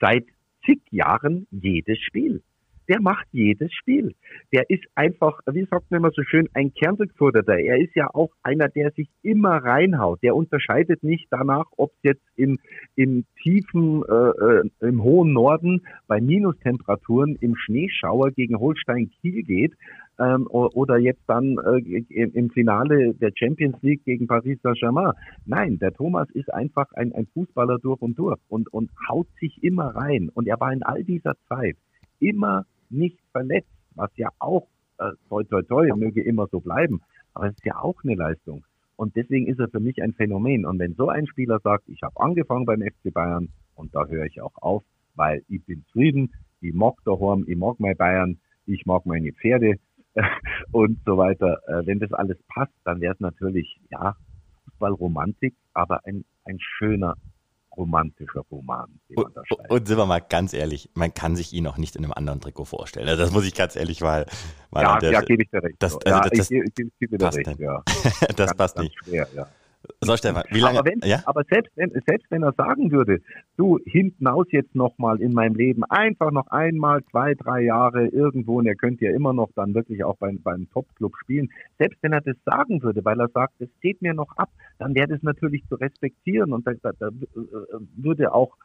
seit 0.00 0.26
zig 0.64 0.80
Jahren 0.90 1.46
jedes 1.50 1.98
Spiel. 2.00 2.42
Der 2.88 3.00
macht 3.00 3.26
jedes 3.32 3.72
Spiel. 3.72 4.14
Der 4.52 4.68
ist 4.68 4.84
einfach, 4.94 5.40
wie 5.50 5.66
sagt 5.70 5.90
man 5.90 6.00
immer 6.00 6.10
so 6.10 6.22
schön, 6.22 6.48
ein 6.54 6.72
Kerndurchforderter. 6.74 7.58
Er 7.58 7.78
ist 7.78 7.94
ja 7.94 8.08
auch 8.12 8.30
einer, 8.42 8.68
der 8.68 8.90
sich 8.92 9.08
immer 9.22 9.56
reinhaut. 9.56 10.22
Der 10.22 10.36
unterscheidet 10.36 11.02
nicht 11.02 11.26
danach, 11.30 11.66
ob 11.76 11.92
es 11.92 12.02
jetzt 12.02 12.26
im, 12.36 12.58
im 12.96 13.24
tiefen, 13.42 14.02
äh, 14.08 14.12
äh, 14.12 14.70
im 14.80 15.02
hohen 15.02 15.32
Norden 15.32 15.82
bei 16.06 16.20
Minustemperaturen 16.20 17.36
im 17.40 17.56
Schneeschauer 17.56 18.30
gegen 18.32 18.58
Holstein 18.58 19.10
Kiel 19.20 19.42
geht 19.42 19.72
ähm, 20.18 20.46
oder 20.48 20.98
jetzt 20.98 21.22
dann 21.26 21.58
äh, 21.58 22.04
im 22.10 22.50
Finale 22.50 23.14
der 23.14 23.32
Champions 23.34 23.76
League 23.82 24.04
gegen 24.04 24.26
Paris 24.26 24.58
Saint-Germain. 24.62 25.12
Nein, 25.46 25.78
der 25.78 25.92
Thomas 25.92 26.28
ist 26.30 26.52
einfach 26.52 26.92
ein, 26.92 27.12
ein 27.12 27.26
Fußballer 27.34 27.78
durch 27.78 28.00
und 28.00 28.18
durch 28.18 28.38
und, 28.48 28.72
und 28.72 28.90
haut 29.08 29.26
sich 29.40 29.62
immer 29.62 29.94
rein. 29.94 30.30
Und 30.34 30.46
er 30.46 30.60
war 30.60 30.72
in 30.72 30.82
all 30.82 31.02
dieser 31.04 31.34
Zeit 31.48 31.76
immer 32.20 32.66
nicht 32.90 33.18
verletzt, 33.32 33.70
was 33.94 34.10
ja 34.16 34.28
auch, 34.38 34.68
äh, 34.98 35.10
toi 35.28 35.44
toi 35.44 35.62
toi, 35.62 35.88
möge 35.96 36.22
immer 36.22 36.46
so 36.48 36.60
bleiben, 36.60 37.00
aber 37.32 37.46
es 37.46 37.54
ist 37.54 37.64
ja 37.64 37.78
auch 37.80 37.96
eine 38.04 38.14
Leistung. 38.14 38.64
Und 38.96 39.16
deswegen 39.16 39.46
ist 39.46 39.58
er 39.58 39.68
für 39.68 39.80
mich 39.80 40.02
ein 40.02 40.12
Phänomen. 40.12 40.64
Und 40.64 40.78
wenn 40.78 40.94
so 40.94 41.08
ein 41.08 41.26
Spieler 41.26 41.58
sagt, 41.60 41.88
ich 41.88 42.02
habe 42.02 42.14
angefangen 42.20 42.64
beim 42.64 42.80
FC 42.80 43.12
Bayern 43.12 43.48
und 43.74 43.94
da 43.94 44.06
höre 44.06 44.24
ich 44.24 44.40
auch 44.40 44.54
auf, 44.56 44.84
weil 45.16 45.42
ich 45.48 45.64
bin 45.64 45.84
zufrieden, 45.86 46.32
ich 46.60 46.72
mag 46.72 46.94
daheim, 47.04 47.44
ich 47.48 47.56
mag 47.56 47.80
mein 47.80 47.96
Bayern, 47.96 48.38
ich 48.66 48.86
mag 48.86 49.04
meine 49.04 49.32
Pferde 49.32 49.76
und 50.72 51.00
so 51.04 51.16
weiter. 51.16 51.58
Äh, 51.66 51.86
wenn 51.86 51.98
das 51.98 52.12
alles 52.12 52.38
passt, 52.48 52.72
dann 52.84 53.00
wäre 53.00 53.14
es 53.14 53.20
natürlich, 53.20 53.80
ja, 53.90 54.16
Fußballromantik, 54.64 55.54
aber 55.72 56.00
ein, 56.06 56.24
ein 56.44 56.58
schöner 56.60 57.16
romantischer 57.76 58.42
Roman, 58.50 59.00
schreibt. 59.12 59.70
Und 59.70 59.88
sind 59.88 59.96
wir 59.96 60.06
mal 60.06 60.20
ganz 60.20 60.52
ehrlich, 60.52 60.90
man 60.94 61.12
kann 61.14 61.36
sich 61.36 61.52
ihn 61.52 61.66
auch 61.66 61.76
nicht 61.76 61.96
in 61.96 62.04
einem 62.04 62.12
anderen 62.12 62.40
Trikot 62.40 62.64
vorstellen. 62.64 63.08
Also 63.08 63.22
das 63.22 63.32
muss 63.32 63.44
ich 63.44 63.54
ganz 63.54 63.76
ehrlich 63.76 64.00
mal. 64.00 64.26
mal 64.70 64.82
ja, 64.82 65.10
ja, 65.10 65.20
gebe 65.22 65.42
ich 65.42 65.50
dir 65.50 65.62
recht. 65.62 65.76
Das, 65.78 65.94
also 65.94 66.08
ja, 66.08 66.20
das, 66.20 66.30
das, 66.38 66.50
ich, 66.50 66.62
ich, 66.62 66.78
ich 66.78 66.98
gebe 66.98 67.18
dir 67.18 67.32
recht, 67.32 67.58
ja. 67.58 67.82
das 68.20 68.36
ganz, 68.36 68.54
passt 68.56 68.78
nicht. 68.78 68.96
Schwer, 69.04 69.28
ja. 69.34 69.48
So, 70.00 70.16
Stefan, 70.16 70.44
wie 70.50 70.60
lange? 70.60 70.78
Aber, 70.78 70.90
wenn, 70.90 71.00
ja? 71.08 71.22
aber 71.26 71.44
selbst, 71.44 71.72
wenn, 71.76 71.90
selbst 72.06 72.30
wenn 72.30 72.42
er 72.42 72.52
sagen 72.52 72.90
würde, 72.90 73.20
du, 73.56 73.78
hinten 73.84 74.26
aus 74.26 74.46
jetzt 74.50 74.74
nochmal 74.74 75.20
in 75.20 75.32
meinem 75.32 75.54
Leben, 75.54 75.84
einfach 75.84 76.30
noch 76.30 76.46
einmal, 76.48 77.04
zwei, 77.10 77.34
drei 77.34 77.62
Jahre 77.62 78.06
irgendwo, 78.06 78.58
und 78.58 78.66
er 78.66 78.76
könnte 78.76 79.04
ja 79.04 79.12
immer 79.12 79.32
noch 79.32 79.50
dann 79.54 79.74
wirklich 79.74 80.04
auch 80.04 80.16
beim, 80.16 80.40
beim 80.42 80.68
Top-Club 80.70 81.14
spielen, 81.22 81.50
selbst 81.78 82.02
wenn 82.02 82.12
er 82.12 82.20
das 82.20 82.36
sagen 82.44 82.82
würde, 82.82 83.04
weil 83.04 83.20
er 83.20 83.28
sagt, 83.28 83.60
es 83.60 83.68
geht 83.80 84.00
mir 84.02 84.14
noch 84.14 84.36
ab, 84.36 84.50
dann 84.78 84.94
wäre 84.94 85.08
das 85.08 85.22
natürlich 85.22 85.66
zu 85.68 85.74
respektieren 85.76 86.52
und 86.52 86.66
da, 86.66 86.72
da, 86.82 86.92
da 86.98 87.10
würde 87.96 88.32
auch, 88.32 88.56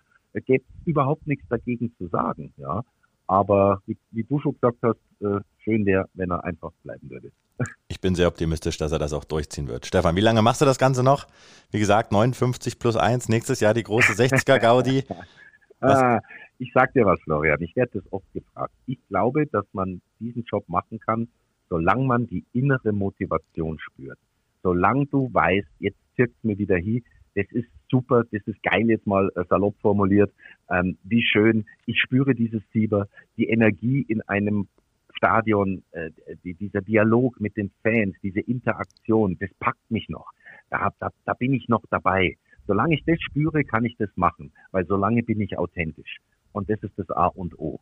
gäbe 0.45 0.63
überhaupt 0.85 1.27
nichts 1.27 1.47
dagegen 1.49 1.93
zu 1.97 2.07
sagen, 2.07 2.53
ja. 2.57 2.83
Aber 3.29 3.83
wie, 3.85 3.95
wie 4.09 4.23
du 4.23 4.39
schon 4.39 4.53
gesagt 4.55 4.79
hast, 4.81 4.97
äh, 5.21 5.39
schön 5.59 5.85
wäre, 5.85 6.05
wenn 6.15 6.31
er 6.31 6.43
einfach 6.43 6.71
bleiben 6.83 7.09
würde. 7.09 7.31
Ich 7.87 7.99
bin 8.01 8.15
sehr 8.15 8.27
optimistisch, 8.27 8.77
dass 8.77 8.91
er 8.93 8.99
das 8.99 9.11
auch 9.11 9.25
durchziehen 9.25 9.67
wird. 9.67 9.85
Stefan, 9.85 10.15
wie 10.15 10.21
lange 10.21 10.41
machst 10.41 10.61
du 10.61 10.65
das 10.65 10.79
Ganze 10.79 11.03
noch? 11.03 11.27
Wie 11.69 11.79
gesagt, 11.79 12.13
59 12.13 12.79
plus 12.79 12.95
1, 12.95 13.27
nächstes 13.27 13.59
Jahr 13.59 13.73
die 13.73 13.83
große 13.83 14.13
60er 14.13 14.59
Gaudi. 14.59 15.03
ah, 15.81 16.19
ich 16.57 16.71
sag 16.73 16.93
dir 16.93 17.05
was, 17.05 17.19
Florian, 17.21 17.61
ich 17.61 17.75
werde 17.75 17.99
das 17.99 18.13
oft 18.13 18.31
gefragt. 18.33 18.73
Ich 18.85 18.97
glaube, 19.09 19.45
dass 19.47 19.65
man 19.73 20.01
diesen 20.19 20.45
Job 20.45 20.63
machen 20.69 20.99
kann, 20.99 21.27
solange 21.69 22.05
man 22.05 22.27
die 22.27 22.45
innere 22.53 22.93
Motivation 22.93 23.77
spürt. 23.79 24.17
Solange 24.63 25.05
du 25.07 25.29
weißt, 25.33 25.67
jetzt 25.79 25.99
zirkt 26.15 26.41
mir 26.43 26.57
wieder 26.57 26.77
hin, 26.77 27.03
das 27.35 27.45
ist 27.51 27.67
super, 27.89 28.23
das 28.31 28.41
ist 28.45 28.61
geil 28.63 28.89
jetzt 28.89 29.07
mal 29.07 29.31
äh, 29.35 29.43
salopp 29.49 29.75
formuliert, 29.81 30.31
ähm, 30.69 30.97
wie 31.03 31.21
schön, 31.21 31.65
ich 31.85 31.99
spüre 31.99 32.35
dieses 32.35 32.63
Fieber, 32.71 33.07
die 33.37 33.49
Energie 33.49 34.01
in 34.01 34.21
einem 34.23 34.67
Stadion, 35.15 35.83
äh, 35.91 36.11
die, 36.43 36.53
dieser 36.53 36.81
Dialog 36.81 37.39
mit 37.39 37.57
den 37.57 37.71
Fans, 37.83 38.15
diese 38.23 38.39
Interaktion, 38.39 39.37
das 39.39 39.49
packt 39.59 39.91
mich 39.91 40.07
noch. 40.09 40.31
Da, 40.69 40.91
da, 40.99 41.09
da 41.25 41.33
bin 41.33 41.53
ich 41.53 41.67
noch 41.67 41.83
dabei. 41.89 42.37
Solange 42.67 42.95
ich 42.95 43.03
das 43.05 43.19
spüre, 43.21 43.63
kann 43.63 43.83
ich 43.85 43.97
das 43.97 44.09
machen, 44.15 44.51
weil 44.71 44.85
solange 44.85 45.23
bin 45.23 45.41
ich 45.41 45.57
authentisch. 45.57 46.17
Und 46.51 46.69
das 46.69 46.81
ist 46.83 46.97
das 46.97 47.09
A 47.11 47.27
und 47.27 47.57
O. 47.59 47.79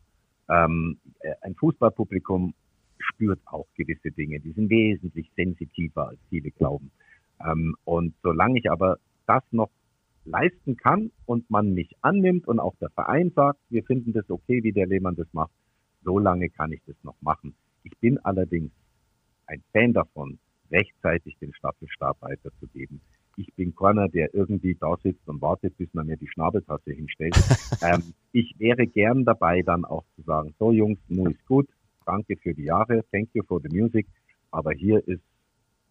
Ähm, 0.48 0.98
äh, 1.20 1.34
ein 1.42 1.54
Fußballpublikum 1.54 2.54
spürt 2.98 3.40
auch 3.46 3.66
gewisse 3.76 4.10
Dinge, 4.10 4.40
die 4.40 4.52
sind 4.52 4.70
wesentlich 4.70 5.30
sensitiver, 5.36 6.08
als 6.08 6.18
viele 6.30 6.50
glauben. 6.50 6.90
Ähm, 7.44 7.76
und 7.84 8.14
solange 8.22 8.58
ich 8.58 8.70
aber 8.70 8.98
das 9.28 9.44
noch 9.52 9.70
leisten 10.24 10.76
kann 10.76 11.10
und 11.26 11.48
man 11.50 11.72
mich 11.72 11.96
annimmt 12.02 12.48
und 12.48 12.60
auch 12.60 12.74
der 12.76 12.90
Verein 12.90 13.30
sagt, 13.34 13.60
wir 13.70 13.84
finden 13.84 14.12
das 14.12 14.28
okay, 14.30 14.62
wie 14.62 14.72
der 14.72 14.86
Lehmann 14.86 15.16
das 15.16 15.28
macht, 15.32 15.52
so 16.02 16.18
lange 16.18 16.50
kann 16.50 16.72
ich 16.72 16.82
das 16.86 16.96
noch 17.02 17.16
machen. 17.20 17.54
Ich 17.84 17.96
bin 17.98 18.18
allerdings 18.18 18.72
ein 19.46 19.62
Fan 19.72 19.92
davon, 19.92 20.38
rechtzeitig 20.70 21.36
den 21.38 21.54
Staffelstab 21.54 22.20
weiterzugeben. 22.20 23.00
Ich 23.36 23.54
bin 23.54 23.74
keiner, 23.74 24.08
der 24.08 24.34
irgendwie 24.34 24.74
da 24.74 24.96
sitzt 25.02 25.26
und 25.28 25.40
wartet, 25.40 25.76
bis 25.78 25.92
man 25.94 26.06
mir 26.06 26.16
die 26.16 26.28
Schnabeltasse 26.28 26.92
hinstellt. 26.92 27.36
ähm, 27.82 28.02
ich 28.32 28.54
wäre 28.58 28.86
gern 28.86 29.24
dabei, 29.24 29.62
dann 29.62 29.84
auch 29.84 30.04
zu 30.16 30.22
sagen, 30.22 30.54
so 30.58 30.72
Jungs, 30.72 30.98
nun 31.08 31.32
ist 31.32 31.46
gut, 31.46 31.68
danke 32.04 32.36
für 32.36 32.52
die 32.52 32.64
Jahre, 32.64 33.04
thank 33.12 33.30
you 33.34 33.42
for 33.44 33.60
the 33.62 33.74
music, 33.74 34.06
aber 34.50 34.72
hier 34.72 35.06
ist 35.06 35.22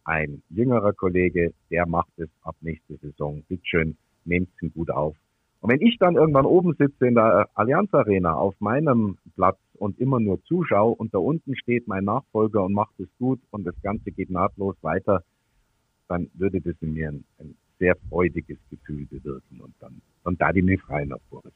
ein 0.08 0.42
jüngerer 0.50 0.94
Kollege, 0.94 1.54
der 1.70 1.86
macht 1.86 2.18
es 2.18 2.30
ab 2.42 2.56
nächste 2.62 2.96
Saison. 2.98 3.44
Bitteschön, 3.48 3.98
nehmt 4.26 4.50
ihn 4.62 4.72
gut 4.74 4.90
auf. 4.90 5.16
Und 5.60 5.72
wenn 5.72 5.82
ich 5.82 5.98
dann 6.00 6.16
irgendwann 6.16 6.46
oben 6.46 6.76
sitze 6.78 7.08
in 7.08 7.16
der 7.16 7.50
Allianz 7.56 7.94
Arena 7.94 8.36
auf 8.36 8.56
meinem 8.60 9.18
Platz 9.36 9.58
und 9.74 10.00
immer 10.00 10.20
nur 10.20 10.42
zuschaue 10.44 10.96
und 10.96 11.14
da 11.14 11.18
unten 11.18 11.56
steht 11.58 11.88
mein 11.88 12.06
Nachfolger 12.06 12.64
und 12.64 12.74
macht 12.74 12.98
es 13.00 13.08
gut 13.20 13.40
und 13.52 13.66
das 13.66 13.76
Ganze 13.82 14.12
geht 14.12 14.30
nahtlos 14.30 14.76
weiter, 14.82 15.24
dann 16.08 16.30
würde 16.36 16.62
das 16.62 16.76
in 16.80 16.94
mir 16.94 17.10
ein, 17.10 17.26
ein 17.40 17.56
sehr 17.80 17.96
freudiges 18.10 18.58
Gefühl 18.70 19.06
bewirken 19.08 19.60
und 19.60 19.74
dann, 19.80 20.02
dann 20.24 20.38
da 20.38 20.54
die 20.54 20.62
mich 20.62 20.82
frei 20.82 21.04
nach 21.06 21.20
vorne. 21.30 21.52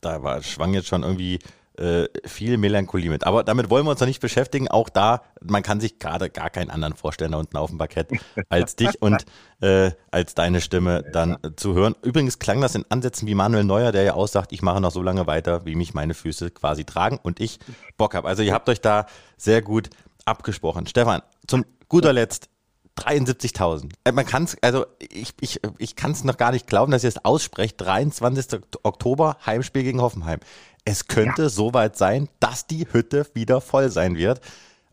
Da 0.00 0.22
war, 0.22 0.42
schwang 0.42 0.74
jetzt 0.74 0.88
schon 0.88 1.02
irgendwie 1.02 1.38
äh, 1.78 2.08
viel 2.24 2.56
Melancholie 2.56 3.10
mit. 3.10 3.24
Aber 3.24 3.44
damit 3.44 3.70
wollen 3.70 3.84
wir 3.84 3.90
uns 3.90 4.00
noch 4.00 4.06
nicht 4.06 4.20
beschäftigen. 4.20 4.68
Auch 4.68 4.88
da, 4.88 5.22
man 5.42 5.62
kann 5.62 5.80
sich 5.80 5.98
gerade 5.98 6.30
gar 6.30 6.50
keinen 6.50 6.70
anderen 6.70 6.94
vorstellen 6.94 7.32
da 7.32 7.38
unten 7.38 7.56
auf 7.56 7.70
dem 7.70 7.78
Parkett 7.78 8.10
als 8.48 8.76
dich 8.76 9.00
und 9.00 9.24
äh, 9.60 9.90
als 10.10 10.34
deine 10.34 10.60
Stimme 10.60 11.04
dann 11.12 11.38
äh, 11.42 11.54
zu 11.56 11.74
hören. 11.74 11.94
Übrigens 12.02 12.38
klang 12.38 12.60
das 12.60 12.74
in 12.74 12.84
Ansätzen 12.88 13.28
wie 13.28 13.34
Manuel 13.34 13.64
Neuer, 13.64 13.92
der 13.92 14.02
ja 14.02 14.14
aussagt, 14.14 14.52
ich 14.52 14.62
mache 14.62 14.80
noch 14.80 14.92
so 14.92 15.02
lange 15.02 15.26
weiter, 15.26 15.66
wie 15.66 15.74
mich 15.74 15.94
meine 15.94 16.14
Füße 16.14 16.50
quasi 16.50 16.84
tragen 16.84 17.18
und 17.22 17.40
ich 17.40 17.58
Bock 17.96 18.14
habe. 18.14 18.28
Also 18.28 18.42
ihr 18.42 18.54
habt 18.54 18.68
euch 18.68 18.80
da 18.80 19.06
sehr 19.36 19.62
gut 19.62 19.90
abgesprochen. 20.24 20.86
Stefan, 20.86 21.22
zum 21.46 21.64
guter 21.88 22.12
Letzt, 22.12 22.48
73.000. 22.96 23.92
Äh, 24.04 24.12
man 24.12 24.26
kann 24.26 24.44
es, 24.44 24.56
also 24.62 24.86
ich, 25.00 25.34
ich, 25.40 25.60
ich 25.78 25.96
kann 25.96 26.12
es 26.12 26.24
noch 26.24 26.36
gar 26.36 26.52
nicht 26.52 26.66
glauben, 26.66 26.92
dass 26.92 27.04
ihr 27.04 27.08
es 27.08 27.24
aussprecht. 27.24 27.80
23. 27.80 28.60
Oktober, 28.82 29.36
Heimspiel 29.44 29.82
gegen 29.82 30.00
Hoffenheim. 30.00 30.40
Es 30.84 31.08
könnte 31.08 31.42
ja. 31.42 31.48
soweit 31.48 31.96
sein, 31.96 32.28
dass 32.40 32.66
die 32.66 32.86
Hütte 32.90 33.26
wieder 33.34 33.60
voll 33.60 33.90
sein 33.90 34.16
wird. 34.16 34.40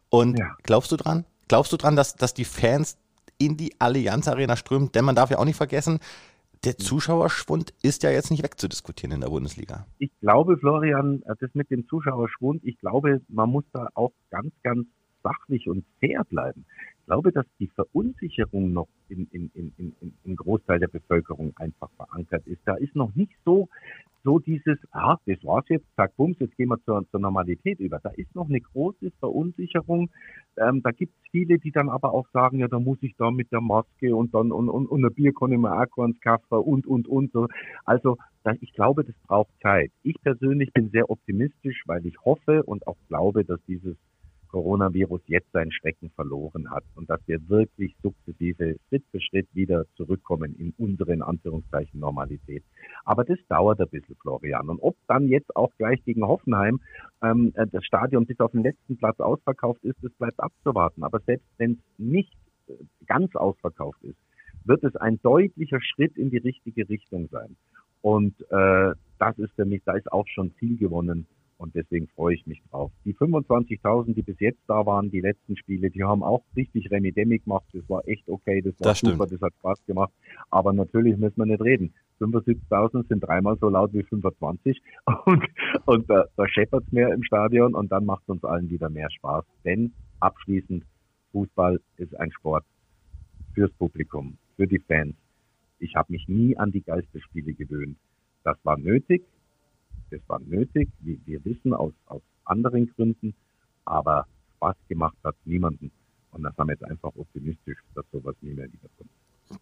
Und 0.09 0.37
ja. 0.37 0.55
glaubst 0.63 0.91
du 0.91 0.97
dran? 0.97 1.25
Glaubst 1.47 1.71
du 1.71 1.77
dran, 1.77 1.95
dass, 1.95 2.15
dass 2.15 2.33
die 2.33 2.45
Fans 2.45 2.97
in 3.37 3.57
die 3.57 3.79
Allianz 3.79 4.27
Arena 4.27 4.55
strömen? 4.55 4.91
Denn 4.91 5.05
man 5.05 5.15
darf 5.15 5.29
ja 5.29 5.37
auch 5.37 5.45
nicht 5.45 5.57
vergessen, 5.57 5.99
der 6.63 6.77
Zuschauerschwund 6.77 7.73
ist 7.81 8.03
ja 8.03 8.09
jetzt 8.09 8.31
nicht 8.31 8.43
wegzudiskutieren 8.43 9.13
in 9.13 9.21
der 9.21 9.29
Bundesliga. 9.29 9.85
Ich 9.99 10.11
glaube, 10.21 10.57
Florian, 10.57 11.21
das 11.25 11.53
mit 11.53 11.69
dem 11.69 11.87
Zuschauerschwund, 11.87 12.63
ich 12.63 12.79
glaube, 12.79 13.21
man 13.27 13.49
muss 13.49 13.65
da 13.73 13.89
auch 13.95 14.13
ganz, 14.29 14.53
ganz 14.63 14.87
sachlich 15.23 15.67
und 15.67 15.85
fair 15.99 16.23
bleiben. 16.23 16.65
Ich 17.03 17.07
glaube, 17.07 17.33
dass 17.33 17.45
die 17.59 17.67
Verunsicherung 17.67 18.71
noch 18.71 18.87
in, 19.09 19.27
in, 19.33 19.51
in, 19.55 19.73
in, 19.77 20.13
im 20.23 20.35
Großteil 20.37 20.79
der 20.79 20.87
Bevölkerung 20.87 21.51
einfach 21.57 21.89
verankert 21.97 22.47
ist. 22.47 22.61
Da 22.63 22.75
ist 22.75 22.95
noch 22.95 23.13
nicht 23.13 23.33
so, 23.43 23.67
so 24.23 24.39
dieses, 24.39 24.77
ah, 24.91 25.17
das 25.25 25.43
war's 25.43 25.65
jetzt, 25.67 25.85
zack, 25.97 26.15
bums, 26.15 26.37
jetzt 26.39 26.55
gehen 26.55 26.69
wir 26.69 26.81
zur, 26.85 27.05
zur 27.11 27.19
Normalität 27.19 27.81
über. 27.81 27.99
Da 27.99 28.11
ist 28.11 28.33
noch 28.33 28.47
eine 28.47 28.61
große 28.61 29.11
Verunsicherung. 29.19 30.11
Ähm, 30.55 30.81
da 30.81 30.91
gibt 30.91 31.13
es 31.17 31.29
viele, 31.29 31.59
die 31.59 31.71
dann 31.71 31.89
aber 31.89 32.13
auch 32.13 32.29
sagen, 32.31 32.59
ja, 32.59 32.69
da 32.69 32.79
muss 32.79 32.99
ich 33.01 33.13
da 33.17 33.31
mit 33.31 33.51
der 33.51 33.59
Maske 33.59 34.15
und 34.15 34.33
dann 34.33 34.53
und, 34.53 34.69
und, 34.69 34.87
und 34.87 35.03
ein 35.03 35.13
Bier 35.13 35.33
kann 35.33 35.51
ich 35.51 35.59
mir 35.59 35.73
auch 35.73 36.05
ins 36.05 36.21
Kaffee 36.21 36.55
und, 36.55 36.87
und, 36.87 37.09
und. 37.09 37.33
So. 37.33 37.49
Also 37.83 38.17
ich 38.61 38.71
glaube, 38.71 39.03
das 39.03 39.15
braucht 39.27 39.51
Zeit. 39.61 39.91
Ich 40.03 40.15
persönlich 40.21 40.71
bin 40.71 40.89
sehr 40.91 41.09
optimistisch, 41.09 41.83
weil 41.85 42.05
ich 42.05 42.17
hoffe 42.23 42.63
und 42.63 42.87
auch 42.87 42.97
glaube, 43.09 43.43
dass 43.43 43.59
dieses 43.67 43.97
Coronavirus 44.53 45.21
jetzt 45.25 45.51
seinen 45.51 45.71
Schrecken 45.71 46.11
verloren 46.11 46.69
hat 46.69 46.83
und 46.93 47.09
dass 47.09 47.19
wir 47.25 47.39
wirklich 47.49 47.95
sukzessive 48.03 48.77
Schritt 48.87 49.03
für 49.09 49.19
Schritt 49.19 49.47
wieder 49.53 49.85
zurückkommen 49.95 50.55
in 50.59 50.75
unsere, 50.77 51.11
in 51.11 51.23
Anführungszeichen, 51.23 51.99
Normalität. 51.99 52.63
Aber 53.03 53.23
das 53.23 53.39
dauert 53.49 53.81
ein 53.81 53.89
bisschen, 53.89 54.15
Florian. 54.21 54.69
Und 54.69 54.79
ob 54.79 54.95
dann 55.07 55.27
jetzt 55.27 55.55
auch 55.55 55.71
gleich 55.79 56.03
gegen 56.05 56.23
Hoffenheim 56.23 56.79
ähm, 57.23 57.51
äh, 57.55 57.65
das 57.65 57.83
Stadion 57.83 58.27
bis 58.27 58.39
auf 58.39 58.51
den 58.51 58.61
letzten 58.61 58.95
Platz 58.95 59.19
ausverkauft 59.19 59.83
ist, 59.83 59.97
das 60.03 60.11
bleibt 60.13 60.39
abzuwarten. 60.39 61.03
Aber 61.03 61.19
selbst 61.21 61.47
wenn 61.57 61.71
es 61.71 61.79
nicht 61.97 62.37
äh, 62.67 62.73
ganz 63.07 63.35
ausverkauft 63.35 64.03
ist, 64.03 64.19
wird 64.65 64.83
es 64.83 64.95
ein 64.95 65.19
deutlicher 65.23 65.81
Schritt 65.81 66.15
in 66.15 66.29
die 66.29 66.37
richtige 66.37 66.87
Richtung 66.89 67.27
sein. 67.31 67.55
Und 68.01 68.39
äh, 68.51 68.93
das 69.17 69.39
ist 69.39 69.53
für 69.55 69.65
mich, 69.65 69.81
da 69.83 69.93
ist 69.93 70.11
auch 70.11 70.27
schon 70.27 70.51
viel 70.51 70.77
gewonnen 70.77 71.25
Und 71.63 71.73
deswegen 71.75 72.09
freue 72.09 72.35
ich 72.35 72.45
mich 72.45 72.61
drauf. 72.69 72.91
Die 73.05 73.15
25.000, 73.15 74.13
die 74.15 74.21
bis 74.21 74.37
jetzt 74.41 74.59
da 74.67 74.85
waren, 74.85 75.09
die 75.09 75.21
letzten 75.21 75.55
Spiele, 75.55 75.89
die 75.89 76.03
haben 76.03 76.21
auch 76.21 76.43
richtig 76.57 76.91
Remi 76.91 77.13
Demi 77.13 77.39
gemacht. 77.39 77.63
Das 77.71 77.87
war 77.87 78.05
echt 78.05 78.27
okay, 78.27 78.61
das 78.61 78.73
war 78.81 78.89
Das 78.89 78.99
super, 78.99 79.13
stimmt. 79.13 79.31
das 79.31 79.41
hat 79.43 79.53
Spaß 79.59 79.85
gemacht. 79.85 80.11
Aber 80.49 80.73
natürlich 80.73 81.15
müssen 81.15 81.37
wir 81.37 81.45
nicht 81.45 81.61
reden. 81.61 81.93
75.000 82.19 83.07
sind 83.07 83.21
dreimal 83.21 83.57
so 83.61 83.69
laut 83.69 83.93
wie 83.93 84.03
25 84.03 84.81
und, 85.25 85.45
und 85.85 86.09
da, 86.09 86.25
da 86.35 86.47
scheppert's 86.49 86.91
mehr 86.91 87.13
im 87.13 87.23
Stadion 87.23 87.75
und 87.75 87.93
dann 87.93 88.03
macht 88.03 88.27
uns 88.27 88.43
allen 88.43 88.69
wieder 88.69 88.89
mehr 88.89 89.09
Spaß. 89.09 89.45
Denn 89.63 89.93
abschließend, 90.19 90.83
Fußball 91.31 91.79
ist 91.95 92.13
ein 92.19 92.33
Sport 92.33 92.65
fürs 93.53 93.71
Publikum, 93.71 94.37
für 94.57 94.67
die 94.67 94.79
Fans. 94.79 95.15
Ich 95.79 95.95
habe 95.95 96.11
mich 96.11 96.27
nie 96.27 96.57
an 96.57 96.71
die 96.73 96.81
Geisterspiele 96.81 97.53
gewöhnt. 97.53 97.97
Das 98.43 98.57
war 98.63 98.77
nötig, 98.77 99.23
das 100.13 100.21
war 100.27 100.39
nötig, 100.39 100.89
wie 100.99 101.19
wir 101.25 101.43
wissen, 101.43 101.73
aus, 101.73 101.93
aus 102.05 102.21
anderen 102.45 102.87
Gründen, 102.95 103.33
aber 103.85 104.27
Spaß 104.57 104.75
gemacht 104.87 105.17
hat 105.23 105.35
niemanden. 105.45 105.91
Und 106.31 106.43
das 106.43 106.57
haben 106.57 106.67
wir 106.67 106.73
jetzt 106.73 106.85
einfach 106.85 107.11
optimistisch, 107.15 107.77
dass 107.95 108.05
sowas 108.11 108.35
nie 108.41 108.53
mehr 108.53 108.71
wiederkommt. 108.71 109.09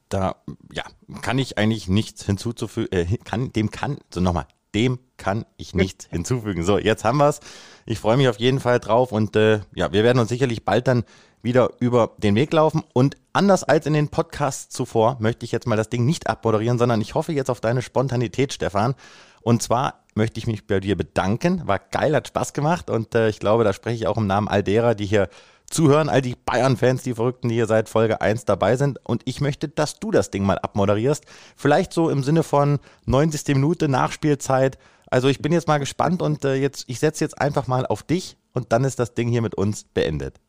Da, 0.09 0.35
ja, 0.71 0.83
kann 1.21 1.39
ich 1.39 1.57
eigentlich 1.57 1.87
nichts 1.87 2.25
hinzuzufügen, 2.25 2.91
äh, 2.91 3.17
kann, 3.23 3.51
dem 3.51 3.71
kann, 3.71 3.97
so 4.13 4.21
nochmal, 4.21 4.45
dem 4.73 4.99
kann 5.17 5.45
ich 5.57 5.73
nichts 5.73 6.05
hinzufügen. 6.09 6.63
So, 6.63 6.77
jetzt 6.77 7.03
haben 7.03 7.17
wir's. 7.17 7.39
Ich 7.85 7.99
freue 7.99 8.17
mich 8.17 8.29
auf 8.29 8.39
jeden 8.39 8.59
Fall 8.59 8.79
drauf 8.79 9.11
und 9.11 9.35
äh, 9.35 9.61
ja, 9.73 9.91
wir 9.91 10.03
werden 10.03 10.19
uns 10.19 10.29
sicherlich 10.29 10.63
bald 10.63 10.87
dann 10.87 11.03
wieder 11.43 11.71
über 11.79 12.11
den 12.17 12.35
Weg 12.35 12.53
laufen. 12.53 12.83
Und 12.93 13.17
anders 13.33 13.63
als 13.63 13.85
in 13.85 13.93
den 13.93 14.09
Podcasts 14.09 14.69
zuvor, 14.69 15.17
möchte 15.19 15.45
ich 15.45 15.51
jetzt 15.51 15.67
mal 15.67 15.75
das 15.75 15.89
Ding 15.89 16.05
nicht 16.05 16.27
abmoderieren, 16.27 16.77
sondern 16.77 17.01
ich 17.01 17.15
hoffe 17.15 17.33
jetzt 17.33 17.49
auf 17.49 17.61
deine 17.61 17.81
Spontanität, 17.81 18.53
Stefan. 18.53 18.95
Und 19.41 19.61
zwar 19.61 20.05
möchte 20.15 20.39
ich 20.39 20.47
mich 20.47 20.67
bei 20.67 20.79
dir 20.79 20.95
bedanken. 20.95 21.67
War 21.67 21.79
geil, 21.79 22.15
hat 22.15 22.27
Spaß 22.27 22.53
gemacht 22.53 22.89
und 22.89 23.15
äh, 23.15 23.29
ich 23.29 23.39
glaube, 23.39 23.63
da 23.63 23.73
spreche 23.73 23.95
ich 23.95 24.07
auch 24.07 24.17
im 24.17 24.27
Namen 24.27 24.47
all 24.47 24.63
derer, 24.63 24.95
die 24.95 25.05
hier 25.05 25.29
zuhören, 25.71 26.09
all 26.09 26.21
die 26.21 26.35
Bayern-Fans, 26.35 27.03
die 27.03 27.15
Verrückten, 27.15 27.49
die 27.49 27.55
hier 27.55 27.67
seit 27.67 27.89
Folge 27.89 28.21
1 28.21 28.45
dabei 28.45 28.75
sind. 28.75 28.99
Und 29.03 29.21
ich 29.25 29.41
möchte, 29.41 29.69
dass 29.69 29.99
du 29.99 30.11
das 30.11 30.29
Ding 30.29 30.45
mal 30.45 30.59
abmoderierst. 30.59 31.25
Vielleicht 31.55 31.93
so 31.93 32.09
im 32.09 32.23
Sinne 32.23 32.43
von 32.43 32.79
90. 33.05 33.55
Minute 33.55 33.87
Nachspielzeit. 33.87 34.77
Also 35.09 35.27
ich 35.27 35.41
bin 35.41 35.51
jetzt 35.53 35.67
mal 35.67 35.79
gespannt 35.79 36.21
und 36.21 36.45
äh, 36.45 36.55
jetzt, 36.55 36.85
ich 36.87 36.99
setze 36.99 37.23
jetzt 37.23 37.39
einfach 37.39 37.67
mal 37.67 37.85
auf 37.85 38.03
dich 38.03 38.37
und 38.53 38.71
dann 38.71 38.83
ist 38.83 38.99
das 38.99 39.13
Ding 39.13 39.29
hier 39.29 39.41
mit 39.41 39.55
uns 39.55 39.85
beendet. 39.85 40.39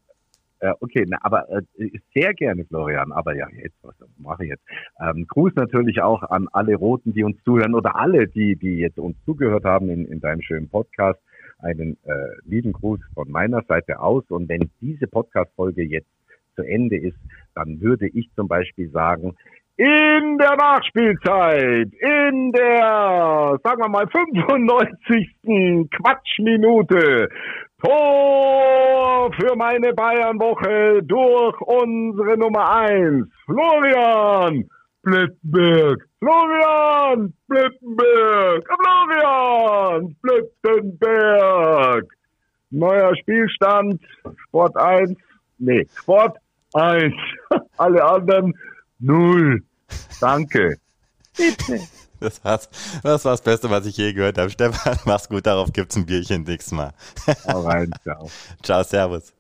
Äh, 0.63 0.75
okay, 0.79 1.05
na, 1.09 1.19
aber 1.23 1.49
äh, 1.51 1.63
sehr 2.15 2.33
gerne, 2.35 2.65
Florian. 2.65 3.11
Aber 3.11 3.35
ja, 3.35 3.49
jetzt, 3.51 3.77
was 3.83 3.97
mache 4.17 4.45
ich 4.45 4.51
jetzt? 4.51 4.63
Ähm, 5.01 5.27
Gruß 5.27 5.55
natürlich 5.57 6.01
auch 6.01 6.23
an 6.23 6.47
alle 6.53 6.77
Roten, 6.77 7.13
die 7.13 7.25
uns 7.25 7.37
zuhören 7.43 7.75
oder 7.75 7.97
alle, 7.97 8.29
die, 8.29 8.55
die 8.55 8.79
jetzt 8.79 8.99
uns 8.99 9.17
zugehört 9.25 9.65
haben 9.65 9.91
in, 9.91 10.07
in 10.07 10.21
deinem 10.21 10.41
schönen 10.41 10.69
Podcast. 10.69 11.19
Einen 11.59 11.97
äh, 12.05 12.13
lieben 12.45 12.73
Gruß 12.73 13.01
von 13.15 13.29
meiner 13.29 13.63
Seite 13.63 13.99
aus. 13.99 14.23
Und 14.31 14.49
wenn 14.49 14.71
diese 14.81 15.09
Podcast-Folge 15.09 15.83
jetzt 15.83 16.11
zu 16.55 16.63
Ende 16.63 16.97
ist, 16.97 17.19
dann 17.57 17.81
würde 17.81 18.07
ich 18.07 18.31
zum 18.37 18.47
Beispiel 18.47 18.89
sagen, 18.91 19.35
in 19.77 20.39
der 20.39 20.55
Nachspielzeit, 20.57 21.89
in 21.93 22.53
der, 22.53 23.59
sagen 23.65 23.81
wir 23.83 23.89
mal, 23.89 24.07
95. 24.07 25.89
Quatschminute, 25.91 27.31
Tor 27.83 29.33
für 29.35 29.57
meine 29.57 29.93
Bayernwoche 29.93 31.03
durch 31.03 31.61
unsere 31.63 32.39
Nummer 32.39 32.71
eins, 32.71 33.27
Florian 33.47 34.69
Blittenberg. 35.03 36.09
Florian 36.21 37.35
Blittenberg. 37.49 38.65
Florian 38.69 40.17
Blittenberg. 40.23 42.05
Neuer 42.71 43.17
Spielstand, 43.17 44.01
Sport 44.47 44.77
1, 44.77 45.15
nee, 45.59 45.87
Sport 45.95 46.37
1. 46.75 47.13
Alle 47.77 48.05
anderen 48.05 48.55
null. 49.01 49.63
Danke. 50.21 50.77
Das, 52.23 52.45
war's, 52.45 52.69
das 53.03 53.25
war 53.25 53.33
das 53.33 53.43
Beste, 53.43 53.71
was 53.71 53.87
ich 53.87 53.97
je 53.97 54.13
gehört 54.13 54.39
habe. 54.39 54.51
Stefan, 54.51 54.99
mach's 55.05 55.29
gut, 55.29 55.47
darauf 55.47 55.73
gibt's 55.73 55.97
ein 55.97 56.07
Bierchen 56.07 56.45
nächstes 56.45 56.73
Mal. 56.73 56.93
Hau 57.47 57.63
rein, 57.63 57.93
ciao. 58.03 58.31
Ciao, 58.63 58.83
Servus. 58.83 59.33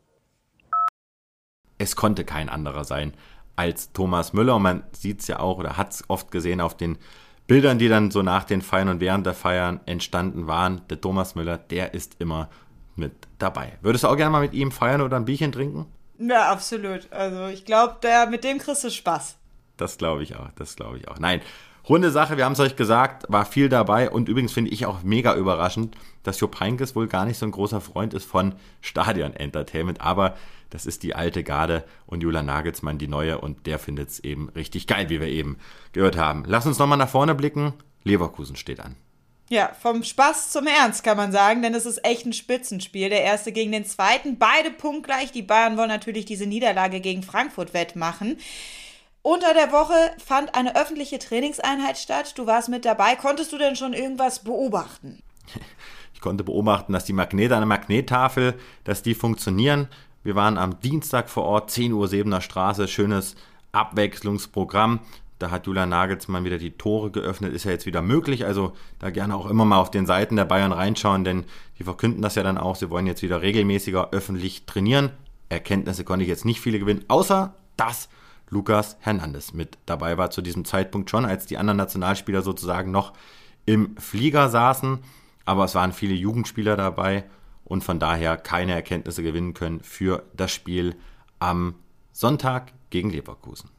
Es 1.78 1.97
konnte 1.97 2.24
kein 2.24 2.49
anderer 2.49 2.85
sein 2.85 3.12
als 3.57 3.93
Thomas 3.93 4.33
Müller. 4.33 4.57
Und 4.57 4.62
man 4.62 4.83
sieht 4.93 5.20
es 5.20 5.28
ja 5.28 5.39
auch 5.41 5.59
oder 5.59 5.76
hat 5.76 5.93
es 5.93 6.05
oft 6.09 6.30
gesehen 6.30 6.61
auf 6.61 6.76
den 6.76 6.99
Bildern, 7.47 7.78
die 7.78 7.89
dann 7.89 8.11
so 8.11 8.22
nach 8.22 8.45
den 8.45 8.62
Feiern 8.62 8.89
und 8.89 9.01
während 9.01 9.26
der 9.26 9.35
Feiern 9.35 9.80
entstanden 9.87 10.47
waren. 10.47 10.83
Der 10.89 11.01
Thomas 11.01 11.35
Müller, 11.35 11.59
der 11.59 11.95
ist 11.95 12.16
immer 12.18 12.49
mit 12.97 13.12
dabei. 13.39 13.78
Würdest 13.80 14.05
du 14.05 14.09
auch 14.09 14.16
gerne 14.16 14.30
mal 14.30 14.43
mit 14.43 14.55
ihm 14.55 14.70
feiern 14.70 15.01
oder 15.01 15.16
ein 15.16 15.24
Bierchen 15.24 15.53
trinken? 15.53 15.87
Ja, 16.18 16.51
absolut. 16.51 17.11
Also 17.12 17.47
ich 17.47 17.64
glaube, 17.64 17.97
der 18.03 18.26
mit 18.26 18.45
dem 18.45 18.59
kriegst 18.59 18.85
du 18.85 18.91
Spaß. 18.91 19.37
Das 19.76 19.99
glaube 19.99 20.22
ich 20.22 20.37
auch, 20.37 20.51
das 20.57 20.76
glaube 20.76 20.99
ich 20.99 21.09
auch. 21.09 21.18
Nein, 21.18 21.41
runde 21.89 22.11
Sache, 22.11 22.37
wir 22.37 22.45
haben 22.45 22.53
es 22.53 22.61
euch 22.61 22.76
gesagt, 22.76 23.24
war 23.28 23.45
viel 23.45 23.68
dabei 23.68 24.11
und 24.11 24.28
übrigens 24.28 24.53
finde 24.53 24.70
ich 24.70 24.87
auch 24.87 25.03
mega 25.03 25.35
überraschend, 25.35 25.97
dass 26.22 26.41
Jupp 26.41 26.61
Heynckes 26.61 26.95
wohl 26.95 27.09
gar 27.09 27.24
nicht 27.24 27.39
so 27.39 27.47
ein 27.47 27.53
großer 27.53 27.80
Freund 27.80 28.14
ist 28.14 28.24
von 28.24 28.55
Stadion 28.80 29.35
Entertainment, 29.35 30.01
aber 30.01 30.37
das 30.70 30.87
ist 30.87 31.03
die 31.03 31.14
alte 31.14 31.45
Garde 31.45 31.85
und 32.07 32.22
Julian 32.22 32.47
Nagelsmann 32.47 32.99
die 32.99 33.09
neue 33.09 33.39
und 33.39 33.66
der 33.66 33.78
findet 33.78 34.09
es 34.09 34.20
eben 34.20 34.49
richtig 34.51 34.87
geil, 34.87 35.11
wie 35.11 35.20
wir 35.20 35.28
eben 35.28 35.59
gehört 35.93 36.16
haben. 36.16 36.45
Lass 36.47 36.66
uns 36.66 36.78
nochmal 36.78 36.99
nach 36.99 37.11
vorne 37.11 37.35
blicken. 37.35 37.74
Leverkusen 38.05 38.57
steht 38.57 38.80
an. 38.80 38.97
Ja, 39.53 39.70
vom 39.78 40.03
Spaß 40.03 40.51
zum 40.51 40.66
Ernst 40.66 41.05
kann 41.05 41.18
man 41.18 41.30
sagen, 41.30 41.61
denn 41.61 41.74
es 41.74 41.85
ist 41.85 42.03
echt 42.07 42.24
ein 42.24 42.33
Spitzenspiel. 42.33 43.11
Der 43.11 43.22
erste 43.22 43.53
gegen 43.53 43.70
den 43.70 43.85
zweiten, 43.85 44.39
beide 44.39 44.70
punktgleich. 44.70 45.30
Die 45.30 45.43
Bayern 45.43 45.76
wollen 45.76 45.91
natürlich 45.91 46.24
diese 46.24 46.47
Niederlage 46.47 47.01
gegen 47.01 47.22
Frankfurt 47.22 47.74
wettmachen. 47.74 48.39
Unter 49.22 49.54
der 49.54 49.70
Woche 49.70 49.94
fand 50.18 50.56
eine 50.56 50.74
öffentliche 50.74 51.20
Trainingseinheit 51.20 51.96
statt. 51.96 52.36
Du 52.36 52.46
warst 52.46 52.68
mit 52.68 52.84
dabei. 52.84 53.14
Konntest 53.14 53.52
du 53.52 53.58
denn 53.58 53.76
schon 53.76 53.92
irgendwas 53.92 54.42
beobachten? 54.42 55.22
Ich 56.12 56.20
konnte 56.20 56.42
beobachten, 56.42 56.92
dass 56.92 57.04
die 57.04 57.12
Magnete 57.12 57.54
an 57.54 57.60
der 57.60 57.66
Magnettafel, 57.66 58.54
dass 58.82 59.02
die 59.02 59.14
funktionieren. 59.14 59.88
Wir 60.24 60.34
waren 60.34 60.58
am 60.58 60.80
Dienstag 60.80 61.30
vor 61.30 61.44
Ort, 61.44 61.70
10 61.70 61.92
Uhr 61.92 62.08
Sebener 62.08 62.40
Straße, 62.40 62.88
schönes 62.88 63.36
Abwechslungsprogramm. 63.70 65.00
Da 65.38 65.50
hat 65.50 65.66
Julian 65.66 65.88
Nagelsmann 65.88 66.44
wieder 66.44 66.58
die 66.58 66.72
Tore 66.72 67.10
geöffnet, 67.10 67.52
ist 67.52 67.64
ja 67.64 67.72
jetzt 67.72 67.86
wieder 67.86 68.02
möglich. 68.02 68.44
Also 68.44 68.72
da 68.98 69.10
gerne 69.10 69.36
auch 69.36 69.46
immer 69.46 69.64
mal 69.64 69.78
auf 69.78 69.90
den 69.90 70.06
Seiten 70.06 70.34
der 70.36 70.44
Bayern 70.44 70.72
reinschauen, 70.72 71.24
denn 71.24 71.44
die 71.78 71.84
verkünden 71.84 72.22
das 72.22 72.34
ja 72.34 72.42
dann 72.42 72.58
auch. 72.58 72.74
Sie 72.74 72.90
wollen 72.90 73.06
jetzt 73.06 73.22
wieder 73.22 73.42
regelmäßiger 73.42 74.10
öffentlich 74.10 74.66
trainieren. 74.66 75.10
Erkenntnisse 75.48 76.04
konnte 76.04 76.24
ich 76.24 76.28
jetzt 76.28 76.44
nicht 76.44 76.60
viele 76.60 76.78
gewinnen, 76.78 77.04
außer 77.08 77.54
dass 77.76 78.08
Lukas 78.53 78.98
Hernandez 79.00 79.55
mit 79.55 79.78
dabei 79.86 80.18
war 80.18 80.30
zu 80.30 80.42
diesem 80.42 80.66
Zeitpunkt 80.66 81.09
schon, 81.09 81.24
als 81.24 81.46
die 81.46 81.57
anderen 81.57 81.78
Nationalspieler 81.78 82.42
sozusagen 82.42 82.90
noch 82.90 83.14
im 83.64 83.96
Flieger 83.96 84.50
saßen. 84.50 84.98
Aber 85.46 85.64
es 85.64 85.74
waren 85.74 85.92
viele 85.92 86.12
Jugendspieler 86.12 86.76
dabei 86.76 87.24
und 87.64 87.82
von 87.82 87.98
daher 87.98 88.36
keine 88.36 88.74
Erkenntnisse 88.74 89.22
gewinnen 89.22 89.55
können 89.55 89.80
für 89.80 90.24
das 90.34 90.53
Spiel 90.53 90.94
am 91.38 91.76
Sonntag 92.12 92.74
gegen 92.90 93.09
Leverkusen. 93.09 93.70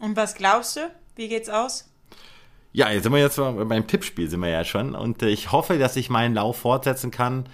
Und 0.00 0.16
was 0.16 0.34
glaubst 0.34 0.76
du? 0.76 0.80
Wie 1.14 1.28
geht's 1.28 1.48
aus? 1.48 1.88
Ja, 2.72 2.90
jetzt 2.90 3.04
sind 3.04 3.12
wir 3.12 3.20
jetzt 3.20 3.36
beim 3.36 3.86
Tippspiel 3.86 4.28
sind 4.28 4.40
wir 4.40 4.50
ja 4.50 4.64
schon 4.64 4.94
und 4.96 5.22
äh, 5.22 5.28
ich 5.28 5.52
hoffe, 5.52 5.78
dass 5.78 5.96
ich 5.96 6.10
meinen 6.10 6.34
Lauf 6.34 6.58
fortsetzen 6.58 7.12
kann. 7.12 7.48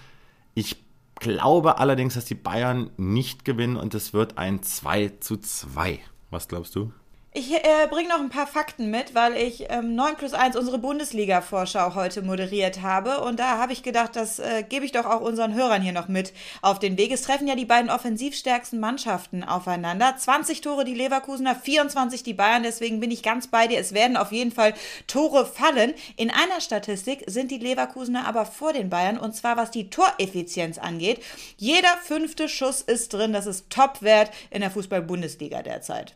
Ich 0.55 0.83
glaube 1.19 1.77
allerdings, 1.77 2.15
dass 2.15 2.25
die 2.25 2.35
Bayern 2.35 2.89
nicht 2.97 3.45
gewinnen 3.45 3.77
und 3.77 3.93
es 3.93 4.13
wird 4.13 4.37
ein 4.39 4.63
2 4.63 5.13
zu 5.19 5.37
2. 5.37 5.99
Was 6.33 6.47
glaubst 6.47 6.75
du? 6.75 6.91
Ich 7.35 7.51
äh, 7.51 7.87
bringe 7.89 8.09
noch 8.09 8.19
ein 8.19 8.29
paar 8.29 8.45
Fakten 8.45 8.91
mit, 8.91 9.15
weil 9.15 9.35
ich 9.35 9.65
ähm, 9.71 9.95
9 9.95 10.17
plus 10.17 10.33
1 10.35 10.55
unsere 10.55 10.77
Bundesliga-Vorschau 10.77 11.95
heute 11.95 12.21
moderiert 12.21 12.83
habe. 12.83 13.21
Und 13.21 13.39
da 13.39 13.57
habe 13.57 13.73
ich 13.73 13.81
gedacht, 13.81 14.15
das 14.15 14.37
äh, 14.37 14.61
gebe 14.61 14.85
ich 14.85 14.91
doch 14.91 15.07
auch 15.07 15.21
unseren 15.21 15.55
Hörern 15.55 15.81
hier 15.81 15.93
noch 15.93 16.07
mit 16.07 16.31
auf 16.61 16.77
den 16.77 16.95
Weg. 16.95 17.11
Es 17.11 17.23
treffen 17.23 17.47
ja 17.47 17.55
die 17.55 17.65
beiden 17.65 17.89
offensivstärksten 17.89 18.79
Mannschaften 18.79 19.43
aufeinander. 19.43 20.15
20 20.15 20.61
Tore 20.61 20.85
die 20.85 20.93
Leverkusener, 20.93 21.55
24 21.55 22.21
die 22.21 22.35
Bayern. 22.35 22.61
Deswegen 22.61 22.99
bin 22.99 23.09
ich 23.09 23.23
ganz 23.23 23.47
bei 23.47 23.65
dir. 23.65 23.79
Es 23.79 23.95
werden 23.95 24.15
auf 24.15 24.31
jeden 24.31 24.51
Fall 24.51 24.75
Tore 25.07 25.47
fallen. 25.47 25.95
In 26.17 26.29
einer 26.29 26.61
Statistik 26.61 27.23
sind 27.25 27.49
die 27.49 27.57
Leverkusener 27.57 28.27
aber 28.27 28.45
vor 28.45 28.73
den 28.73 28.91
Bayern. 28.91 29.17
Und 29.17 29.35
zwar 29.35 29.57
was 29.57 29.71
die 29.71 29.89
Toreffizienz 29.89 30.77
angeht. 30.77 31.19
Jeder 31.57 31.97
fünfte 32.03 32.47
Schuss 32.47 32.83
ist 32.83 33.11
drin. 33.11 33.33
Das 33.33 33.47
ist 33.47 33.71
Topwert 33.71 34.29
in 34.51 34.61
der 34.61 34.69
Fußball-Bundesliga 34.69 35.63
derzeit. 35.63 36.13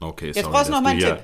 Okay, 0.00 0.26
Jetzt 0.28 0.40
sorry, 0.40 0.50
brauchst 0.52 0.68
du 0.68 0.72
noch 0.72 0.80
mal 0.82 0.90
einen 0.90 1.00
Tipp. 1.00 1.18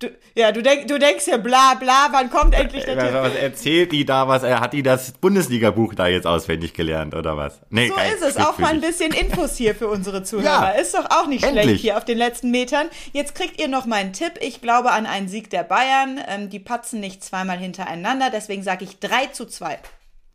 Du, 0.00 0.06
ja, 0.36 0.52
du, 0.52 0.62
denk, 0.62 0.86
du 0.86 0.96
denkst 0.96 1.26
ja 1.26 1.38
bla 1.38 1.74
bla, 1.74 2.08
wann 2.12 2.30
kommt 2.30 2.54
endlich 2.54 2.84
der 2.84 2.96
Was, 2.96 3.12
was 3.12 3.32
Tipp? 3.32 3.42
erzählt 3.42 3.90
die 3.92 4.04
da 4.04 4.28
was? 4.28 4.44
Er 4.44 4.60
hat 4.60 4.72
die 4.72 4.84
das 4.84 5.10
Bundesliga-Buch 5.12 5.94
da 5.94 6.06
jetzt 6.06 6.24
auswendig 6.24 6.72
gelernt 6.72 7.16
oder 7.16 7.36
was? 7.36 7.60
Nee, 7.70 7.88
So 7.88 7.96
geil, 7.96 8.12
ist 8.14 8.22
es. 8.22 8.36
Auch 8.36 8.58
mal 8.58 8.68
ein 8.74 8.80
bisschen 8.80 9.12
Infos 9.12 9.56
hier 9.56 9.74
für 9.74 9.88
unsere 9.88 10.22
Zuhörer. 10.22 10.44
Ja, 10.44 10.68
ist 10.70 10.94
doch 10.94 11.06
auch 11.10 11.26
nicht 11.26 11.40
schlecht 11.44 11.56
endlich. 11.56 11.80
hier 11.80 11.96
auf 11.96 12.04
den 12.04 12.16
letzten 12.16 12.52
Metern. 12.52 12.86
Jetzt 13.12 13.34
kriegt 13.34 13.60
ihr 13.60 13.66
noch 13.66 13.86
meinen 13.86 14.12
Tipp. 14.12 14.34
Ich 14.40 14.60
glaube 14.60 14.92
an 14.92 15.04
einen 15.06 15.26
Sieg 15.26 15.50
der 15.50 15.64
Bayern. 15.64 16.20
Ähm, 16.28 16.48
die 16.48 16.60
patzen 16.60 17.00
nicht 17.00 17.24
zweimal 17.24 17.58
hintereinander. 17.58 18.30
Deswegen 18.32 18.62
sage 18.62 18.84
ich 18.84 19.00
3 19.00 19.26
zu 19.32 19.46
2. 19.46 19.80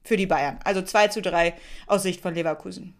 für 0.04 0.18
die 0.18 0.26
Bayern. 0.28 0.60
Also 0.66 0.82
2 0.82 1.08
zu 1.08 1.22
3 1.22 1.54
aus 1.88 2.04
Sicht 2.04 2.20
von 2.20 2.34
Leverkusen. 2.36 2.96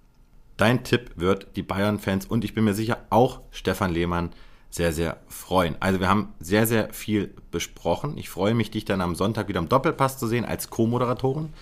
Dein 0.56 0.86
Tipp 0.86 1.12
wird 1.18 1.48
die 1.58 1.64
Bayern-Fans 1.64 2.26
und 2.28 2.46
ich 2.46 2.54
bin 2.54 2.64
mir 2.64 2.74
sicher 2.74 3.00
auch 3.10 3.42
Stefan 3.52 3.92
Lehmann 3.92 4.30
sehr, 4.74 4.92
sehr 4.92 5.18
freuen. 5.28 5.76
Also 5.80 6.00
wir 6.00 6.10
haben 6.10 6.34
sehr, 6.40 6.66
sehr 6.66 6.92
viel 6.92 7.32
besprochen. 7.52 8.18
Ich 8.18 8.30
freue 8.30 8.56
mich, 8.56 8.72
dich 8.72 8.86
dann 8.86 9.02
am 9.02 9.14
Sonntag 9.14 9.48
wieder 9.48 9.60
im 9.60 9.70
Doppelpass 9.70 10.18
zu 10.18 10.26
sehen 10.26 10.46
als 10.46 10.72
Co-Moderatoren. 10.72 11.54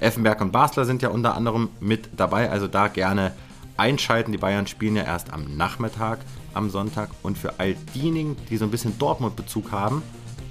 Effenberg 0.00 0.42
und 0.42 0.52
Basler 0.52 0.84
sind 0.84 1.00
ja 1.00 1.08
unter 1.08 1.34
anderem 1.34 1.70
mit 1.80 2.10
dabei, 2.14 2.50
also 2.50 2.68
da 2.68 2.88
gerne 2.88 3.32
einschalten. 3.78 4.32
Die 4.32 4.38
Bayern 4.38 4.66
spielen 4.66 4.96
ja 4.96 5.04
erst 5.04 5.32
am 5.32 5.56
Nachmittag 5.56 6.18
am 6.52 6.68
Sonntag. 6.68 7.08
Und 7.22 7.38
für 7.38 7.58
all 7.58 7.74
diejenigen, 7.94 8.36
die 8.50 8.58
so 8.58 8.66
ein 8.66 8.70
bisschen 8.70 8.98
Dortmund-Bezug 8.98 9.72
haben 9.72 10.02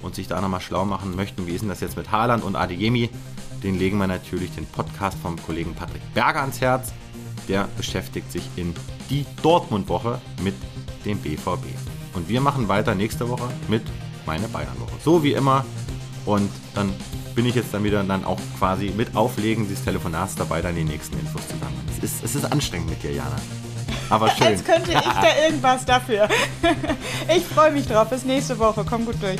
und 0.02 0.16
sich 0.16 0.26
da 0.26 0.40
nochmal 0.40 0.60
schlau 0.60 0.84
machen 0.84 1.14
möchten, 1.14 1.46
wie 1.46 1.52
ist 1.52 1.60
denn 1.60 1.68
das 1.68 1.80
jetzt 1.80 1.96
mit 1.96 2.10
Haaland 2.10 2.42
und 2.42 2.56
Adeyemi, 2.56 3.10
den 3.62 3.78
legen 3.78 3.96
wir 3.98 4.08
natürlich 4.08 4.50
den 4.56 4.66
Podcast 4.66 5.16
vom 5.20 5.40
Kollegen 5.40 5.72
Patrick 5.76 6.02
Berger 6.14 6.40
ans 6.40 6.60
Herz. 6.60 6.92
Der 7.46 7.68
beschäftigt 7.76 8.32
sich 8.32 8.42
in 8.56 8.74
die 9.08 9.24
Dortmund-Woche 9.40 10.20
mit 10.42 10.54
dem 11.04 11.18
BVB. 11.18 11.64
Und 12.18 12.28
wir 12.28 12.40
machen 12.40 12.66
weiter 12.66 12.96
nächste 12.96 13.28
Woche 13.28 13.48
mit 13.68 13.82
meine 14.26 14.48
Bayern-Woche. 14.48 14.90
So 15.04 15.22
wie 15.22 15.34
immer. 15.34 15.64
Und 16.26 16.50
dann 16.74 16.92
bin 17.36 17.46
ich 17.46 17.54
jetzt 17.54 17.72
dann 17.72 17.84
wieder 17.84 18.02
dann 18.02 18.24
auch 18.24 18.40
quasi 18.58 18.92
mit 18.96 19.14
Auflegen 19.14 19.68
des 19.68 19.84
Telefonats 19.84 20.34
dabei, 20.34 20.60
dann 20.60 20.74
die 20.74 20.82
nächsten 20.82 21.16
Infos 21.16 21.46
zu 21.46 21.56
sammeln. 21.56 21.80
Es 21.96 22.02
ist, 22.02 22.24
es 22.24 22.34
ist 22.34 22.50
anstrengend 22.50 22.90
mit 22.90 23.04
dir, 23.04 23.12
Jana. 23.12 23.36
Aber 24.10 24.28
schön. 24.36 24.48
Als 24.48 24.64
könnte 24.64 24.90
ich 24.90 24.98
da 24.98 25.44
irgendwas 25.46 25.84
dafür. 25.84 26.28
Ich 27.36 27.44
freue 27.44 27.70
mich 27.70 27.86
drauf. 27.86 28.10
Bis 28.10 28.24
nächste 28.24 28.58
Woche. 28.58 28.84
Komm 28.88 29.06
gut 29.06 29.22
durch. 29.22 29.38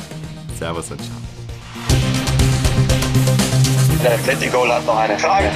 Servus 0.57 0.89
und 0.91 1.01
ciao. 1.01 1.17
Der 4.01 4.13
Atletico 4.13 4.65
hat 4.69 4.85
noch 4.85 4.97
eine 4.97 5.19
Frage. 5.19 5.51